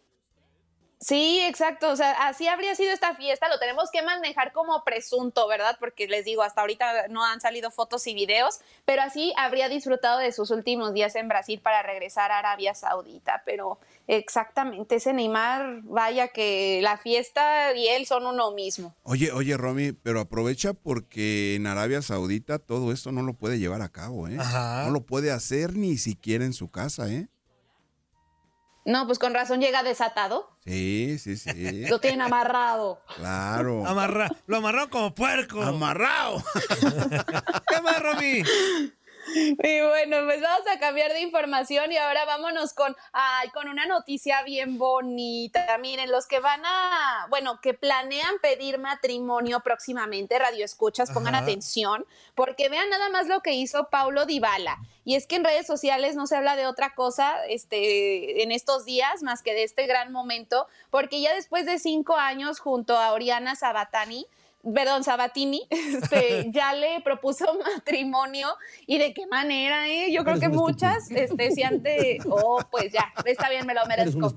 Sí, 0.99 1.41
exacto. 1.41 1.91
O 1.91 1.95
sea, 1.95 2.11
así 2.27 2.47
habría 2.47 2.73
sido 2.75 2.91
esta 2.91 3.15
fiesta. 3.15 3.49
Lo 3.49 3.59
tenemos 3.59 3.91
que 3.91 4.01
manejar 4.01 4.51
como 4.51 4.83
presunto, 4.83 5.47
¿verdad? 5.47 5.77
Porque 5.79 6.07
les 6.07 6.25
digo, 6.25 6.41
hasta 6.41 6.61
ahorita 6.61 7.07
no 7.09 7.23
han 7.23 7.39
salido 7.39 7.69
fotos 7.69 8.07
y 8.07 8.15
videos, 8.15 8.59
pero 8.85 9.03
así 9.03 9.31
habría 9.37 9.69
disfrutado 9.69 10.19
de 10.19 10.31
sus 10.31 10.49
últimos 10.49 10.93
días 10.93 11.15
en 11.15 11.27
Brasil 11.27 11.59
para 11.61 11.83
regresar 11.83 12.31
a 12.31 12.39
Arabia 12.39 12.73
Saudita. 12.73 13.43
Pero 13.45 13.79
exactamente, 14.07 14.95
ese 14.95 15.13
Neymar, 15.13 15.81
vaya 15.83 16.29
que 16.29 16.79
la 16.81 16.97
fiesta 16.97 17.73
y 17.75 17.87
él 17.87 18.07
son 18.07 18.25
uno 18.25 18.51
mismo. 18.51 18.95
Oye, 19.03 19.31
oye, 19.31 19.55
Romy, 19.55 19.91
pero 19.91 20.19
aprovecha 20.19 20.73
porque 20.73 21.55
en 21.55 21.67
Arabia 21.67 22.01
Saudita 22.01 22.57
todo 22.57 22.91
esto 22.91 23.11
no 23.11 23.21
lo 23.21 23.33
puede 23.33 23.59
llevar 23.59 23.83
a 23.83 23.89
cabo, 23.89 24.27
¿eh? 24.27 24.37
Ajá. 24.39 24.85
No 24.85 24.91
lo 24.91 25.05
puede 25.05 25.31
hacer 25.31 25.75
ni 25.75 25.97
siquiera 25.97 26.43
en 26.43 26.53
su 26.53 26.71
casa, 26.71 27.07
¿eh? 27.07 27.27
No, 28.87 29.05
pues 29.05 29.19
con 29.19 29.33
razón 29.33 29.59
llega 29.59 29.83
desatado. 29.83 30.49
Sí, 30.63 31.19
sí, 31.19 31.35
sí. 31.35 31.87
Lo 31.89 31.99
tienen 31.99 32.21
amarrado. 32.21 33.01
Claro. 33.17 33.85
Amarra, 33.85 34.29
lo 34.45 34.57
amarraron 34.57 34.89
como 34.89 35.13
puerco. 35.13 35.61
Amarrado. 35.61 36.41
¿Qué 37.67 37.81
más, 37.81 38.01
Romy? 38.01 38.43
Y 39.35 39.81
bueno, 39.81 40.17
pues 40.25 40.41
vamos 40.41 40.67
a 40.73 40.79
cambiar 40.79 41.11
de 41.11 41.21
información 41.21 41.91
y 41.91 41.97
ahora 41.97 42.25
vámonos 42.25 42.73
con, 42.73 42.95
ay, 43.11 43.49
con 43.49 43.67
una 43.67 43.85
noticia 43.85 44.43
bien 44.43 44.77
bonita. 44.77 45.77
Miren, 45.79 46.11
los 46.11 46.27
que 46.27 46.39
van 46.39 46.61
a, 46.65 47.27
bueno, 47.29 47.59
que 47.61 47.73
planean 47.73 48.39
pedir 48.41 48.77
matrimonio 48.77 49.59
próximamente, 49.61 50.39
radio 50.39 50.65
escuchas, 50.65 51.11
pongan 51.11 51.35
Ajá. 51.35 51.43
atención, 51.43 52.05
porque 52.35 52.69
vean 52.69 52.89
nada 52.89 53.09
más 53.09 53.27
lo 53.27 53.41
que 53.41 53.53
hizo 53.53 53.89
Paulo 53.89 54.25
Dybala. 54.25 54.77
Y 55.03 55.15
es 55.15 55.25
que 55.25 55.37
en 55.37 55.45
redes 55.45 55.65
sociales 55.65 56.15
no 56.15 56.27
se 56.27 56.35
habla 56.35 56.55
de 56.55 56.67
otra 56.67 56.93
cosa 56.93 57.45
este, 57.47 58.43
en 58.43 58.51
estos 58.51 58.83
días 58.85 59.23
más 59.23 59.41
que 59.41 59.53
de 59.53 59.63
este 59.63 59.87
gran 59.87 60.11
momento, 60.11 60.67
porque 60.89 61.21
ya 61.21 61.33
después 61.33 61.65
de 61.65 61.79
cinco 61.79 62.15
años 62.17 62.59
junto 62.59 62.97
a 62.97 63.13
Oriana 63.13 63.55
Sabatani, 63.55 64.27
perdón, 64.73 65.03
Sabatini, 65.03 65.67
este, 65.69 66.47
ya 66.51 66.73
le 66.73 67.01
propuso 67.01 67.45
matrimonio 67.75 68.49
y 68.85 68.97
de 68.97 69.13
qué 69.13 69.25
manera, 69.27 69.87
¿eh? 69.89 70.11
Yo 70.11 70.23
creo 70.23 70.39
que 70.39 70.49
muchas, 70.49 71.09
este, 71.11 71.51
si 71.51 71.63
han 71.63 71.83
de, 71.83 72.19
oh, 72.29 72.59
pues 72.71 72.91
ya, 72.91 73.11
está 73.25 73.49
bien, 73.49 73.65
me 73.65 73.73
lo 73.73 73.85
merezco. 73.85 74.33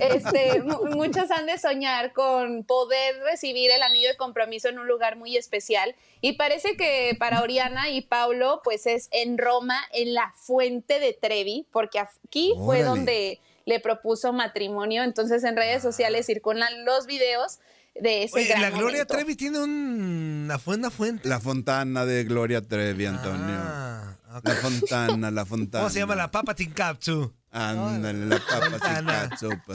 Este, 0.00 0.62
mu- 0.62 0.86
muchas 0.96 1.30
han 1.30 1.46
de 1.46 1.58
soñar 1.58 2.12
con 2.12 2.64
poder 2.64 3.16
recibir 3.22 3.70
el 3.70 3.82
anillo 3.82 4.08
de 4.08 4.16
compromiso 4.16 4.68
en 4.68 4.78
un 4.78 4.86
lugar 4.88 5.16
muy 5.16 5.36
especial 5.36 5.94
y 6.20 6.32
parece 6.34 6.76
que 6.76 7.16
para 7.18 7.42
Oriana 7.42 7.90
y 7.90 8.00
Paulo, 8.02 8.60
pues 8.64 8.86
es 8.86 9.08
en 9.12 9.38
Roma, 9.38 9.80
en 9.92 10.14
la 10.14 10.32
fuente 10.36 11.00
de 11.00 11.12
Trevi, 11.12 11.66
porque 11.72 11.98
aquí 12.00 12.54
fue 12.64 12.82
donde 12.82 13.40
le 13.66 13.80
propuso 13.80 14.32
matrimonio, 14.32 15.02
entonces 15.02 15.44
en 15.44 15.54
redes 15.56 15.82
sociales 15.82 16.24
circulan 16.26 16.84
los 16.86 17.06
videos 17.06 17.58
de 18.00 18.24
ese 18.24 18.36
Oye, 18.36 18.48
gran 18.48 18.62
la 18.62 18.70
Gloria 18.70 18.86
momento. 19.04 19.14
Trevi 19.14 19.36
tiene 19.36 19.58
un, 19.58 20.42
una, 20.44 20.58
fu- 20.58 20.72
una 20.72 20.90
fuente. 20.90 21.28
La 21.28 21.40
fontana 21.40 22.04
de 22.06 22.24
Gloria 22.24 22.60
Trevi, 22.62 23.06
Antonio. 23.06 23.56
Ah. 23.58 24.14
La 24.44 24.54
fontana, 24.54 25.30
la 25.30 25.44
fontana. 25.46 25.82
¿Cómo 25.84 25.90
se 25.90 25.98
llama? 26.00 26.14
La 26.14 26.30
Papa 26.30 26.54
Tincapsu. 26.54 27.32
Ándale, 27.50 28.26
la 28.26 28.38
papa 28.38 28.78
sin 28.78 29.06
catsup. 29.06 29.58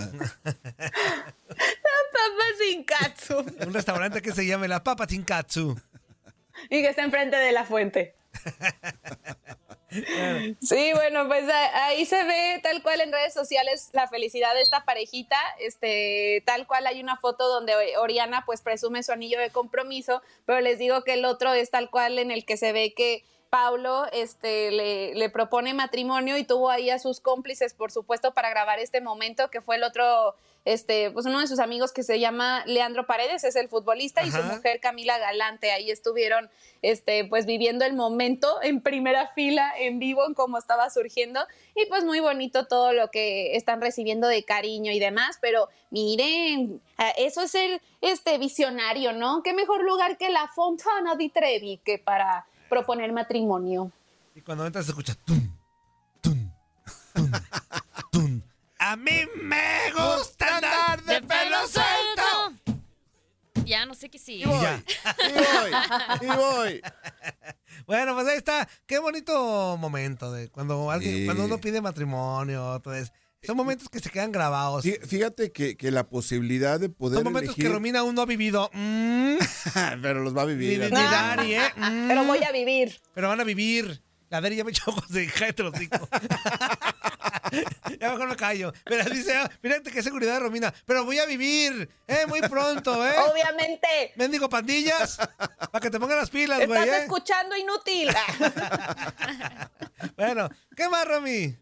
Papa 1.47 2.45
sin 2.59 2.83
katsu. 2.83 3.39
Un 3.67 3.73
restaurante 3.73 4.21
que 4.21 4.31
se 4.31 4.45
llame 4.45 4.67
La 4.67 4.83
Papa 4.83 5.07
Tincatsu. 5.07 5.79
y 6.69 6.81
que 6.81 6.89
está 6.89 7.03
enfrente 7.03 7.35
de 7.35 7.51
la 7.51 7.63
fuente. 7.65 8.15
Sí, 10.61 10.91
bueno, 10.93 11.27
pues 11.27 11.45
ahí 11.73 12.05
se 12.05 12.23
ve 12.23 12.59
tal 12.63 12.81
cual 12.81 13.01
en 13.01 13.11
redes 13.11 13.33
sociales 13.33 13.89
la 13.93 14.07
felicidad 14.07 14.53
de 14.55 14.61
esta 14.61 14.85
parejita. 14.85 15.37
Este, 15.59 16.41
tal 16.45 16.65
cual 16.67 16.87
hay 16.87 17.01
una 17.01 17.17
foto 17.17 17.47
donde 17.47 17.73
Oriana 17.97 18.43
pues 18.45 18.61
presume 18.61 19.03
su 19.03 19.11
anillo 19.11 19.39
de 19.39 19.51
compromiso, 19.51 20.21
pero 20.45 20.61
les 20.61 20.79
digo 20.79 21.03
que 21.03 21.13
el 21.13 21.25
otro 21.25 21.53
es 21.53 21.69
tal 21.69 21.89
cual 21.89 22.17
en 22.19 22.31
el 22.31 22.45
que 22.45 22.57
se 22.57 22.71
ve 22.71 22.93
que 22.95 23.23
Paulo 23.49 24.07
este, 24.11 24.71
le, 24.71 25.13
le 25.13 25.29
propone 25.29 25.75
matrimonio 25.75 26.37
y 26.37 26.43
tuvo 26.43 26.71
ahí 26.71 26.89
a 26.89 26.97
sus 26.97 27.19
cómplices, 27.19 27.75
por 27.75 27.91
supuesto, 27.91 28.33
para 28.33 28.49
grabar 28.49 28.79
este 28.79 28.99
momento, 28.99 29.51
que 29.51 29.61
fue 29.61 29.75
el 29.75 29.83
otro, 29.83 30.35
este, 30.65 31.11
pues 31.11 31.25
uno 31.25 31.39
de 31.39 31.47
sus 31.47 31.59
amigos 31.59 31.91
que 31.91 32.03
se 32.03 32.19
llama 32.19 32.63
Leandro 32.65 33.05
Paredes, 33.05 33.43
es 33.43 33.55
el 33.55 33.67
futbolista, 33.67 34.23
y 34.23 34.31
su 34.31 34.41
mujer 34.43 34.79
Camila 34.79 35.17
Galante. 35.17 35.71
Ahí 35.71 35.91
estuvieron, 35.91 36.49
este, 36.81 37.25
pues 37.25 37.45
viviendo 37.45 37.83
el 37.83 37.93
momento 37.93 38.61
en 38.61 38.81
primera 38.81 39.27
fila, 39.33 39.73
en 39.77 39.99
vivo, 39.99 40.25
en 40.25 40.33
cómo 40.33 40.57
estaba 40.57 40.89
surgiendo. 40.89 41.41
Y 41.75 41.85
pues 41.87 42.05
muy 42.05 42.19
bonito 42.21 42.65
todo 42.65 42.93
lo 42.93 43.09
que 43.09 43.55
están 43.55 43.81
recibiendo 43.81 44.27
de 44.27 44.43
cariño 44.43 44.91
y 44.91 44.99
demás, 44.99 45.37
pero 45.41 45.67
miren, 45.89 46.81
ah, 46.97 47.11
eso 47.17 47.41
es 47.41 47.51
ser 47.51 47.81
este 48.01 48.37
visionario, 48.37 49.11
¿no? 49.11 49.43
¿Qué 49.43 49.53
mejor 49.53 49.83
lugar 49.83 50.17
que 50.17 50.29
la 50.29 50.47
Fontana 50.47 51.15
di 51.15 51.29
Trevi 51.29 51.81
que 51.83 51.97
para 51.99 52.45
proponer 52.69 53.11
matrimonio? 53.11 53.91
Y 54.33 54.41
cuando 54.41 54.65
entras 54.65 54.85
se 54.85 54.91
escucha 54.91 55.15
tum, 55.25 55.55
tum, 56.21 56.49
tum, 57.13 57.31
tum. 57.31 57.79
A 58.85 58.97
mí 58.97 59.21
me 59.41 59.91
gusta 59.93 60.57
andar 60.57 61.03
de 61.03 61.21
pelo 61.21 61.67
suelto. 61.67 62.81
Ya 63.65 63.85
no 63.85 63.93
sé 63.93 64.09
qué 64.09 64.19
sigue. 64.19 64.43
Y 64.43 64.49
ya. 64.61 64.83
Y 66.21 66.25
voy. 66.27 66.81
Bueno, 67.85 68.13
pues 68.13 68.27
ahí 68.27 68.37
está. 68.37 68.67
Qué 68.85 68.97
bonito 68.99 69.75
momento 69.77 70.31
de 70.31 70.49
cuando 70.49 70.89
alguien, 70.89 71.17
Sí. 71.17 71.25
cuando 71.25 71.43
uno 71.45 71.57
pide 71.59 71.81
matrimonio. 71.81 72.77
Entonces, 72.77 73.11
son 73.41 73.57
momentos 73.57 73.89
que 73.89 73.99
se 73.99 74.09
quedan 74.09 74.31
grabados. 74.31 74.85
Fí- 74.85 75.01
Fíjate 75.05 75.51
que, 75.51 75.75
que 75.75 75.91
la 75.91 76.07
posibilidad 76.07 76.79
de 76.79 76.87
poder 76.89 77.17
Son 77.17 77.25
momentos 77.25 77.55
elegir... 77.55 77.65
que 77.65 77.73
Romina 77.73 77.99
aún 77.99 78.15
no 78.15 78.21
ha 78.21 78.25
vivido. 78.25 78.69
Mm. 78.73 79.35
Pero 80.01 80.21
los 80.23 80.35
va 80.37 80.43
a 80.43 80.45
vivir. 80.45 80.79
Ni, 80.79 80.85
ni 80.85 80.91
Dari, 80.91 81.55
¿eh? 81.55 81.73
Mm. 81.75 82.07
Pero 82.07 82.23
voy 82.23 82.43
a 82.43 82.51
vivir. 82.53 83.01
Pero 83.13 83.27
van 83.27 83.41
a 83.41 83.43
vivir. 83.43 84.01
La 84.29 84.39
Dari 84.39 84.55
ya 84.55 84.63
me 84.63 84.71
echó 84.71 84.89
ojos 84.91 85.09
de 85.09 85.29
los 85.57 85.73
hocico. 85.73 86.07
ya 87.99 88.11
mejor 88.11 88.27
me 88.27 88.35
callo. 88.35 88.73
Pero 88.83 89.09
dice, 89.09 89.35
ah, 89.35 89.49
fíjate 89.61 89.91
qué 89.91 90.03
seguridad 90.03 90.39
Romina. 90.39 90.73
Pero 90.85 91.05
voy 91.05 91.19
a 91.19 91.25
vivir, 91.25 91.89
¿eh? 92.07 92.25
Muy 92.27 92.41
pronto, 92.41 93.05
¿eh? 93.07 93.15
Obviamente. 93.31 94.13
Mendigo 94.15 94.49
pandillas. 94.49 95.17
Para 95.71 95.81
que 95.81 95.89
te 95.89 95.99
pongan 95.99 96.17
las 96.17 96.29
pilas, 96.29 96.65
güey, 96.67 96.81
Estás 96.81 96.99
¿eh? 96.99 97.03
escuchando 97.03 97.55
inútil. 97.55 98.09
Bueno, 100.17 100.49
¿qué 100.75 100.89
más, 100.89 101.07
Romy? 101.07 101.55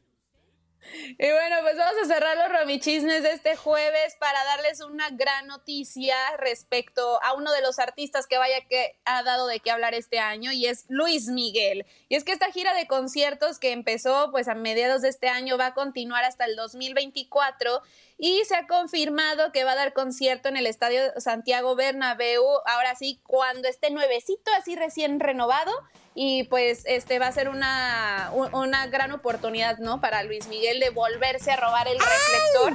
Y 0.92 1.32
bueno, 1.32 1.58
pues 1.62 1.78
vamos 1.78 1.96
a 2.04 2.08
cerrar 2.08 2.38
los 2.38 2.60
romichismes 2.60 3.24
de 3.24 3.32
este 3.32 3.56
jueves 3.56 4.16
para 4.20 4.44
darles 4.46 4.82
una 4.82 5.10
gran 5.12 5.48
noticia 5.48 6.16
respecto 6.38 7.22
a 7.24 7.34
uno 7.34 7.52
de 7.52 7.62
los 7.62 7.80
artistas 7.80 8.28
que 8.28 8.38
vaya 8.38 8.62
que 8.70 8.96
ha 9.06 9.24
dado 9.24 9.48
de 9.48 9.60
qué 9.60 9.72
hablar 9.72 9.94
este 9.94 10.20
año 10.20 10.52
y 10.52 10.66
es 10.66 10.86
Luis 10.90 11.28
Miguel. 11.28 11.86
Y 12.10 12.16
es 12.16 12.24
que 12.24 12.32
esta 12.32 12.52
gira 12.52 12.74
de 12.74 12.88
conciertos 12.88 13.60
que 13.60 13.72
empezó 13.72 14.32
pues 14.32 14.48
a 14.48 14.56
mediados 14.56 15.02
de 15.02 15.10
este 15.10 15.30
año 15.30 15.58
va 15.58 15.68
a 15.68 15.74
continuar 15.74 16.24
hasta 16.24 16.46
el 16.46 16.56
2024 16.56 17.82
y 18.18 18.44
se 18.46 18.56
ha 18.56 18.68
confirmado 18.68 19.52
que 19.52 19.64
va 19.64 19.72
a 19.72 19.76
dar 19.76 19.94
concierto 19.94 20.50
en 20.50 20.58
el 20.58 20.68
Estadio 20.68 21.02
Santiago 21.18 21.76
Bernabéu, 21.76 22.44
ahora 22.66 22.96
sí, 22.96 23.20
cuando 23.26 23.68
esté 23.68 23.90
nuevecito, 23.90 24.52
así 24.58 24.76
recién 24.76 25.20
renovado 25.20 25.72
y 26.14 26.44
pues 26.44 26.84
este 26.86 27.20
va 27.20 27.28
a 27.28 27.32
ser 27.32 27.50
una, 27.50 28.30
un- 28.34 28.54
una 28.54 28.88
gran 28.88 29.12
oportunidad, 29.12 29.78
¿no? 29.78 30.02
Para 30.02 30.24
Luis 30.24 30.48
Miguel 30.48 30.80
de 30.80 30.90
volverse 30.90 31.52
a 31.52 31.56
robar 31.58 31.88
el 31.88 31.98
reflector. 32.00 32.74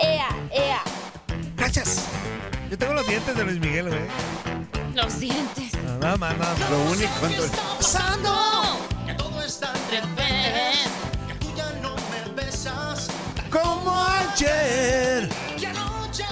¡Ea, 0.00 0.28
ea! 0.50 0.82
Gracias. 1.56 2.04
Yo 2.70 2.78
tengo 2.78 2.94
los 2.94 3.06
dientes 3.06 3.34
de 3.36 3.44
Luis 3.44 3.60
Miguel, 3.60 3.88
güey. 3.88 4.00
Los 4.94 5.20
dientes. 5.20 5.72
No, 5.84 5.98
Nada 5.98 6.16
más, 6.16 6.36
nada 6.38 6.54
más. 6.56 6.70
Lo 6.70 6.78
único 6.90 7.10
cuando... 7.20 7.42
pasando? 7.78 8.78
Que 9.06 9.14
todo 9.14 9.42
está 9.42 9.72
revés. 9.90 10.88
Que 11.28 11.34
tú 11.34 11.54
ya 11.56 11.70
no 11.80 11.94
me 11.94 12.32
besas. 12.34 13.08
Como 13.50 13.94
ayer. 14.04 15.28
Y 15.58 15.64
anoche 15.64 16.24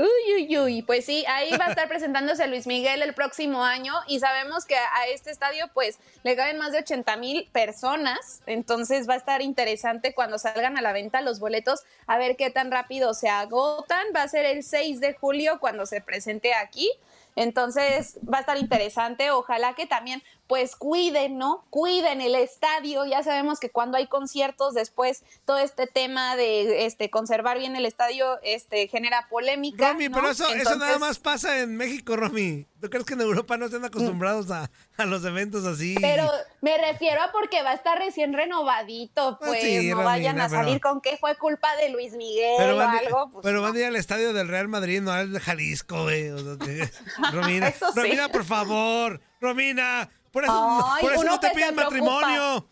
Uy, 0.00 0.34
uy, 0.34 0.58
uy. 0.58 0.82
Pues 0.82 1.04
sí, 1.04 1.26
ahí 1.28 1.50
va 1.58 1.66
a 1.66 1.68
estar 1.68 1.86
presentándose 1.86 2.46
Luis 2.46 2.66
Miguel 2.66 3.02
el 3.02 3.12
próximo 3.12 3.64
año 3.64 3.92
y 4.06 4.18
sabemos 4.18 4.64
que 4.64 4.74
a 4.74 5.06
este 5.12 5.30
estadio 5.30 5.68
pues 5.74 5.98
le 6.22 6.36
caben 6.36 6.56
más 6.56 6.72
de 6.72 6.78
80 6.78 7.18
mil 7.18 7.46
personas, 7.52 8.40
entonces 8.46 9.06
va 9.06 9.12
a 9.12 9.18
estar 9.18 9.42
interesante 9.42 10.14
cuando 10.14 10.38
salgan 10.38 10.78
a 10.78 10.80
la 10.80 10.94
venta 10.94 11.20
los 11.20 11.38
boletos 11.38 11.80
a 12.06 12.16
ver 12.16 12.36
qué 12.36 12.48
tan 12.48 12.70
rápido 12.70 13.12
se 13.12 13.28
agotan. 13.28 14.06
Va 14.16 14.22
a 14.22 14.28
ser 14.28 14.46
el 14.46 14.62
6 14.62 15.00
de 15.00 15.12
julio 15.12 15.58
cuando 15.60 15.84
se 15.84 16.00
presente 16.00 16.54
aquí. 16.54 16.90
Entonces 17.36 18.18
va 18.22 18.38
a 18.38 18.40
estar 18.40 18.56
interesante. 18.56 19.30
Ojalá 19.30 19.74
que 19.74 19.86
también, 19.86 20.22
pues 20.50 20.74
cuiden, 20.74 21.38
¿no? 21.38 21.64
Cuiden 21.70 22.20
el 22.20 22.34
estadio. 22.34 23.06
Ya 23.06 23.22
sabemos 23.22 23.60
que 23.60 23.70
cuando 23.70 23.96
hay 23.96 24.08
conciertos, 24.08 24.74
después 24.74 25.22
todo 25.44 25.58
este 25.58 25.86
tema 25.86 26.34
de 26.34 26.86
este 26.86 27.08
conservar 27.08 27.56
bien 27.60 27.76
el 27.76 27.86
estadio 27.86 28.40
este 28.42 28.88
genera 28.88 29.28
polémica. 29.30 29.92
Romy, 29.92 30.08
¿no? 30.08 30.16
pero 30.16 30.30
eso, 30.30 30.52
eso 30.52 30.74
nada 30.74 30.98
más 30.98 31.20
pasa 31.20 31.60
en 31.60 31.76
México, 31.76 32.16
Romy. 32.16 32.66
¿Tú 32.80 32.90
crees 32.90 33.04
que 33.06 33.14
en 33.14 33.20
Europa 33.20 33.56
no 33.58 33.66
están 33.66 33.84
acostumbrados 33.84 34.50
a, 34.50 34.70
a 34.96 35.04
los 35.04 35.24
eventos 35.24 35.64
así? 35.66 35.94
Pero 36.00 36.28
me 36.62 36.76
refiero 36.78 37.22
a 37.22 37.30
porque 37.30 37.62
va 37.62 37.70
a 37.70 37.74
estar 37.74 37.96
recién 37.98 38.32
renovadito, 38.32 39.38
pues 39.38 39.60
sí, 39.62 39.90
no 39.90 39.98
vayan 40.02 40.40
a 40.40 40.48
pero- 40.48 40.62
salir 40.62 40.80
con 40.80 41.00
que 41.00 41.16
fue 41.16 41.36
culpa 41.36 41.76
de 41.76 41.90
Luis 41.90 42.14
Miguel 42.14 42.54
Pero 42.58 42.74
o 42.74 42.76
van, 42.78 42.96
algo. 42.98 43.30
Pues, 43.30 43.44
pero 43.44 43.62
van 43.62 43.76
a 43.76 43.78
ir 43.78 43.84
al 43.84 43.96
estadio 43.96 44.32
del 44.32 44.48
Real 44.48 44.66
Madrid, 44.66 45.00
no 45.00 45.12
al 45.12 45.32
de 45.32 45.38
Jalisco, 45.38 46.02
güey. 46.02 46.30
O 46.30 46.38
sea, 46.38 46.56
que- 46.66 46.90
Romina, 47.32 47.70
sí. 47.70 47.84
Romina, 47.94 48.28
por 48.30 48.44
favor. 48.44 49.20
Romina, 49.40 50.10
por 50.32 50.44
eso, 50.44 50.84
Ay, 50.92 51.00
por 51.02 51.12
eso 51.12 51.24
no 51.24 51.40
te 51.40 51.50
piden 51.50 51.74
matrimonio. 51.74 52.66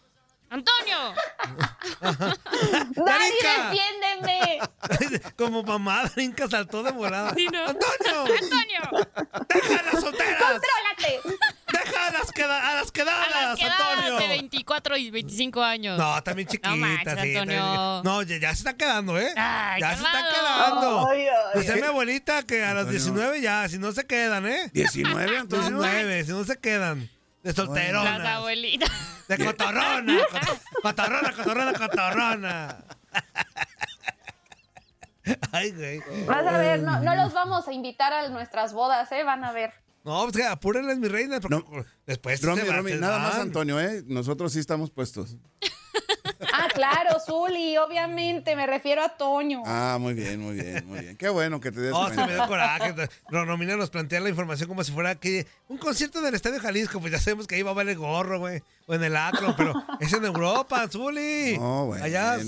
¡Antonio! 0.51 0.97
¡Dani, 2.01 3.31
defiéndeme! 3.43 4.61
Como 5.37 5.63
mamá, 5.63 6.05
Brinca 6.15 6.49
saltó 6.49 6.83
de. 6.83 6.91
Sí, 7.37 7.47
¿no? 7.53 7.67
¡Antonio! 7.67 8.35
¡Antonio! 8.41 9.07
¡Deja 9.49 9.81
a 9.81 9.83
las 9.83 10.01
solteras! 10.03 10.41
¡Contrólate! 10.41 11.21
¡Deja 11.71 12.07
a 12.07 12.11
las, 12.13 12.33
queda- 12.33 12.71
a 12.71 12.75
las 12.77 12.91
quedadas, 12.93 13.27
A 13.35 13.41
las 13.43 13.59
quedadas 13.59 13.99
Antonio! 13.99 14.19
de 14.21 14.29
24 14.29 14.97
y 14.97 15.11
25 15.11 15.63
años. 15.63 15.99
No, 15.99 16.23
también 16.23 16.49
chiquita. 16.49 16.71
No 16.71 16.77
manches, 16.79 17.21
sí, 17.21 17.37
Antonio. 17.37 17.63
también- 17.63 18.03
No, 18.05 18.23
ya, 18.23 18.37
ya 18.39 18.49
se 18.55 18.59
está 18.61 18.75
quedando, 18.77 19.19
¿eh? 19.19 19.33
Ay, 19.37 19.81
ya 19.83 19.91
se 19.97 20.03
está 20.03 20.29
quedando. 20.33 21.09
Ay, 21.11 21.27
ay, 21.29 21.61
Dice 21.61 21.73
ay. 21.75 21.81
mi 21.83 21.87
abuelita 21.89 22.43
que 22.45 22.65
a 22.65 22.69
las 22.73 22.87
Antonio. 22.87 22.99
19 23.01 23.41
ya, 23.43 23.69
si 23.69 23.79
no 23.79 23.93
se 23.93 24.07
quedan, 24.07 24.47
¿eh? 24.47 24.71
19, 24.73 25.37
Antonio. 25.39 25.69
19, 25.79 26.25
si 26.25 26.33
no 26.33 26.45
se 26.45 26.57
quedan. 26.59 27.11
De 27.43 27.53
Las 27.93 28.21
abuelitas. 28.27 28.91
De 29.29 29.39
cotorrona. 29.45 30.19
coto- 30.31 30.59
Cotorrona, 30.83 31.33
cotorrona, 31.33 31.73
cotorrona. 31.75 32.85
Ay, 35.53 35.73
güey. 35.73 36.01
Vas 36.27 36.47
a 36.47 36.59
ver, 36.59 36.81
no, 36.81 37.01
no 37.01 37.15
los 37.15 37.33
vamos 37.35 37.69
a 37.69 37.73
invitar 37.73 38.13
a 38.13 38.29
nuestras 38.31 38.73
bodas, 38.73 39.11
¿eh? 39.13 39.25
Van 39.25 39.45
a 39.45 39.53
ver. 39.53 39.73
No, 40.05 40.23
pues 40.23 40.37
que 40.37 40.45
apúrenles, 40.45 40.99
mi 40.99 41.09
reina, 41.09 41.39
porque 41.41 41.57
No. 41.57 41.85
después 42.07 42.41
Romy, 42.43 42.63
nada 42.95 43.19
más. 43.19 43.35
Antonio, 43.35 43.79
¿eh? 43.79 44.03
Nosotros 44.07 44.53
sí 44.53 44.59
estamos 44.59 44.91
puestos. 44.91 45.37
Ah, 46.53 46.69
claro, 46.73 47.19
Zuli, 47.25 47.77
obviamente, 47.77 48.55
me 48.55 48.67
refiero 48.67 49.03
a 49.03 49.09
Toño. 49.17 49.63
Ah, 49.67 49.99
muy 50.01 50.15
bien, 50.15 50.41
muy 50.41 50.55
bien, 50.55 50.87
muy 50.87 51.01
bien. 51.01 51.17
Qué 51.17 51.29
bueno 51.29 51.61
que 51.61 51.73
te 51.73 51.81
des 51.81 51.93
Oh, 51.95 52.09
se 52.09 52.17
me 52.17 52.35
dio 52.35 52.47
coraje. 52.47 52.95
No, 53.31 53.45
Romina 53.45 53.77
nos 53.77 53.91
plantea 53.91 54.21
la 54.21 54.29
información 54.29 54.69
como 54.69 54.85
si 54.85 54.93
fuera 54.93 55.15
que 55.17 55.47
un 55.69 55.79
concierto 55.79 56.21
en 56.21 56.27
el 56.27 56.35
Estadio 56.35 56.61
Jalisco. 56.61 57.01
Pues 57.01 57.13
ya 57.13 57.19
sabemos 57.19 57.47
que 57.47 57.57
ahí 57.57 57.63
va 57.63 57.73
a 57.73 57.75
valer 57.75 57.97
gorro, 57.97 58.39
güey. 58.39 58.63
O 58.87 58.95
en 58.95 59.03
el 59.03 59.17
Acro, 59.17 59.55
pero 59.57 59.73
es 60.01 60.13
en 60.13 60.25
Europa, 60.25 60.87
Zuli. 60.89 61.57
No, 61.59 61.87
bueno. 61.87 62.05
Allá. 62.05 62.39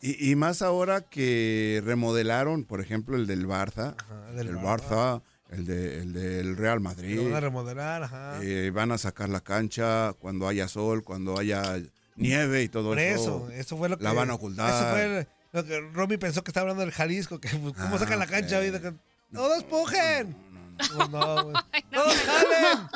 Y, 0.00 0.30
y 0.30 0.36
más 0.36 0.60
ahora 0.60 1.00
que 1.00 1.80
remodelaron, 1.84 2.64
por 2.64 2.80
ejemplo, 2.80 3.16
el 3.16 3.26
del 3.26 3.46
Barça, 3.46 3.94
del 4.34 4.48
el 4.48 4.56
Barça. 4.56 4.88
Barça, 4.90 5.22
el, 5.50 5.64
de, 5.64 5.98
el 6.02 6.12
del 6.12 6.56
Real 6.58 6.80
Madrid. 6.80 7.16
Lo 7.16 7.24
van 7.24 7.34
a 7.34 7.40
remodelar, 7.40 8.02
ajá. 8.02 8.38
Eh, 8.42 8.70
van 8.74 8.92
a 8.92 8.98
sacar 8.98 9.30
la 9.30 9.40
cancha 9.40 10.12
cuando 10.18 10.46
haya 10.46 10.68
sol, 10.68 11.04
cuando 11.04 11.38
haya 11.38 11.80
nieve 12.16 12.62
y 12.62 12.68
todo 12.68 12.90
Por 12.90 12.98
eso. 12.98 13.48
eso, 13.48 13.50
eso 13.50 13.76
fue 13.76 13.88
lo 13.88 13.98
que. 13.98 14.04
La 14.04 14.12
van 14.12 14.30
a 14.30 14.34
ocultar. 14.34 14.68
Eso 14.70 14.90
fue 14.90 15.26
lo 15.52 15.64
que 15.64 15.80
Romy 15.92 16.16
pensó 16.16 16.42
que 16.42 16.50
estaba 16.50 16.62
hablando 16.62 16.82
del 16.82 16.92
Jalisco. 16.92 17.40
Que, 17.40 17.48
pues, 17.48 17.74
¿Cómo 17.74 17.96
Ah, 17.96 17.98
sacan 17.98 18.18
la 18.18 18.26
cancha 18.26 18.56
ok. 18.56 18.62
hoy? 18.62 18.70
De 18.70 18.80
que, 18.80 18.94
¡Todos 19.32 19.64
pujen! 19.64 20.36
Pues 20.76 21.08
no, 21.10 21.44
güey. 21.44 21.56
¡Todos 21.92 22.14
jalen! 22.16 22.88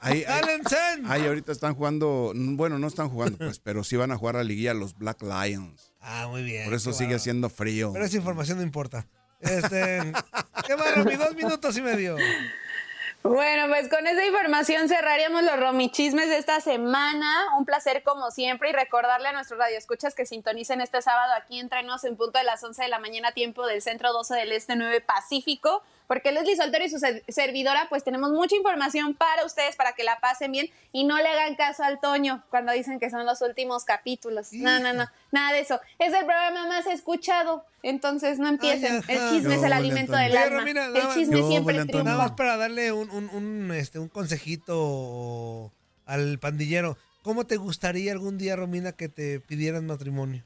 Ahí, 0.00 0.24
ahí, 0.24 0.24
¡Jálense! 0.24 0.76
ahí 1.06 1.26
ahorita 1.26 1.52
están 1.52 1.74
jugando, 1.74 2.32
bueno, 2.34 2.78
no 2.78 2.86
están 2.86 3.10
jugando, 3.10 3.36
pues, 3.36 3.58
pero 3.58 3.84
sí 3.84 3.96
van 3.96 4.10
a 4.10 4.16
jugar 4.16 4.36
a 4.36 4.42
liguilla 4.44 4.72
los 4.72 4.96
Black 4.96 5.22
Lions. 5.22 5.92
Ah, 6.00 6.26
muy 6.30 6.42
bien. 6.42 6.64
Por 6.64 6.72
eso 6.74 6.92
sigue 6.92 7.06
bárbaro. 7.08 7.16
haciendo 7.16 7.50
frío. 7.50 7.92
Pero 7.92 8.04
esa 8.06 8.16
información 8.16 8.56
no 8.58 8.64
importa. 8.64 9.06
Este, 9.40 10.12
¿Qué 10.66 10.76
más, 10.76 10.96
Romy? 10.96 11.16
Dos 11.16 11.34
minutos 11.34 11.76
y 11.76 11.82
medio. 11.82 12.16
Bueno, 13.28 13.66
pues 13.66 13.88
con 13.88 14.06
esa 14.06 14.24
información 14.24 14.88
cerraríamos 14.88 15.42
los 15.42 15.58
romichismes 15.58 16.28
de 16.28 16.38
esta 16.38 16.60
semana. 16.60 17.46
Un 17.58 17.64
placer 17.64 18.04
como 18.04 18.30
siempre 18.30 18.70
y 18.70 18.72
recordarle 18.72 19.26
a 19.28 19.32
nuestros 19.32 19.58
radioescuchas 19.58 20.14
que 20.14 20.26
sintonicen 20.26 20.80
este 20.80 21.02
sábado 21.02 21.32
aquí 21.36 21.58
entre 21.58 21.82
nos 21.82 22.04
en 22.04 22.16
punto 22.16 22.38
de 22.38 22.44
las 22.44 22.62
11 22.62 22.84
de 22.84 22.88
la 22.88 23.00
mañana, 23.00 23.32
tiempo 23.32 23.66
del 23.66 23.82
centro 23.82 24.12
12 24.12 24.36
del 24.36 24.52
este 24.52 24.76
9 24.76 25.00
Pacífico, 25.00 25.82
porque 26.06 26.32
Leslie 26.32 26.56
Soltero 26.56 26.84
y 26.84 26.88
su 26.90 26.98
ser- 26.98 27.22
servidora 27.28 27.86
pues 27.88 28.04
tenemos 28.04 28.30
mucha 28.30 28.54
información 28.56 29.14
para 29.14 29.44
ustedes 29.44 29.76
para 29.76 29.92
que 29.92 30.04
la 30.04 30.18
pasen 30.20 30.52
bien 30.52 30.70
y 30.92 31.04
no 31.04 31.16
le 31.18 31.28
hagan 31.28 31.54
caso 31.56 31.82
al 31.84 32.00
Toño 32.00 32.44
cuando 32.50 32.72
dicen 32.72 32.98
que 33.00 33.10
son 33.10 33.26
los 33.26 33.42
últimos 33.42 33.84
capítulos. 33.84 34.52
No, 34.52 34.78
no, 34.80 34.92
no, 34.92 35.06
nada 35.32 35.52
de 35.52 35.60
eso. 35.60 35.80
Es 35.98 36.12
el 36.12 36.24
programa 36.24 36.66
más 36.68 36.86
escuchado, 36.86 37.64
entonces 37.82 38.38
no 38.38 38.48
empiecen. 38.48 39.02
Ay, 39.08 39.16
el 39.16 39.30
chisme 39.30 39.54
es 39.56 39.62
el 39.62 39.72
alimento 39.72 40.14
Antonio. 40.14 40.40
del 40.40 40.78
alma. 40.82 40.98
El 41.00 41.14
chisme 41.14 41.38
Yo, 41.40 41.48
siempre 41.48 41.78
Antonio. 41.78 42.04
Nada 42.04 42.16
más 42.18 42.26
triunfa. 42.28 42.36
para 42.36 42.56
darle 42.56 42.92
un, 42.92 43.10
un, 43.10 43.28
un, 43.30 43.72
este, 43.72 43.98
un 43.98 44.08
consejito 44.08 45.72
al 46.06 46.38
pandillero. 46.38 46.96
¿Cómo 47.22 47.46
te 47.46 47.56
gustaría 47.56 48.12
algún 48.12 48.38
día, 48.38 48.54
Romina, 48.56 48.92
que 48.92 49.08
te 49.08 49.40
pidieran 49.40 49.86
matrimonio? 49.86 50.44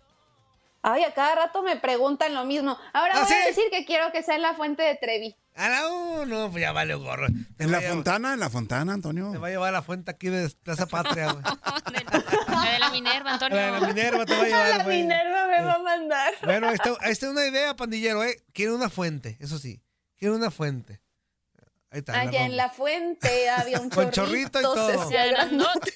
Ay, 0.83 1.05
a 1.05 1.13
cada 1.13 1.35
rato 1.35 1.63
me 1.63 1.77
preguntan 1.77 2.33
lo 2.33 2.45
mismo. 2.45 2.79
Ahora 2.95 3.13
¿Ah, 3.17 3.25
voy 3.25 3.35
a 3.37 3.47
decir 3.47 3.65
que 3.71 3.85
quiero 3.85 4.11
que 4.13 4.23
sea 4.23 4.37
en 4.37 4.43
la 4.43 4.55
fuente 4.55 4.83
de 4.83 4.95
Trevi. 4.97 5.37
A 5.57 5.69
la 5.69 5.89
uno, 5.89 6.51
pues 6.51 6.63
ya 6.63 6.73
vale 6.73 6.95
gorro. 6.95 7.27
Te 7.57 7.65
En 7.65 7.71
la 7.73 7.81
llevar- 7.81 7.95
fontana, 7.95 8.33
en 8.35 8.41
la 8.41 8.49
fontana, 8.51 8.93
Antonio. 8.95 9.31
Te 9.33 9.39
va 9.39 9.49
a 9.49 9.51
llevar 9.51 9.69
a 9.71 9.73
la 9.73 9.83
fuente 9.83 10.11
aquí 10.11 10.29
de 10.29 10.49
Plaza 10.63 10.87
Patria, 10.87 11.33
güey. 11.33 11.45
La 12.49 12.73
de 12.73 12.79
la 12.79 12.91
Minerva, 12.91 13.33
Antonio. 13.35 13.57
La 13.57 13.67
de 13.73 13.81
la 13.81 13.87
Minerva 13.87 14.25
te 14.27 14.37
va 14.37 14.43
a 14.43 14.47
llevar, 14.47 14.79
la 14.79 14.85
güey. 14.85 15.03
Minerva 15.03 15.47
me 15.49 15.63
va 15.63 15.75
a 15.75 15.79
mandar. 15.79 16.35
Bueno, 16.45 16.69
ahí 16.69 16.75
está, 16.75 16.91
ahí 17.01 17.13
está 17.13 17.31
una 17.31 17.47
idea, 17.47 17.75
pandillero, 17.75 18.23
¿eh? 18.25 18.43
Quiere 18.53 18.73
una 18.73 18.89
fuente, 18.91 19.37
eso 19.41 19.59
sí. 19.59 19.83
Quiere 20.17 20.35
una 20.35 20.51
fuente. 20.51 21.01
Ahí 21.91 21.99
está. 22.01 22.13
la 22.13 22.21
Allá 22.21 22.41
en 22.41 22.53
rompe. 22.53 22.57
la 22.57 22.69
fuente 22.71 23.51
había 23.51 23.81
un 23.81 23.91
Con 23.91 24.11
chorrito, 24.11 24.61
chorrito 24.61 24.61
y 24.61 24.91
se 24.93 24.97
todo. 24.97 25.31
grandote. 25.31 25.95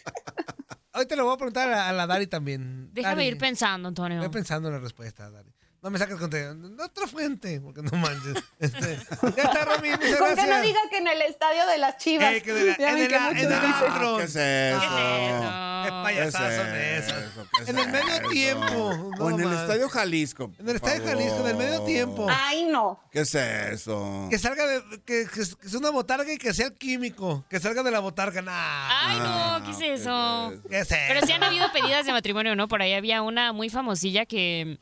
Ahorita 0.92 1.16
le 1.16 1.22
voy 1.22 1.34
a 1.34 1.36
preguntar 1.36 1.72
a, 1.72 1.88
a 1.88 1.92
la 1.92 2.06
Dari 2.06 2.26
también. 2.26 2.90
Déjame 2.92 3.16
Dari, 3.16 3.28
ir 3.28 3.38
pensando, 3.38 3.88
Antonio. 3.88 4.18
Estoy 4.18 4.32
pensando 4.32 4.68
en 4.68 4.74
la 4.74 4.80
respuesta, 4.80 5.30
Dari. 5.30 5.52
No 5.84 5.90
me 5.90 5.98
saques 5.98 6.16
con 6.16 6.80
otra 6.80 7.06
fuente, 7.06 7.60
porque 7.60 7.82
no 7.82 7.90
manches. 7.98 8.42
Este, 8.58 8.98
ya 9.36 9.42
está, 9.42 9.64
Romy, 9.66 9.90
muchas 9.90 10.16
Con 10.16 10.28
que 10.30 10.34
no 10.36 10.46
gracias. 10.46 10.62
diga 10.62 10.80
que 10.90 10.96
en 10.96 11.08
el 11.08 11.20
estadio 11.22 11.66
de 11.66 11.76
las 11.76 11.98
chivas. 11.98 12.32
Eh, 12.32 12.42
que 12.42 12.52
de 12.54 12.64
la- 12.70 12.78
Ya 12.78 12.90
en 12.92 12.98
el- 12.98 13.08
que 13.08 13.42
en. 13.42 13.52
Antro. 13.52 14.16
¿Qué 14.16 14.22
es 14.24 14.36
eso? 14.36 14.80
Qué 15.84 15.90
payasadas 15.90 16.56
son 16.56 16.66
¿Qué 16.72 16.96
es 16.96 17.04
esas. 17.06 17.22
eso? 17.24 17.46
¿Qué 17.54 17.62
es 17.64 17.68
En 17.68 17.78
el 17.78 17.88
medio 17.90 18.14
eso? 18.14 18.28
tiempo. 18.30 19.12
O 19.20 19.28
en 19.28 19.34
el 19.36 19.42
no 19.42 19.48
más. 19.50 19.60
Estadio 19.60 19.88
Jalisco. 19.90 20.50
En 20.58 20.68
el 20.70 20.76
Estadio 20.76 21.04
Jalisco, 21.04 21.40
en 21.40 21.46
el 21.48 21.56
medio 21.56 21.82
tiempo. 21.84 22.26
Ay, 22.30 22.64
no. 22.64 23.00
¿Qué 23.12 23.20
es 23.20 23.34
eso? 23.34 24.26
Que 24.30 24.38
salga 24.38 24.66
de. 24.66 24.82
Que, 25.04 25.26
que 25.26 25.40
es- 25.42 25.54
que 25.56 25.76
una 25.76 25.90
botarga 25.90 26.32
y 26.32 26.38
que 26.38 26.54
sea 26.54 26.68
el 26.68 26.74
químico. 26.74 27.44
Que 27.50 27.60
salga 27.60 27.82
de 27.82 27.90
la 27.90 27.98
botarga. 28.00 28.40
Nah. 28.40 28.88
Ay, 29.06 29.18
no, 29.18 29.64
¿qué 29.66 29.70
es 29.72 30.00
eso? 30.00 30.52
¿Qué 30.70 30.78
es 30.78 30.90
eso? 30.90 31.00
Pero 31.08 31.26
sí 31.26 31.32
han 31.32 31.42
habido 31.44 31.70
pedidas 31.72 32.06
de 32.06 32.12
matrimonio, 32.12 32.56
¿no? 32.56 32.68
Por 32.68 32.80
ahí 32.80 32.94
había 32.94 33.20
una 33.20 33.52
muy 33.52 33.68
famosilla 33.68 34.24
que 34.24 34.78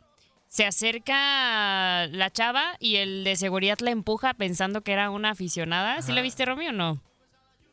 se 0.52 0.66
acerca 0.66 2.06
la 2.08 2.30
chava 2.30 2.76
y 2.78 2.96
el 2.96 3.24
de 3.24 3.36
seguridad 3.36 3.78
la 3.78 3.90
empuja 3.90 4.34
pensando 4.34 4.82
que 4.82 4.92
era 4.92 5.08
una 5.08 5.30
aficionada. 5.30 6.02
¿Sí 6.02 6.12
la 6.12 6.20
viste, 6.20 6.44
Romy, 6.44 6.68
o 6.68 6.72
no? 6.72 7.02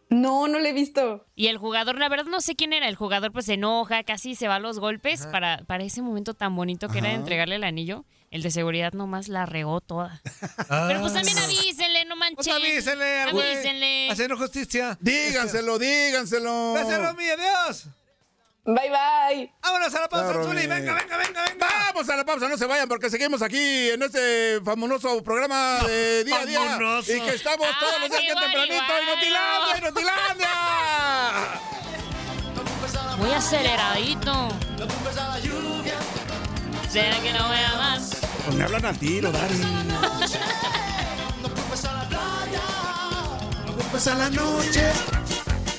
No, 0.09 0.47
no 0.47 0.59
lo 0.59 0.65
he 0.65 0.71
visto. 0.71 1.25
Y 1.35 1.47
el 1.47 1.57
jugador, 1.57 1.99
la 1.99 2.07
verdad 2.07 2.27
no 2.27 2.39
sé 2.39 2.55
quién 2.55 2.71
era, 2.71 2.87
el 2.87 2.95
jugador 2.95 3.33
pues 3.33 3.47
se 3.47 3.55
enoja, 3.55 4.03
casi 4.03 4.33
se 4.33 4.47
va 4.47 4.55
a 4.55 4.59
los 4.59 4.79
golpes 4.79 5.27
para, 5.27 5.57
para 5.67 5.83
ese 5.83 6.01
momento 6.01 6.33
tan 6.35 6.55
bonito 6.55 6.87
que 6.87 6.99
era 6.99 7.07
de 7.07 7.15
Ajá. 7.15 7.19
entregarle 7.19 7.55
el 7.55 7.65
anillo. 7.65 8.05
El 8.31 8.43
de 8.43 8.51
seguridad 8.51 8.93
nomás 8.93 9.27
la 9.27 9.45
regó 9.45 9.81
toda. 9.81 10.21
Pero 10.87 11.01
pues 11.01 11.13
también 11.13 11.37
avísenle, 11.37 12.05
no. 12.05 12.15
Pues 12.33 12.47
avísenle, 12.47 13.19
al 13.19 13.31
güey. 13.33 13.55
Avísenle. 13.55 14.09
Haciendo 14.09 14.37
justicia. 14.37 14.97
Díganselo, 15.01 15.79
díganselo. 15.79 16.75
Gracias, 16.75 17.01
Romy. 17.01 17.25
Adiós. 17.25 17.87
Bye, 18.65 18.89
bye. 18.89 19.51
Vámonos 19.63 19.95
a 19.95 19.99
la 20.01 20.09
pausa, 20.09 20.25
Claro, 20.25 20.43
Zuli. 20.45 20.67
Venga, 20.67 20.93
venga, 20.93 21.17
venga, 21.17 21.43
venga. 21.45 21.67
Vamos 21.87 22.09
a 22.09 22.15
la 22.15 22.25
pausa, 22.25 22.47
no 22.47 22.57
se 22.57 22.65
vayan 22.65 22.87
porque 22.87 23.09
seguimos 23.09 23.41
aquí 23.41 23.89
en 23.89 24.03
este 24.03 24.61
famoso 24.63 25.23
programa 25.23 25.79
de 25.87 26.23
día 26.23 26.39
a 26.41 26.45
día. 26.45 26.59
Famoso. 26.59 27.11
Y 27.15 27.21
que 27.21 27.33
estamos 27.35 27.67
todos 27.79 27.99
los 28.01 28.09
días 28.09 28.21
Ay, 28.21 28.27
bien 28.27 28.37
tempranito 28.39 28.93
en 28.99 29.05
Notilandia, 29.07 29.89
Notilandia. 29.89 30.49
Muy 33.17 33.31
aceleradito. 33.31 34.49
¿Será 36.89 37.19
que 37.19 37.33
no 37.33 37.49
vea 37.49 37.73
más? 37.77 38.11
Pues 38.45 38.55
me 38.55 38.63
hablan 38.63 38.85
a 38.85 38.93
tiro, 38.93 39.31
Dari. 39.31 39.57
No 39.57 41.49
culpes 41.49 41.85
a 44.07 44.15
la 44.15 44.29
noche. 44.29 44.91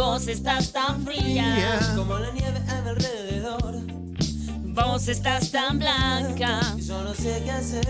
Vos 0.00 0.28
estás 0.28 0.72
tan 0.72 1.04
fría. 1.04 1.78
Como 1.94 2.18
la 2.18 2.30
nieve 2.30 2.58
a 2.70 2.80
mi 2.80 2.88
alrededor. 2.88 3.82
Vos 4.72 5.08
estás 5.08 5.50
tan 5.50 5.78
blanca. 5.78 6.58
Y 6.78 6.80
yo 6.86 7.04
no 7.04 7.12
sé 7.14 7.42
qué 7.44 7.50
hacer. 7.50 7.86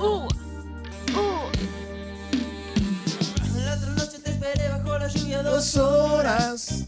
Uh, 0.00 0.04
uh. 0.04 0.28
La 3.54 3.74
otra 3.74 3.90
noche 3.90 4.18
te 4.18 4.32
esperé 4.32 4.68
bajo 4.68 4.98
la 4.98 5.06
lluvia 5.06 5.44
dos 5.44 5.76
horas. 5.76 6.86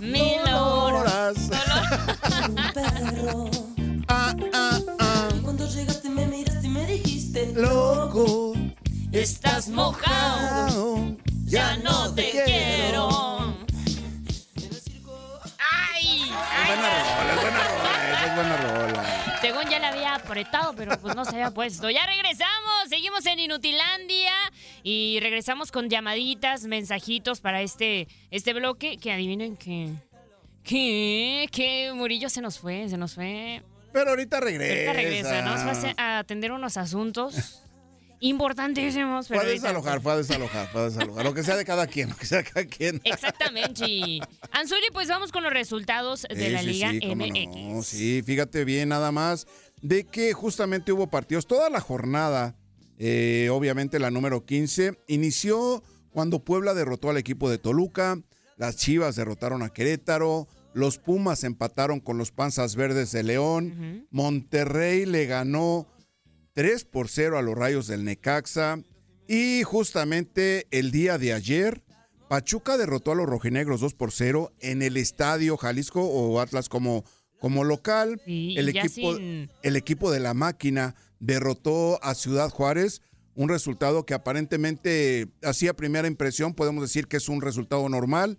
Mil 0.00 0.40
horas. 0.52 1.36
un 2.48 2.56
perro. 2.74 3.48
Ah, 4.08 4.34
ah, 4.54 4.80
ah. 4.98 5.28
Y 5.36 5.40
cuando 5.42 5.68
llegaste 5.68 6.10
me 6.10 6.26
miraste 6.26 6.66
y 6.66 6.70
me 6.70 6.84
dijiste 6.84 7.52
Loco. 7.54 8.54
Estás 9.12 9.68
mojado. 9.68 10.85
Apretado, 20.36 20.74
pero 20.76 20.98
pues 21.00 21.14
no 21.16 21.24
se 21.24 21.30
había 21.36 21.50
puesto. 21.50 21.88
Ya 21.88 22.04
regresamos, 22.06 22.88
seguimos 22.90 23.24
en 23.24 23.38
Inutilandia 23.38 24.34
y 24.82 25.18
regresamos 25.20 25.72
con 25.72 25.88
llamaditas, 25.88 26.64
mensajitos 26.64 27.40
para 27.40 27.62
este, 27.62 28.06
este 28.30 28.52
bloque 28.52 28.98
que 28.98 29.12
adivinen 29.12 29.56
que... 29.56 29.92
¿Qué? 30.62 31.48
Que 31.52 31.92
Murillo 31.94 32.28
se 32.28 32.40
nos 32.42 32.58
fue, 32.58 32.88
se 32.88 32.98
nos 32.98 33.14
fue. 33.14 33.62
Pero 33.92 34.10
ahorita 34.10 34.40
regresa. 34.40 34.90
Ahorita 34.90 34.92
regresa, 34.92 35.42
¿no? 35.42 35.74
Se 35.80 35.94
va 35.94 35.94
a 35.96 36.18
atender 36.18 36.50
unos 36.50 36.76
asuntos 36.76 37.62
importantísimos. 38.20 39.28
Pero 39.28 39.40
Fue 39.40 39.48
a 39.48 39.52
desalojar, 39.52 40.00
fue 40.00 40.12
a 40.12 40.16
desalojar, 40.16 40.68
fue 40.68 40.80
a 40.80 40.84
desalojar. 40.86 41.24
Lo 41.24 41.34
que 41.34 41.42
sea 41.44 41.56
de 41.56 41.64
cada 41.64 41.86
quien, 41.86 42.10
lo 42.10 42.16
que 42.16 42.26
sea 42.26 42.38
de 42.38 42.44
cada 42.44 42.66
quien. 42.66 43.00
Exactamente. 43.04 44.18
Anzuli, 44.50 44.86
pues 44.92 45.08
vamos 45.08 45.30
con 45.32 45.42
los 45.44 45.52
resultados 45.52 46.22
de 46.28 46.46
Sí, 46.46 46.50
la 46.52 46.60
sí, 46.60 46.66
Liga 46.66 46.90
sí, 46.90 47.14
MX. 47.14 47.56
no. 47.56 47.82
Sí, 47.82 48.22
fíjate 48.24 48.64
bien 48.64 48.88
nada 48.88 49.12
más 49.12 49.46
de 49.88 50.04
que 50.04 50.32
justamente 50.32 50.92
hubo 50.92 51.08
partidos 51.08 51.46
toda 51.46 51.70
la 51.70 51.80
jornada. 51.80 52.56
eh, 52.98 53.50
obviamente 53.52 53.98
la 53.98 54.10
número 54.10 54.46
15 54.46 54.98
inició 55.06 55.82
cuando 56.10 56.42
Puebla 56.42 56.72
derrotó 56.72 57.10
al 57.10 57.18
equipo 57.18 57.50
de 57.50 57.58
Toluca, 57.58 58.18
las 58.56 58.76
Chivas 58.76 59.16
derrotaron 59.16 59.62
a 59.62 59.68
Querétaro, 59.68 60.48
los 60.72 60.96
Pumas 60.96 61.44
empataron 61.44 62.00
con 62.00 62.16
los 62.16 62.32
Panzas 62.32 62.74
Verdes 62.74 63.12
de 63.12 63.22
León, 63.22 64.06
Monterrey 64.10 65.04
le 65.04 65.26
ganó 65.26 65.86
3 66.54 66.86
por 66.86 67.08
0 67.08 67.36
a 67.36 67.42
los 67.42 67.54
Rayos 67.54 67.86
del 67.86 68.04
Necaxa 68.04 68.78
y 69.28 69.62
justamente 69.62 70.66
el 70.70 70.90
día 70.90 71.18
de 71.18 71.34
ayer 71.34 71.82
Pachuca 72.28 72.76
derrotó 72.76 73.12
a 73.12 73.14
los 73.14 73.26
rojinegros 73.26 73.80
2 73.80 73.94
por 73.94 74.10
0 74.10 74.52
en 74.60 74.82
el 74.82 74.96
estadio 74.96 75.56
Jalisco 75.56 76.02
o 76.02 76.40
Atlas 76.40 76.68
como, 76.68 77.04
como 77.40 77.64
local. 77.64 78.20
Sí, 78.24 78.54
el, 78.56 78.68
equipo, 78.68 79.16
sin- 79.16 79.50
el 79.62 79.76
equipo 79.76 80.10
de 80.10 80.20
la 80.20 80.34
máquina 80.34 80.94
derrotó 81.20 82.02
a 82.02 82.14
Ciudad 82.14 82.50
Juárez, 82.50 83.02
un 83.34 83.48
resultado 83.48 84.06
que 84.06 84.14
aparentemente 84.14 85.28
hacía 85.42 85.74
primera 85.74 86.08
impresión, 86.08 86.54
podemos 86.54 86.82
decir 86.82 87.06
que 87.06 87.16
es 87.18 87.28
un 87.28 87.40
resultado 87.42 87.88
normal, 87.88 88.38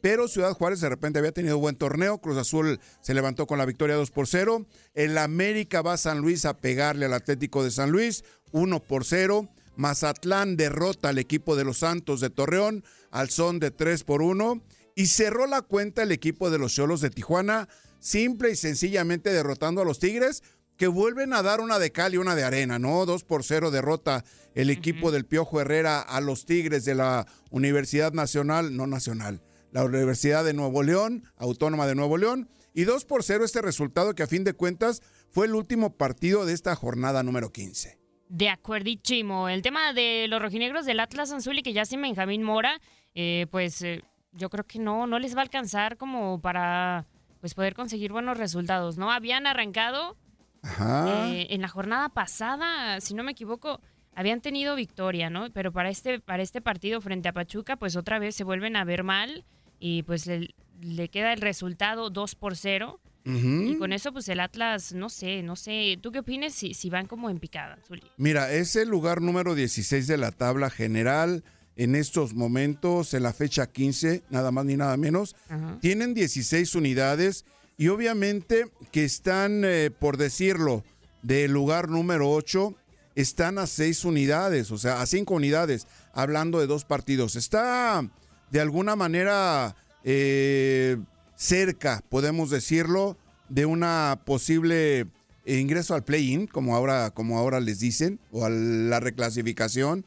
pero 0.00 0.28
Ciudad 0.28 0.52
Juárez 0.52 0.80
de 0.80 0.88
repente 0.88 1.18
había 1.18 1.32
tenido 1.32 1.58
buen 1.58 1.74
torneo, 1.76 2.18
Cruz 2.18 2.36
Azul 2.38 2.78
se 3.00 3.14
levantó 3.14 3.46
con 3.46 3.58
la 3.58 3.66
victoria 3.66 3.96
2 3.96 4.10
por 4.10 4.26
0, 4.26 4.64
el 4.94 5.18
América 5.18 5.82
va 5.82 5.94
a 5.94 5.98
San 5.98 6.20
Luis 6.20 6.44
a 6.44 6.56
pegarle 6.56 7.06
al 7.06 7.12
Atlético 7.14 7.64
de 7.64 7.70
San 7.70 7.90
Luis 7.90 8.24
1 8.52 8.80
por 8.80 9.04
0, 9.04 9.48
Mazatlán 9.76 10.56
derrota 10.56 11.08
al 11.10 11.18
equipo 11.18 11.54
de 11.56 11.64
los 11.64 11.78
Santos 11.78 12.20
de 12.20 12.30
Torreón 12.30 12.84
al 13.10 13.30
son 13.30 13.58
de 13.58 13.70
3 13.70 14.04
por 14.04 14.22
1 14.22 14.62
y 14.94 15.06
cerró 15.06 15.46
la 15.46 15.62
cuenta 15.62 16.02
el 16.02 16.12
equipo 16.12 16.50
de 16.50 16.58
los 16.58 16.74
Cholos 16.74 17.00
de 17.00 17.10
Tijuana, 17.10 17.68
simple 18.00 18.50
y 18.50 18.56
sencillamente 18.56 19.32
derrotando 19.32 19.82
a 19.82 19.84
los 19.84 19.98
Tigres 19.98 20.42
que 20.76 20.86
vuelven 20.86 21.32
a 21.32 21.42
dar 21.42 21.60
una 21.60 21.78
de 21.78 21.90
cal 21.90 22.14
y 22.14 22.18
una 22.18 22.36
de 22.36 22.44
arena, 22.44 22.78
¿no? 22.78 23.04
Dos 23.04 23.24
por 23.24 23.42
cero 23.42 23.70
derrota 23.70 24.24
el 24.54 24.70
equipo 24.70 25.10
del 25.10 25.26
Piojo 25.26 25.60
Herrera 25.60 26.00
a 26.00 26.20
los 26.20 26.46
Tigres 26.46 26.84
de 26.84 26.94
la 26.94 27.26
Universidad 27.50 28.12
Nacional, 28.12 28.76
no 28.76 28.86
nacional, 28.86 29.42
la 29.72 29.84
Universidad 29.84 30.44
de 30.44 30.54
Nuevo 30.54 30.82
León, 30.82 31.24
Autónoma 31.36 31.86
de 31.86 31.96
Nuevo 31.96 32.16
León, 32.16 32.48
y 32.74 32.84
dos 32.84 33.04
por 33.04 33.24
cero 33.24 33.44
este 33.44 33.60
resultado 33.60 34.14
que 34.14 34.22
a 34.22 34.28
fin 34.28 34.44
de 34.44 34.52
cuentas 34.52 35.02
fue 35.30 35.46
el 35.46 35.54
último 35.56 35.96
partido 35.96 36.46
de 36.46 36.54
esta 36.54 36.76
jornada 36.76 37.24
número 37.24 37.50
15. 37.50 37.98
De 38.28 38.48
acuerdísimo. 38.48 39.48
El 39.48 39.62
tema 39.62 39.92
de 39.92 40.26
los 40.28 40.40
rojinegros 40.40 40.86
del 40.86 41.00
Atlas 41.00 41.32
Anzuli, 41.32 41.62
que 41.62 41.72
ya 41.72 41.84
sin 41.84 42.02
Benjamín 42.02 42.42
Mora, 42.42 42.80
eh, 43.14 43.46
pues 43.50 43.82
eh, 43.82 44.02
yo 44.32 44.48
creo 44.48 44.64
que 44.64 44.78
no, 44.78 45.06
no 45.06 45.18
les 45.18 45.34
va 45.34 45.40
a 45.40 45.42
alcanzar 45.42 45.96
como 45.96 46.40
para 46.40 47.06
pues 47.40 47.54
poder 47.54 47.74
conseguir 47.74 48.12
buenos 48.12 48.36
resultados, 48.38 48.98
¿no? 48.98 49.10
Habían 49.10 49.46
arrancado 49.46 50.16
Ajá. 50.62 51.30
eh, 51.30 51.48
en 51.50 51.62
la 51.62 51.68
jornada 51.68 52.08
pasada, 52.08 53.00
si 53.00 53.14
no 53.14 53.22
me 53.22 53.32
equivoco, 53.32 53.80
habían 54.14 54.40
tenido 54.40 54.74
victoria, 54.74 55.30
¿no? 55.30 55.50
Pero 55.52 55.72
para 55.72 55.90
este, 55.90 56.20
para 56.20 56.42
este 56.42 56.60
partido 56.60 57.00
frente 57.00 57.28
a 57.28 57.32
Pachuca, 57.32 57.76
pues 57.76 57.96
otra 57.96 58.18
vez 58.18 58.34
se 58.34 58.44
vuelven 58.44 58.76
a 58.76 58.84
ver 58.84 59.04
mal 59.04 59.44
y 59.78 60.02
pues 60.02 60.26
le, 60.26 60.54
le 60.80 61.08
queda 61.08 61.32
el 61.32 61.40
resultado 61.40 62.10
2 62.10 62.34
por 62.34 62.56
0. 62.56 63.00
Ujú. 63.24 63.62
Y 63.62 63.76
con 63.76 63.92
eso, 63.92 64.12
pues 64.12 64.28
el 64.28 64.40
Atlas, 64.40 64.92
no 64.94 65.08
sé, 65.08 65.42
no 65.42 65.54
sé. 65.54 65.98
¿Tú 66.00 66.10
qué 66.12 66.20
opinas 66.20 66.54
si, 66.54 66.72
si 66.72 66.88
van 66.88 67.06
como 67.06 67.28
en 67.28 67.38
picada, 67.38 67.78
Zuli? 67.86 68.02
Mira, 68.16 68.50
es 68.52 68.74
el 68.74 68.88
lugar 68.88 69.20
número 69.20 69.54
16 69.54 70.06
de 70.06 70.16
la 70.16 70.32
tabla 70.32 70.70
general 70.70 71.44
en 71.78 71.94
estos 71.94 72.34
momentos, 72.34 73.14
en 73.14 73.22
la 73.22 73.32
fecha 73.32 73.66
15, 73.66 74.24
nada 74.28 74.50
más 74.50 74.66
ni 74.66 74.76
nada 74.76 74.96
menos. 74.96 75.36
Ajá. 75.48 75.78
Tienen 75.80 76.12
16 76.12 76.74
unidades 76.74 77.46
y 77.78 77.88
obviamente 77.88 78.66
que 78.90 79.04
están, 79.04 79.62
eh, 79.64 79.90
por 79.96 80.16
decirlo, 80.16 80.84
del 81.22 81.52
lugar 81.52 81.88
número 81.88 82.30
8, 82.30 82.74
están 83.14 83.58
a 83.58 83.66
6 83.66 84.04
unidades, 84.04 84.70
o 84.72 84.78
sea, 84.78 85.00
a 85.00 85.06
5 85.06 85.32
unidades, 85.32 85.86
hablando 86.12 86.58
de 86.58 86.66
dos 86.66 86.84
partidos. 86.84 87.36
Está 87.36 88.08
de 88.50 88.60
alguna 88.60 88.96
manera 88.96 89.76
eh, 90.02 90.98
cerca, 91.36 92.02
podemos 92.08 92.50
decirlo, 92.50 93.16
de 93.48 93.66
una 93.66 94.20
posible 94.24 95.06
ingreso 95.46 95.94
al 95.94 96.04
play-in, 96.04 96.48
como 96.48 96.74
ahora, 96.74 97.10
como 97.10 97.38
ahora 97.38 97.60
les 97.60 97.78
dicen, 97.78 98.18
o 98.32 98.44
a 98.44 98.50
la 98.50 98.98
reclasificación. 98.98 100.04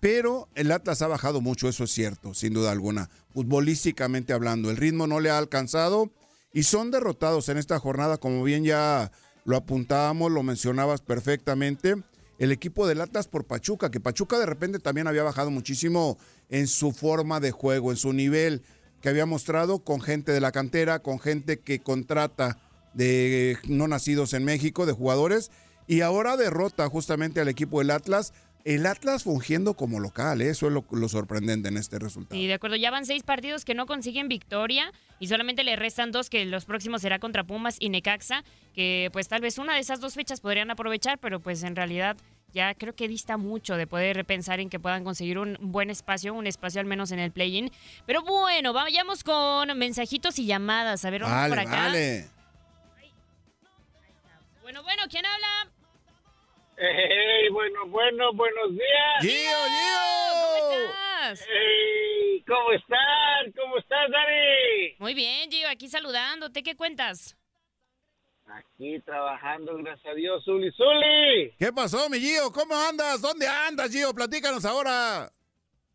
Pero 0.00 0.48
el 0.54 0.70
Atlas 0.70 1.02
ha 1.02 1.08
bajado 1.08 1.40
mucho, 1.40 1.68
eso 1.68 1.84
es 1.84 1.90
cierto, 1.90 2.34
sin 2.34 2.54
duda 2.54 2.70
alguna. 2.70 3.10
Futbolísticamente 3.34 4.32
hablando, 4.32 4.70
el 4.70 4.76
ritmo 4.76 5.06
no 5.06 5.20
le 5.20 5.30
ha 5.30 5.38
alcanzado 5.38 6.10
y 6.52 6.62
son 6.62 6.90
derrotados 6.90 7.48
en 7.48 7.58
esta 7.58 7.78
jornada, 7.78 8.18
como 8.18 8.42
bien 8.44 8.64
ya 8.64 9.10
lo 9.44 9.56
apuntábamos, 9.56 10.30
lo 10.30 10.42
mencionabas 10.42 11.00
perfectamente. 11.00 11.96
El 12.38 12.52
equipo 12.52 12.86
del 12.86 13.00
Atlas 13.00 13.26
por 13.26 13.44
Pachuca, 13.44 13.90
que 13.90 13.98
Pachuca 13.98 14.38
de 14.38 14.46
repente 14.46 14.78
también 14.78 15.08
había 15.08 15.24
bajado 15.24 15.50
muchísimo 15.50 16.18
en 16.48 16.68
su 16.68 16.92
forma 16.92 17.40
de 17.40 17.50
juego, 17.50 17.90
en 17.90 17.96
su 17.96 18.12
nivel 18.12 18.62
que 19.00 19.08
había 19.08 19.26
mostrado 19.26 19.80
con 19.80 20.00
gente 20.00 20.32
de 20.32 20.40
la 20.40 20.52
cantera, 20.52 21.00
con 21.00 21.18
gente 21.18 21.58
que 21.58 21.80
contrata 21.80 22.58
de 22.94 23.58
no 23.68 23.88
nacidos 23.88 24.32
en 24.32 24.44
México, 24.44 24.86
de 24.86 24.92
jugadores, 24.92 25.50
y 25.86 26.02
ahora 26.02 26.36
derrota 26.36 26.88
justamente 26.88 27.40
al 27.40 27.48
equipo 27.48 27.78
del 27.78 27.90
Atlas. 27.90 28.32
El 28.64 28.84
Atlas 28.86 29.24
fungiendo 29.24 29.74
como 29.74 30.00
local, 30.00 30.42
¿eh? 30.42 30.50
eso 30.50 30.66
es 30.66 30.72
lo, 30.72 30.84
lo 30.90 31.08
sorprendente 31.08 31.68
en 31.68 31.76
este 31.76 31.98
resultado. 31.98 32.38
Sí, 32.38 32.46
de 32.46 32.54
acuerdo. 32.54 32.76
Ya 32.76 32.90
van 32.90 33.06
seis 33.06 33.22
partidos 33.22 33.64
que 33.64 33.74
no 33.74 33.86
consiguen 33.86 34.28
victoria 34.28 34.92
y 35.20 35.28
solamente 35.28 35.64
le 35.64 35.76
restan 35.76 36.10
dos, 36.10 36.28
que 36.28 36.44
los 36.44 36.64
próximos 36.64 37.00
será 37.00 37.18
contra 37.18 37.44
Pumas 37.44 37.76
y 37.80 37.88
Necaxa, 37.88 38.44
que 38.74 39.08
pues 39.12 39.28
tal 39.28 39.40
vez 39.40 39.58
una 39.58 39.74
de 39.74 39.80
esas 39.80 40.00
dos 40.00 40.14
fechas 40.14 40.40
podrían 40.40 40.70
aprovechar, 40.70 41.18
pero 41.18 41.40
pues 41.40 41.62
en 41.62 41.76
realidad 41.76 42.16
ya 42.52 42.74
creo 42.74 42.94
que 42.94 43.08
dista 43.08 43.36
mucho 43.36 43.76
de 43.76 43.86
poder 43.86 44.24
pensar 44.24 44.60
en 44.60 44.70
que 44.70 44.80
puedan 44.80 45.04
conseguir 45.04 45.38
un 45.38 45.56
buen 45.60 45.90
espacio, 45.90 46.34
un 46.34 46.46
espacio 46.46 46.80
al 46.80 46.86
menos 46.86 47.10
en 47.10 47.18
el 47.20 47.30
play-in. 47.30 47.70
Pero 48.06 48.22
bueno, 48.22 48.72
vayamos 48.72 49.24
con 49.24 49.76
mensajitos 49.78 50.38
y 50.38 50.46
llamadas. 50.46 51.04
A 51.04 51.10
ver, 51.10 51.22
vamos 51.22 51.36
Vale, 51.36 51.48
por 51.50 51.58
acá. 51.60 51.76
vale. 51.84 52.26
Bueno, 54.62 54.82
bueno, 54.82 55.02
¿quién 55.08 55.24
habla? 55.24 55.72
Hey, 56.80 57.48
bueno, 57.50 57.86
bueno, 57.88 58.32
buenos 58.34 58.70
días. 58.70 59.20
¡Gio, 59.20 59.30
Gio! 59.32 60.60
¿Cómo 60.60 60.76
estás? 60.76 61.46
Hey, 61.48 62.44
¿cómo 62.46 62.72
están? 62.72 63.52
¿Cómo 63.56 63.78
estás, 63.78 64.10
Dani? 64.12 64.94
Muy 64.98 65.14
bien, 65.14 65.50
Gio, 65.50 65.68
aquí 65.68 65.88
saludándote. 65.88 66.62
¿Qué 66.62 66.76
cuentas? 66.76 67.36
Aquí 68.46 69.00
trabajando, 69.00 69.76
gracias 69.78 70.06
a 70.06 70.14
Dios, 70.14 70.44
Zuli, 70.44 70.70
Zuli. 70.70 71.52
¿Qué 71.58 71.72
pasó, 71.72 72.08
mi 72.08 72.20
Gio? 72.20 72.52
¿Cómo 72.52 72.76
andas? 72.76 73.20
¿Dónde 73.22 73.48
andas, 73.48 73.90
Gio? 73.90 74.14
Platícanos 74.14 74.64
ahora. 74.64 75.32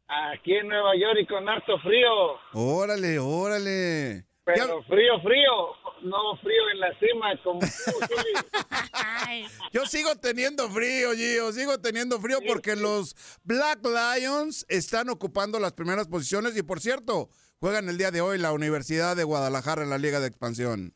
Aquí 0.08 0.54
en 0.54 0.68
Nueva 0.68 0.98
York 0.98 1.20
y 1.22 1.26
con 1.26 1.48
harto 1.48 1.80
frío. 1.80 2.10
Órale, 2.52 3.20
órale. 3.20 4.26
Pero 4.46 4.84
frío, 4.84 5.22
frío. 5.22 5.84
No 6.02 6.36
frío 6.42 6.70
en 6.74 6.80
la 6.82 7.00
cima 7.00 7.32
como 7.44 7.62
tú, 7.62 7.66
Zuli. 7.66 9.48
Yo 9.72 9.86
sigo 9.86 10.16
teniendo 10.18 10.70
frío, 10.70 11.14
Gio, 11.14 11.52
sigo 11.54 11.80
teniendo 11.80 12.20
frío 12.20 12.40
porque 12.46 12.76
los 12.76 13.16
Black 13.44 13.80
Lions 13.86 14.66
están 14.68 15.10
ocupando 15.10 15.60
las 15.60 15.72
primeras 15.72 16.08
posiciones 16.08 16.58
y 16.58 16.64
por 16.64 16.82
cierto, 16.82 17.30
juegan 17.60 17.88
el 17.88 17.98
día 17.98 18.12
de 18.12 18.20
hoy 18.20 18.38
la 18.38 18.52
Universidad 18.52 19.16
de 19.16 19.24
Guadalajara 19.24 19.84
en 19.84 19.90
la 19.90 19.98
Liga 19.98 20.20
de 20.20 20.28
Expansión. 20.28 20.94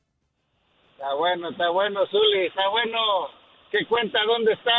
Está 0.91 1.13
bueno, 1.13 1.49
está 1.51 1.69
bueno, 1.69 2.05
Zuli, 2.07 2.47
está 2.47 2.67
bueno. 2.69 2.97
¿Qué 3.71 3.85
cuenta? 3.87 4.19
¿Dónde 4.25 4.53
está? 4.53 4.71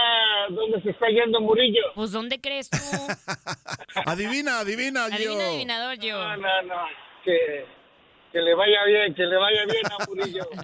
¿Dónde 0.51 0.83
se 0.83 0.91
está 0.91 1.09
yendo 1.09 1.41
Murillo? 1.41 1.93
Pues, 1.95 2.13
¿dónde 2.13 2.41
crees 2.41 2.69
tú? 2.71 2.77
Adivina, 4.07 4.61
adivina, 4.61 5.09
Gio. 5.11 5.33
Adivina, 5.33 5.49
adivinador, 5.49 5.99
Gio. 5.99 6.19
No, 6.19 6.37
no, 6.37 6.63
no. 6.63 6.75
Que, 7.25 7.67
que 8.39 8.45
le 8.45 8.55
vaya 8.55 8.85
bien, 8.85 9.15
que 9.15 9.27
le 9.27 9.37
vaya 9.37 9.65
bien 9.65 9.83
a 9.87 10.07
Murillo. 10.07 10.49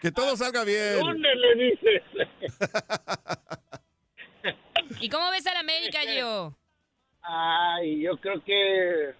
Que 0.00 0.10
todo 0.10 0.34
salga 0.34 0.64
bien. 0.64 0.98
¿Dónde 0.98 1.28
le 1.34 1.54
dices? 1.56 2.02
¿Y 4.98 5.10
cómo 5.10 5.30
ves 5.30 5.46
a 5.46 5.52
la 5.52 5.60
América, 5.60 5.98
Gio? 6.00 6.56
Ay, 7.20 8.00
yo 8.00 8.16
creo 8.16 8.42
que 8.42 9.12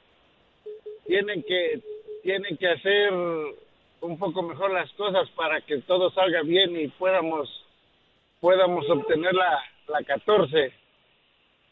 tienen 1.07 1.43
que 1.43 1.83
tienen 2.23 2.57
que 2.57 2.67
hacer 2.67 3.13
un 3.13 4.19
poco 4.19 4.43
mejor 4.43 4.71
las 4.71 4.91
cosas 4.93 5.29
para 5.37 5.61
que 5.61 5.83
todo 5.83 6.11
salga 6.13 6.41
bien 6.41 6.75
y 6.81 6.89
podamos 6.89 7.47
podamos 8.41 8.89
obtener 8.89 9.35
la, 9.35 9.63
la 9.87 10.03
14. 10.03 10.73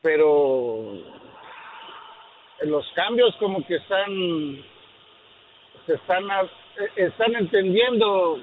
Pero 0.03 0.93
los 2.61 2.87
cambios 2.95 3.35
como 3.37 3.66
que 3.66 3.76
están 3.76 4.62
están 5.95 6.24
eh, 6.24 6.89
están 6.97 7.34
entendiendo 7.36 8.39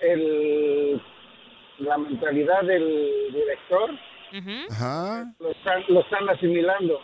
el 0.00 1.00
la 1.78 1.98
mentalidad 1.98 2.62
del 2.62 3.32
director, 3.32 3.90
Ajá. 4.70 5.34
lo 5.40 5.50
están, 5.50 5.82
lo 5.88 6.00
están 6.00 6.28
asimilando. 6.28 7.00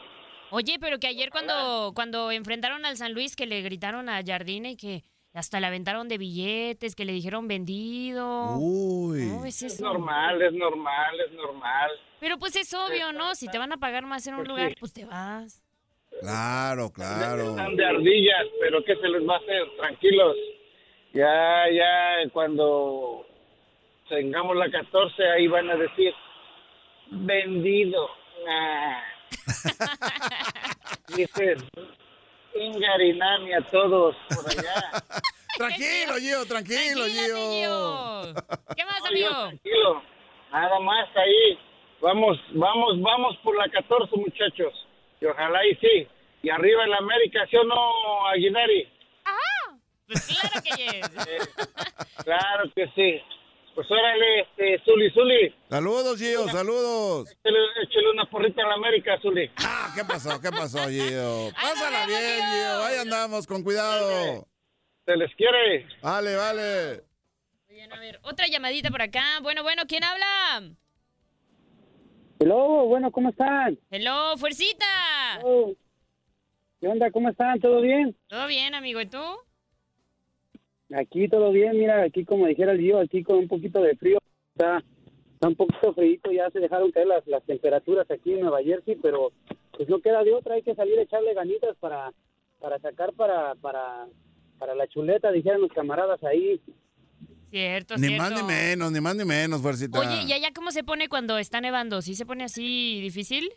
Oye, 0.50 0.78
pero 0.80 0.98
que 0.98 1.08
ayer 1.08 1.30
cuando, 1.30 1.92
cuando 1.94 2.30
enfrentaron 2.30 2.84
al 2.86 2.96
San 2.96 3.12
Luis, 3.12 3.34
que 3.34 3.46
le 3.46 3.60
gritaron 3.62 4.08
a 4.08 4.22
Jardine 4.24 4.72
y 4.72 4.76
que 4.76 5.04
hasta 5.34 5.58
le 5.60 5.66
aventaron 5.66 6.08
de 6.08 6.16
billetes, 6.18 6.94
que 6.94 7.04
le 7.04 7.12
dijeron 7.12 7.48
vendido. 7.48 8.56
Uy. 8.58 9.28
¿Cómo 9.28 9.42
ves 9.42 9.62
Es 9.62 9.80
normal, 9.80 10.40
es 10.42 10.52
normal, 10.52 11.20
es 11.26 11.32
normal. 11.32 11.90
Pero 12.20 12.38
pues 12.38 12.56
es 12.56 12.72
obvio, 12.72 13.12
¿no? 13.12 13.34
Si 13.34 13.48
te 13.48 13.58
van 13.58 13.72
a 13.72 13.76
pagar 13.78 14.04
más 14.06 14.26
en 14.26 14.34
un 14.34 14.40
Pues 14.40 14.48
lugar, 14.48 14.68
sí. 14.70 14.76
pues 14.80 14.92
te 14.92 15.04
vas. 15.04 15.62
Claro, 16.20 16.90
claro. 16.94 17.50
Están 17.50 17.76
de 17.76 17.84
ardillas, 17.86 18.46
pero 18.60 18.82
¿qué 18.84 18.96
se 18.96 19.08
les 19.08 19.28
va 19.28 19.34
a 19.34 19.38
hacer? 19.38 19.62
Tranquilos. 19.78 20.36
Ya, 21.12 21.64
ya, 21.72 22.28
cuando 22.32 23.26
tengamos 24.08 24.56
la 24.56 24.70
14, 24.70 25.30
ahí 25.30 25.46
van 25.48 25.70
a 25.70 25.76
decir, 25.76 26.12
vendido. 27.10 28.08
Ah. 28.48 29.02
Dices, 31.16 31.58
Ingarinami 32.54 33.52
a 33.54 33.60
todos 33.62 34.16
por 34.28 34.50
allá. 34.50 34.90
Tranquilo, 35.56 36.14
Gio, 36.20 36.46
tranquilo, 36.46 37.04
Gio. 37.06 38.34
¿Qué 38.76 38.84
más, 38.84 39.00
No, 39.00 39.06
yo 39.16 39.26
amigo? 39.26 39.30
tranquilo. 39.48 40.02
Nada 40.52 40.78
más 40.80 41.08
ahí. 41.16 41.58
Vamos, 42.00 42.38
vamos, 42.52 43.00
vamos 43.00 43.36
por 43.42 43.56
la 43.56 43.68
14, 43.68 44.16
muchachos. 44.16 44.86
Y 45.20 45.26
ojalá 45.26 45.66
y 45.66 45.74
sí. 45.76 46.08
Y 46.42 46.50
arriba 46.50 46.84
en 46.84 46.90
la 46.90 46.98
América, 46.98 47.46
¿sí 47.50 47.56
o 47.56 47.64
no, 47.64 48.28
Aguinari? 48.28 48.88
Pues 50.08 50.26
claro 50.26 50.62
que 50.62 50.82
yes. 50.82 51.10
Claro 52.24 52.72
que 52.74 52.86
sí. 52.94 53.22
Pues 53.74 53.88
órale, 53.90 54.40
este, 54.40 54.82
Zuli, 54.84 55.10
Zuli. 55.12 55.54
Saludos, 55.68 56.18
Gio, 56.18 56.48
saludos. 56.48 57.30
Échale, 57.30 57.58
échale 57.82 58.10
una 58.10 58.24
porrita 58.24 58.62
a 58.64 58.68
la 58.68 58.74
América, 58.74 59.18
Zuli. 59.22 59.50
Ah, 59.58 59.92
¿qué 59.94 60.04
pasó? 60.04 60.40
¿Qué 60.40 60.50
pasó, 60.50 60.88
Gio? 60.88 61.52
Pásala 61.62 62.06
bien, 62.06 62.40
Gio. 62.40 62.82
Ahí 62.82 62.96
andamos, 62.96 63.46
con 63.46 63.62
cuidado. 63.62 64.48
Se 65.04 65.16
les 65.16 65.32
quiere. 65.36 65.86
Vale, 66.02 66.34
vale. 66.34 67.04
bien, 67.68 67.92
a 67.92 68.00
ver, 68.00 68.18
otra 68.22 68.46
llamadita 68.48 68.90
por 68.90 69.02
acá. 69.02 69.38
Bueno, 69.42 69.62
bueno, 69.62 69.82
¿quién 69.86 70.02
habla? 70.02 70.72
Hello, 72.40 72.86
bueno, 72.86 73.10
¿cómo 73.10 73.30
están? 73.30 73.76
Hello, 73.90 74.36
fuercita. 74.36 74.84
Hello. 75.40 75.74
¿Qué 76.80 76.86
onda? 76.86 77.10
¿Cómo 77.10 77.28
están? 77.30 77.58
¿Todo 77.58 77.80
bien? 77.80 78.16
¿Todo 78.28 78.46
bien, 78.46 78.76
amigo? 78.76 79.00
¿Y 79.00 79.06
tú? 79.06 79.18
Aquí 80.94 81.28
todo 81.28 81.50
bien, 81.50 81.76
mira, 81.76 82.02
aquí 82.02 82.24
como 82.24 82.46
dijera 82.46 82.72
el 82.72 82.80
yo, 82.80 83.00
aquí 83.00 83.22
con 83.24 83.38
un 83.38 83.48
poquito 83.48 83.82
de 83.82 83.94
frío, 83.96 84.18
está, 84.54 84.82
está 85.34 85.48
un 85.48 85.56
poquito 85.56 85.92
frío, 85.92 86.18
ya 86.32 86.48
se 86.50 86.60
dejaron 86.60 86.92
caer 86.92 87.08
las, 87.08 87.26
las 87.26 87.42
temperaturas 87.44 88.10
aquí 88.10 88.32
en 88.32 88.40
Nueva 88.40 88.62
Jersey, 88.62 88.96
pero 88.96 89.32
pues 89.72 89.88
no 89.88 90.00
queda 90.00 90.24
de 90.24 90.32
otra, 90.32 90.54
hay 90.54 90.62
que 90.62 90.74
salir 90.74 90.98
a 90.98 91.02
echarle 91.02 91.34
ganitas 91.34 91.76
para, 91.78 92.12
para 92.58 92.78
sacar 92.78 93.12
para, 93.12 93.54
para, 93.56 94.06
para 94.58 94.74
la 94.74 94.86
chuleta, 94.86 95.30
dijeron 95.30 95.60
los 95.60 95.72
camaradas 95.72 96.22
ahí. 96.24 96.60
Cierto, 97.50 97.94
Ni 97.96 98.08
cierto. 98.08 98.22
más 98.22 98.32
ni 98.32 98.42
menos, 98.46 98.92
ni 98.92 99.00
más 99.00 99.16
ni 99.16 99.24
menos, 99.24 99.62
fuercita. 99.62 99.98
Oye, 99.98 100.22
¿y 100.26 100.32
allá 100.32 100.48
cómo 100.54 100.70
se 100.70 100.84
pone 100.84 101.08
cuando 101.08 101.38
está 101.38 101.60
nevando? 101.60 102.02
¿Sí 102.02 102.14
se 102.14 102.26
pone 102.26 102.44
así 102.44 103.00
difícil? 103.00 103.50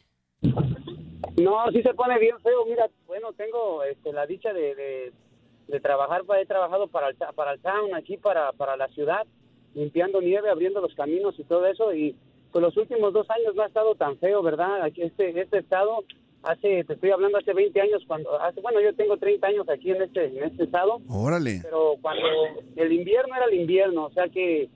No, 1.37 1.71
sí 1.71 1.81
se 1.81 1.93
pone 1.93 2.19
bien 2.19 2.39
feo. 2.41 2.65
Mira, 2.65 2.89
bueno, 3.07 3.33
tengo 3.33 3.83
este, 3.83 4.13
la 4.13 4.25
dicha 4.25 4.53
de, 4.53 4.75
de, 4.75 5.13
de 5.67 5.79
trabajar, 5.79 6.21
he 6.39 6.45
trabajado 6.45 6.87
para 6.87 7.09
el, 7.09 7.15
para 7.35 7.53
el 7.53 7.59
town, 7.61 7.95
aquí 7.95 8.17
para, 8.17 8.51
para 8.53 8.75
la 8.77 8.87
ciudad, 8.89 9.25
limpiando 9.73 10.21
nieve, 10.21 10.49
abriendo 10.49 10.81
los 10.81 10.93
caminos 10.95 11.35
y 11.37 11.43
todo 11.43 11.65
eso. 11.67 11.93
Y 11.93 12.15
pues 12.51 12.61
los 12.61 12.75
últimos 12.77 13.13
dos 13.13 13.29
años 13.29 13.55
no 13.55 13.63
ha 13.63 13.67
estado 13.67 13.95
tan 13.95 14.17
feo, 14.19 14.41
¿verdad? 14.43 14.83
Aquí 14.83 15.01
este, 15.01 15.39
este 15.39 15.59
estado, 15.59 16.03
hace, 16.43 16.83
te 16.83 16.93
estoy 16.93 17.11
hablando 17.11 17.37
hace 17.37 17.53
20 17.53 17.79
años, 17.81 18.03
cuando, 18.07 18.39
hace, 18.41 18.61
bueno, 18.61 18.81
yo 18.81 18.93
tengo 18.95 19.17
30 19.17 19.47
años 19.47 19.69
aquí 19.69 19.91
en 19.91 20.01
este, 20.01 20.25
en 20.25 20.43
este 20.43 20.63
estado. 20.63 21.01
Órale. 21.09 21.59
Pero 21.63 21.95
cuando 22.01 22.27
el 22.75 22.91
invierno 22.91 23.35
era 23.35 23.45
el 23.45 23.61
invierno, 23.61 24.05
o 24.05 24.11
sea 24.11 24.27
que 24.29 24.69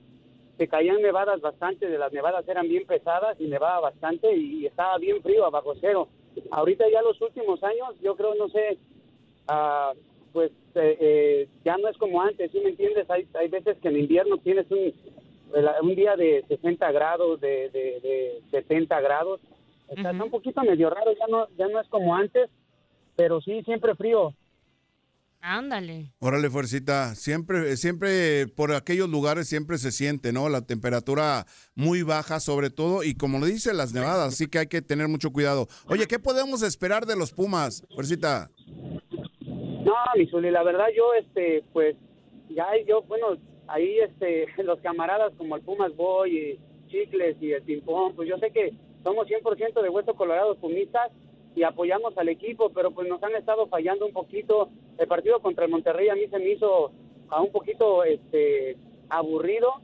se 0.57 0.67
caían 0.67 1.01
nevadas 1.01 1.41
bastante, 1.41 1.87
de 1.87 1.97
las 1.97 2.13
nevadas 2.13 2.47
eran 2.47 2.67
bien 2.67 2.85
pesadas 2.85 3.39
y 3.39 3.47
nevaba 3.47 3.79
bastante 3.81 4.35
y 4.35 4.65
estaba 4.65 4.97
bien 4.97 5.21
frío 5.21 5.45
abajo 5.45 5.73
cero. 5.81 6.07
Ahorita 6.51 6.85
ya 6.91 7.01
los 7.01 7.19
últimos 7.21 7.61
años, 7.63 7.95
yo 8.01 8.15
creo, 8.15 8.35
no 8.35 8.49
sé, 8.49 8.77
ah, 9.47 9.93
pues 10.33 10.51
eh, 10.75 10.97
eh, 10.99 11.47
ya 11.63 11.77
no 11.77 11.87
es 11.87 11.97
como 11.97 12.21
antes, 12.21 12.51
¿sí 12.51 12.59
me 12.59 12.69
entiendes? 12.69 13.09
Hay, 13.09 13.27
hay 13.39 13.47
veces 13.47 13.77
que 13.81 13.87
en 13.87 13.97
invierno 13.97 14.37
tienes 14.37 14.69
un, 14.69 14.93
un 15.81 15.95
día 15.95 16.15
de 16.15 16.43
60 16.47 16.91
grados, 16.91 17.39
de, 17.41 17.69
de, 17.69 17.99
de 18.01 18.41
70 18.51 18.99
grados. 19.01 19.39
Está, 19.89 20.11
está 20.11 20.23
un 20.23 20.31
poquito 20.31 20.61
medio 20.63 20.89
raro, 20.89 21.11
ya 21.13 21.27
no, 21.27 21.47
ya 21.57 21.67
no 21.67 21.79
es 21.79 21.87
como 21.89 22.15
antes, 22.15 22.49
pero 23.15 23.41
sí, 23.41 23.61
siempre 23.63 23.95
frío. 23.95 24.33
Ándale. 25.47 26.11
Órale, 26.17 26.49
fuercita. 26.49 27.13
Siempre, 27.13 27.77
siempre 27.77 28.47
por 28.47 28.73
aquellos 28.73 29.07
lugares 29.07 29.47
siempre 29.47 29.77
se 29.77 29.91
siente, 29.91 30.33
¿no? 30.33 30.49
La 30.49 30.65
temperatura 30.65 31.45
muy 31.75 32.01
baja, 32.01 32.39
sobre 32.39 32.71
todo, 32.71 33.03
y 33.03 33.13
como 33.13 33.37
lo 33.37 33.45
dice 33.45 33.71
las 33.75 33.93
nevadas, 33.93 34.33
así 34.33 34.47
que 34.47 34.57
hay 34.57 34.67
que 34.67 34.81
tener 34.81 35.07
mucho 35.07 35.31
cuidado. 35.31 35.67
Oye, 35.87 36.07
¿qué 36.07 36.17
podemos 36.17 36.63
esperar 36.63 37.05
de 37.05 37.15
los 37.15 37.31
Pumas, 37.31 37.85
fuercita? 37.93 38.49
No, 39.39 39.93
mi 40.17 40.25
Zuli, 40.25 40.49
la 40.49 40.63
verdad 40.63 40.87
yo, 40.97 41.13
este, 41.13 41.63
pues, 41.73 41.95
ya 42.49 42.65
yo, 42.87 43.03
bueno, 43.03 43.37
ahí, 43.67 43.99
este, 43.99 44.47
los 44.63 44.79
camaradas 44.79 45.31
como 45.37 45.57
el 45.57 45.61
Pumas 45.61 45.95
Boy 45.95 46.35
y 46.35 46.59
Chicles 46.89 47.37
y 47.39 47.51
el 47.51 47.61
Pimpón, 47.61 48.15
pues 48.15 48.27
yo 48.27 48.39
sé 48.39 48.49
que 48.49 48.73
somos 49.05 49.27
100% 49.27 49.83
de 49.83 49.89
Hueso 49.89 50.15
Colorado 50.15 50.55
Pumistas 50.55 51.11
y 51.55 51.61
apoyamos 51.61 52.17
al 52.17 52.27
equipo, 52.27 52.71
pero 52.71 52.89
pues 52.89 53.07
nos 53.07 53.21
han 53.21 53.35
estado 53.35 53.67
fallando 53.67 54.07
un 54.07 54.11
poquito. 54.11 54.69
El 54.97 55.07
partido 55.07 55.39
contra 55.41 55.65
el 55.65 55.71
Monterrey 55.71 56.09
a 56.09 56.15
mí 56.15 56.27
se 56.27 56.39
me 56.39 56.49
hizo 56.49 56.91
a 57.29 57.39
un 57.39 57.51
poquito, 57.51 58.03
este, 58.03 58.75
aburrido. 59.07 59.75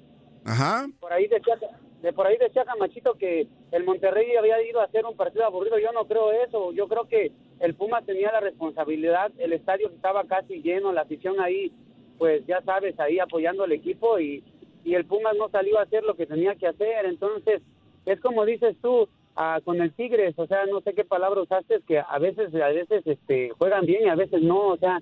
Ajá. 0.43 0.87
Por 0.99 1.13
ahí 1.13 1.27
decía, 1.27 1.55
de 2.01 2.13
por 2.13 2.25
ahí 2.25 2.37
decía 2.37 2.65
Camachito 2.65 3.13
que 3.13 3.47
el 3.71 3.83
Monterrey 3.83 4.35
había 4.35 4.59
ido 4.67 4.81
a 4.81 4.85
hacer 4.85 5.05
un 5.05 5.15
partido 5.15 5.45
aburrido. 5.45 5.77
Yo 5.77 5.91
no 5.91 6.07
creo 6.07 6.31
eso. 6.31 6.71
Yo 6.71 6.87
creo 6.87 7.07
que 7.07 7.31
el 7.59 7.75
Puma 7.75 8.01
tenía 8.01 8.31
la 8.31 8.39
responsabilidad. 8.39 9.31
El 9.37 9.53
estadio 9.53 9.89
estaba 9.89 10.23
casi 10.23 10.63
lleno, 10.63 10.91
la 10.91 11.01
afición 11.01 11.39
ahí, 11.39 11.71
pues 12.17 12.43
ya 12.47 12.63
sabes, 12.63 12.99
ahí 12.99 13.19
apoyando 13.19 13.65
al 13.65 13.71
equipo 13.71 14.19
y, 14.19 14.43
y 14.83 14.95
el 14.95 15.05
Pumas 15.05 15.35
no 15.37 15.47
salió 15.49 15.77
a 15.77 15.83
hacer 15.83 16.03
lo 16.05 16.15
que 16.15 16.25
tenía 16.25 16.55
que 16.55 16.65
hacer. 16.65 17.05
Entonces, 17.05 17.61
es 18.05 18.19
como 18.21 18.45
dices 18.45 18.75
tú, 18.81 19.07
ah, 19.35 19.59
con 19.63 19.81
el 19.81 19.93
Tigres, 19.93 20.33
o 20.37 20.47
sea, 20.47 20.65
no 20.65 20.81
sé 20.81 20.93
qué 20.93 21.03
palabra 21.05 21.41
usaste, 21.41 21.81
que 21.87 21.99
a 21.99 22.19
veces, 22.19 22.53
a 22.55 22.67
veces 22.69 23.03
este, 23.05 23.49
juegan 23.57 23.85
bien 23.85 24.05
y 24.05 24.09
a 24.09 24.15
veces 24.15 24.41
no, 24.41 24.69
o 24.69 24.77
sea, 24.77 25.01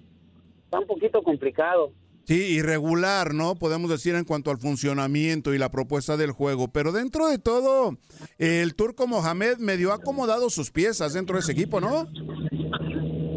está 0.66 0.80
un 0.80 0.88
poquito 0.88 1.22
complicado. 1.24 1.92
Sí, 2.26 2.58
irregular, 2.58 3.34
¿no? 3.34 3.56
Podemos 3.56 3.90
decir 3.90 4.14
en 4.14 4.24
cuanto 4.24 4.52
al 4.52 4.60
funcionamiento 4.60 5.56
y 5.56 5.58
la 5.58 5.72
propuesta 5.72 6.16
del 6.16 6.30
juego. 6.32 6.68
Pero 6.68 6.92
dentro 6.92 7.26
de 7.28 7.40
todo, 7.40 7.98
el 8.38 8.76
turco 8.76 9.08
Mohamed 9.08 9.58
medio 9.58 9.92
ha 9.92 9.96
acomodado 9.96 10.52
sus 10.52 10.70
piezas 10.70 11.14
dentro 11.14 11.36
de 11.38 11.40
ese 11.40 11.54
equipo, 11.54 11.82
¿no? 11.82 12.06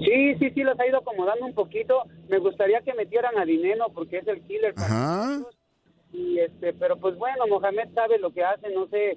Sí, 0.04 0.34
sí, 0.38 0.50
sí, 0.54 0.62
los 0.62 0.78
ha 0.78 0.86
ido 0.86 0.98
acomodando 0.98 1.46
un 1.46 1.54
poquito. 1.54 2.02
Me 2.28 2.38
gustaría 2.38 2.82
que 2.82 2.92
metieran 2.92 3.38
a 3.38 3.46
Dineno 3.46 3.86
porque 3.94 4.18
es 4.18 4.26
el 4.28 4.42
killer. 4.42 4.74
para 4.74 4.86
Ajá. 4.86 5.26
nosotros. 5.26 5.56
Y 6.12 6.38
este, 6.40 6.74
pero 6.74 6.98
pues 6.98 7.16
bueno, 7.16 7.46
Mohamed 7.48 7.94
sabe 7.94 8.18
lo 8.18 8.30
que 8.34 8.44
hace, 8.44 8.68
no 8.74 8.88
sé, 8.88 9.16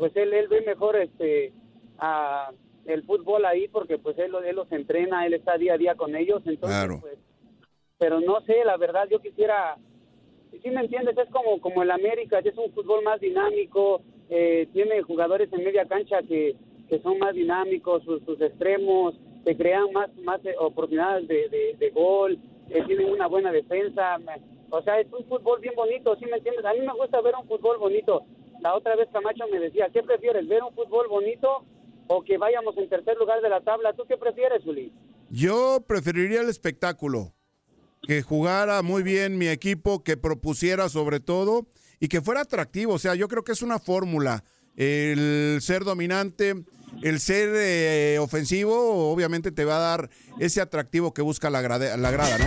pues 0.00 0.16
él, 0.16 0.32
él 0.32 0.48
ve 0.48 0.62
mejor 0.62 0.96
este 0.96 1.52
a 1.98 2.50
el 2.86 3.02
fútbol 3.02 3.44
ahí 3.44 3.68
porque 3.68 3.98
pues 3.98 4.18
él, 4.18 4.32
él 4.46 4.56
los 4.56 4.72
entrena, 4.72 5.26
él 5.26 5.34
está 5.34 5.58
día 5.58 5.74
a 5.74 5.78
día 5.78 5.94
con 5.94 6.16
ellos, 6.16 6.40
entonces 6.46 6.78
Claro. 6.78 6.98
pues, 7.02 7.18
pero 7.98 8.18
no 8.20 8.40
sé, 8.40 8.64
la 8.64 8.78
verdad 8.78 9.06
yo 9.10 9.18
quisiera, 9.20 9.76
si 10.62 10.70
me 10.70 10.80
entiendes, 10.80 11.18
es 11.18 11.28
como, 11.28 11.60
como 11.60 11.82
el 11.82 11.90
América, 11.90 12.38
es 12.38 12.56
un 12.56 12.72
fútbol 12.72 13.04
más 13.04 13.20
dinámico, 13.20 14.00
eh, 14.30 14.66
tiene 14.72 15.02
jugadores 15.02 15.52
en 15.52 15.62
media 15.64 15.84
cancha 15.86 16.22
que, 16.22 16.56
que 16.88 16.98
son 17.00 17.18
más 17.18 17.34
dinámicos, 17.34 18.02
sus, 18.04 18.22
sus 18.24 18.40
extremos, 18.40 19.14
te 19.44 19.54
crean 19.54 19.92
más, 19.92 20.08
más 20.24 20.42
eh, 20.46 20.54
oportunidades 20.58 21.28
de, 21.28 21.50
de, 21.50 21.76
de 21.78 21.90
gol, 21.90 22.38
eh, 22.70 22.82
tienen 22.86 23.10
una 23.10 23.26
buena 23.26 23.52
defensa, 23.52 24.18
o 24.70 24.80
sea, 24.80 24.98
es 24.98 25.12
un 25.12 25.24
fútbol 25.26 25.60
bien 25.60 25.74
bonito, 25.76 26.16
¿sí 26.16 26.24
me 26.24 26.38
entiendes? 26.38 26.64
A 26.64 26.72
mí 26.72 26.80
me 26.80 26.94
gusta 26.94 27.20
ver 27.20 27.34
un 27.38 27.46
fútbol 27.46 27.76
bonito. 27.76 28.24
La 28.60 28.74
otra 28.74 28.94
vez 28.96 29.08
Camacho 29.12 29.44
me 29.50 29.58
decía, 29.58 29.88
¿qué 29.92 30.02
prefieres, 30.02 30.46
ver 30.48 30.62
un 30.62 30.74
fútbol 30.74 31.08
bonito 31.08 31.64
o 32.08 32.22
que 32.22 32.36
vayamos 32.38 32.76
en 32.76 32.88
tercer 32.88 33.16
lugar 33.16 33.40
de 33.40 33.48
la 33.48 33.60
tabla? 33.62 33.92
¿Tú 33.94 34.04
qué 34.06 34.16
prefieres, 34.16 34.64
Uli? 34.66 34.92
Yo 35.30 35.82
preferiría 35.86 36.40
el 36.40 36.48
espectáculo, 36.48 37.32
que 38.02 38.20
jugara 38.22 38.82
muy 38.82 39.02
bien 39.02 39.38
mi 39.38 39.48
equipo, 39.48 40.02
que 40.02 40.16
propusiera 40.16 40.88
sobre 40.88 41.20
todo 41.20 41.66
y 42.00 42.08
que 42.08 42.20
fuera 42.20 42.42
atractivo. 42.42 42.94
O 42.94 42.98
sea, 42.98 43.14
yo 43.14 43.28
creo 43.28 43.44
que 43.44 43.52
es 43.52 43.62
una 43.62 43.78
fórmula. 43.78 44.44
El 44.76 45.58
ser 45.60 45.84
dominante, 45.84 46.54
el 47.02 47.20
ser 47.20 47.50
eh, 47.54 48.18
ofensivo, 48.18 49.10
obviamente 49.12 49.52
te 49.52 49.64
va 49.64 49.76
a 49.76 49.80
dar 49.96 50.10
ese 50.38 50.60
atractivo 50.60 51.12
que 51.14 51.22
busca 51.22 51.48
la, 51.50 51.60
grade- 51.62 51.96
la 51.96 52.10
grada, 52.10 52.38
¿no? 52.38 52.46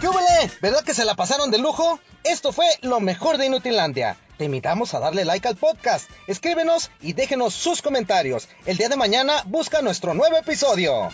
¿Qué 0.00 0.08
hubole? 0.08 0.50
¿Verdad 0.60 0.84
que 0.84 0.92
se 0.94 1.04
la 1.04 1.14
pasaron 1.14 1.50
de 1.50 1.58
lujo? 1.58 1.98
Esto 2.24 2.52
fue 2.52 2.66
lo 2.82 3.00
mejor 3.00 3.38
de 3.38 3.46
Inutilandia. 3.46 4.18
Te 4.36 4.46
invitamos 4.46 4.94
a 4.94 5.00
darle 5.00 5.24
like 5.24 5.46
al 5.46 5.56
podcast, 5.56 6.10
escríbenos 6.26 6.90
y 7.00 7.12
déjenos 7.12 7.54
sus 7.54 7.82
comentarios. 7.82 8.48
El 8.66 8.76
día 8.76 8.88
de 8.88 8.96
mañana 8.96 9.42
busca 9.46 9.80
nuestro 9.80 10.12
nuevo 10.12 10.36
episodio. 10.36 11.08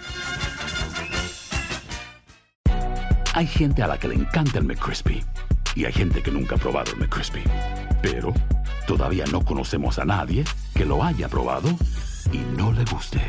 Hay 3.34 3.46
gente 3.46 3.82
a 3.82 3.86
la 3.86 3.98
que 3.98 4.08
le 4.08 4.14
encanta 4.14 4.58
el 4.58 4.64
McCrispy 4.64 5.22
y 5.74 5.84
hay 5.84 5.92
gente 5.92 6.22
que 6.22 6.30
nunca 6.30 6.56
ha 6.56 6.58
probado 6.58 6.92
el 6.92 6.98
McCrispy. 6.98 7.44
Pero 8.00 8.32
todavía 8.86 9.24
no 9.26 9.44
conocemos 9.44 9.98
a 9.98 10.04
nadie 10.06 10.44
que 10.74 10.86
lo 10.86 11.04
haya 11.04 11.28
probado 11.28 11.68
y 12.32 12.38
no 12.38 12.72
le 12.72 12.84
guste. 12.86 13.20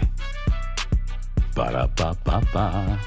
Para 1.54 1.88
pa 1.94 2.14
pa 2.14 2.40
pa. 2.54 2.98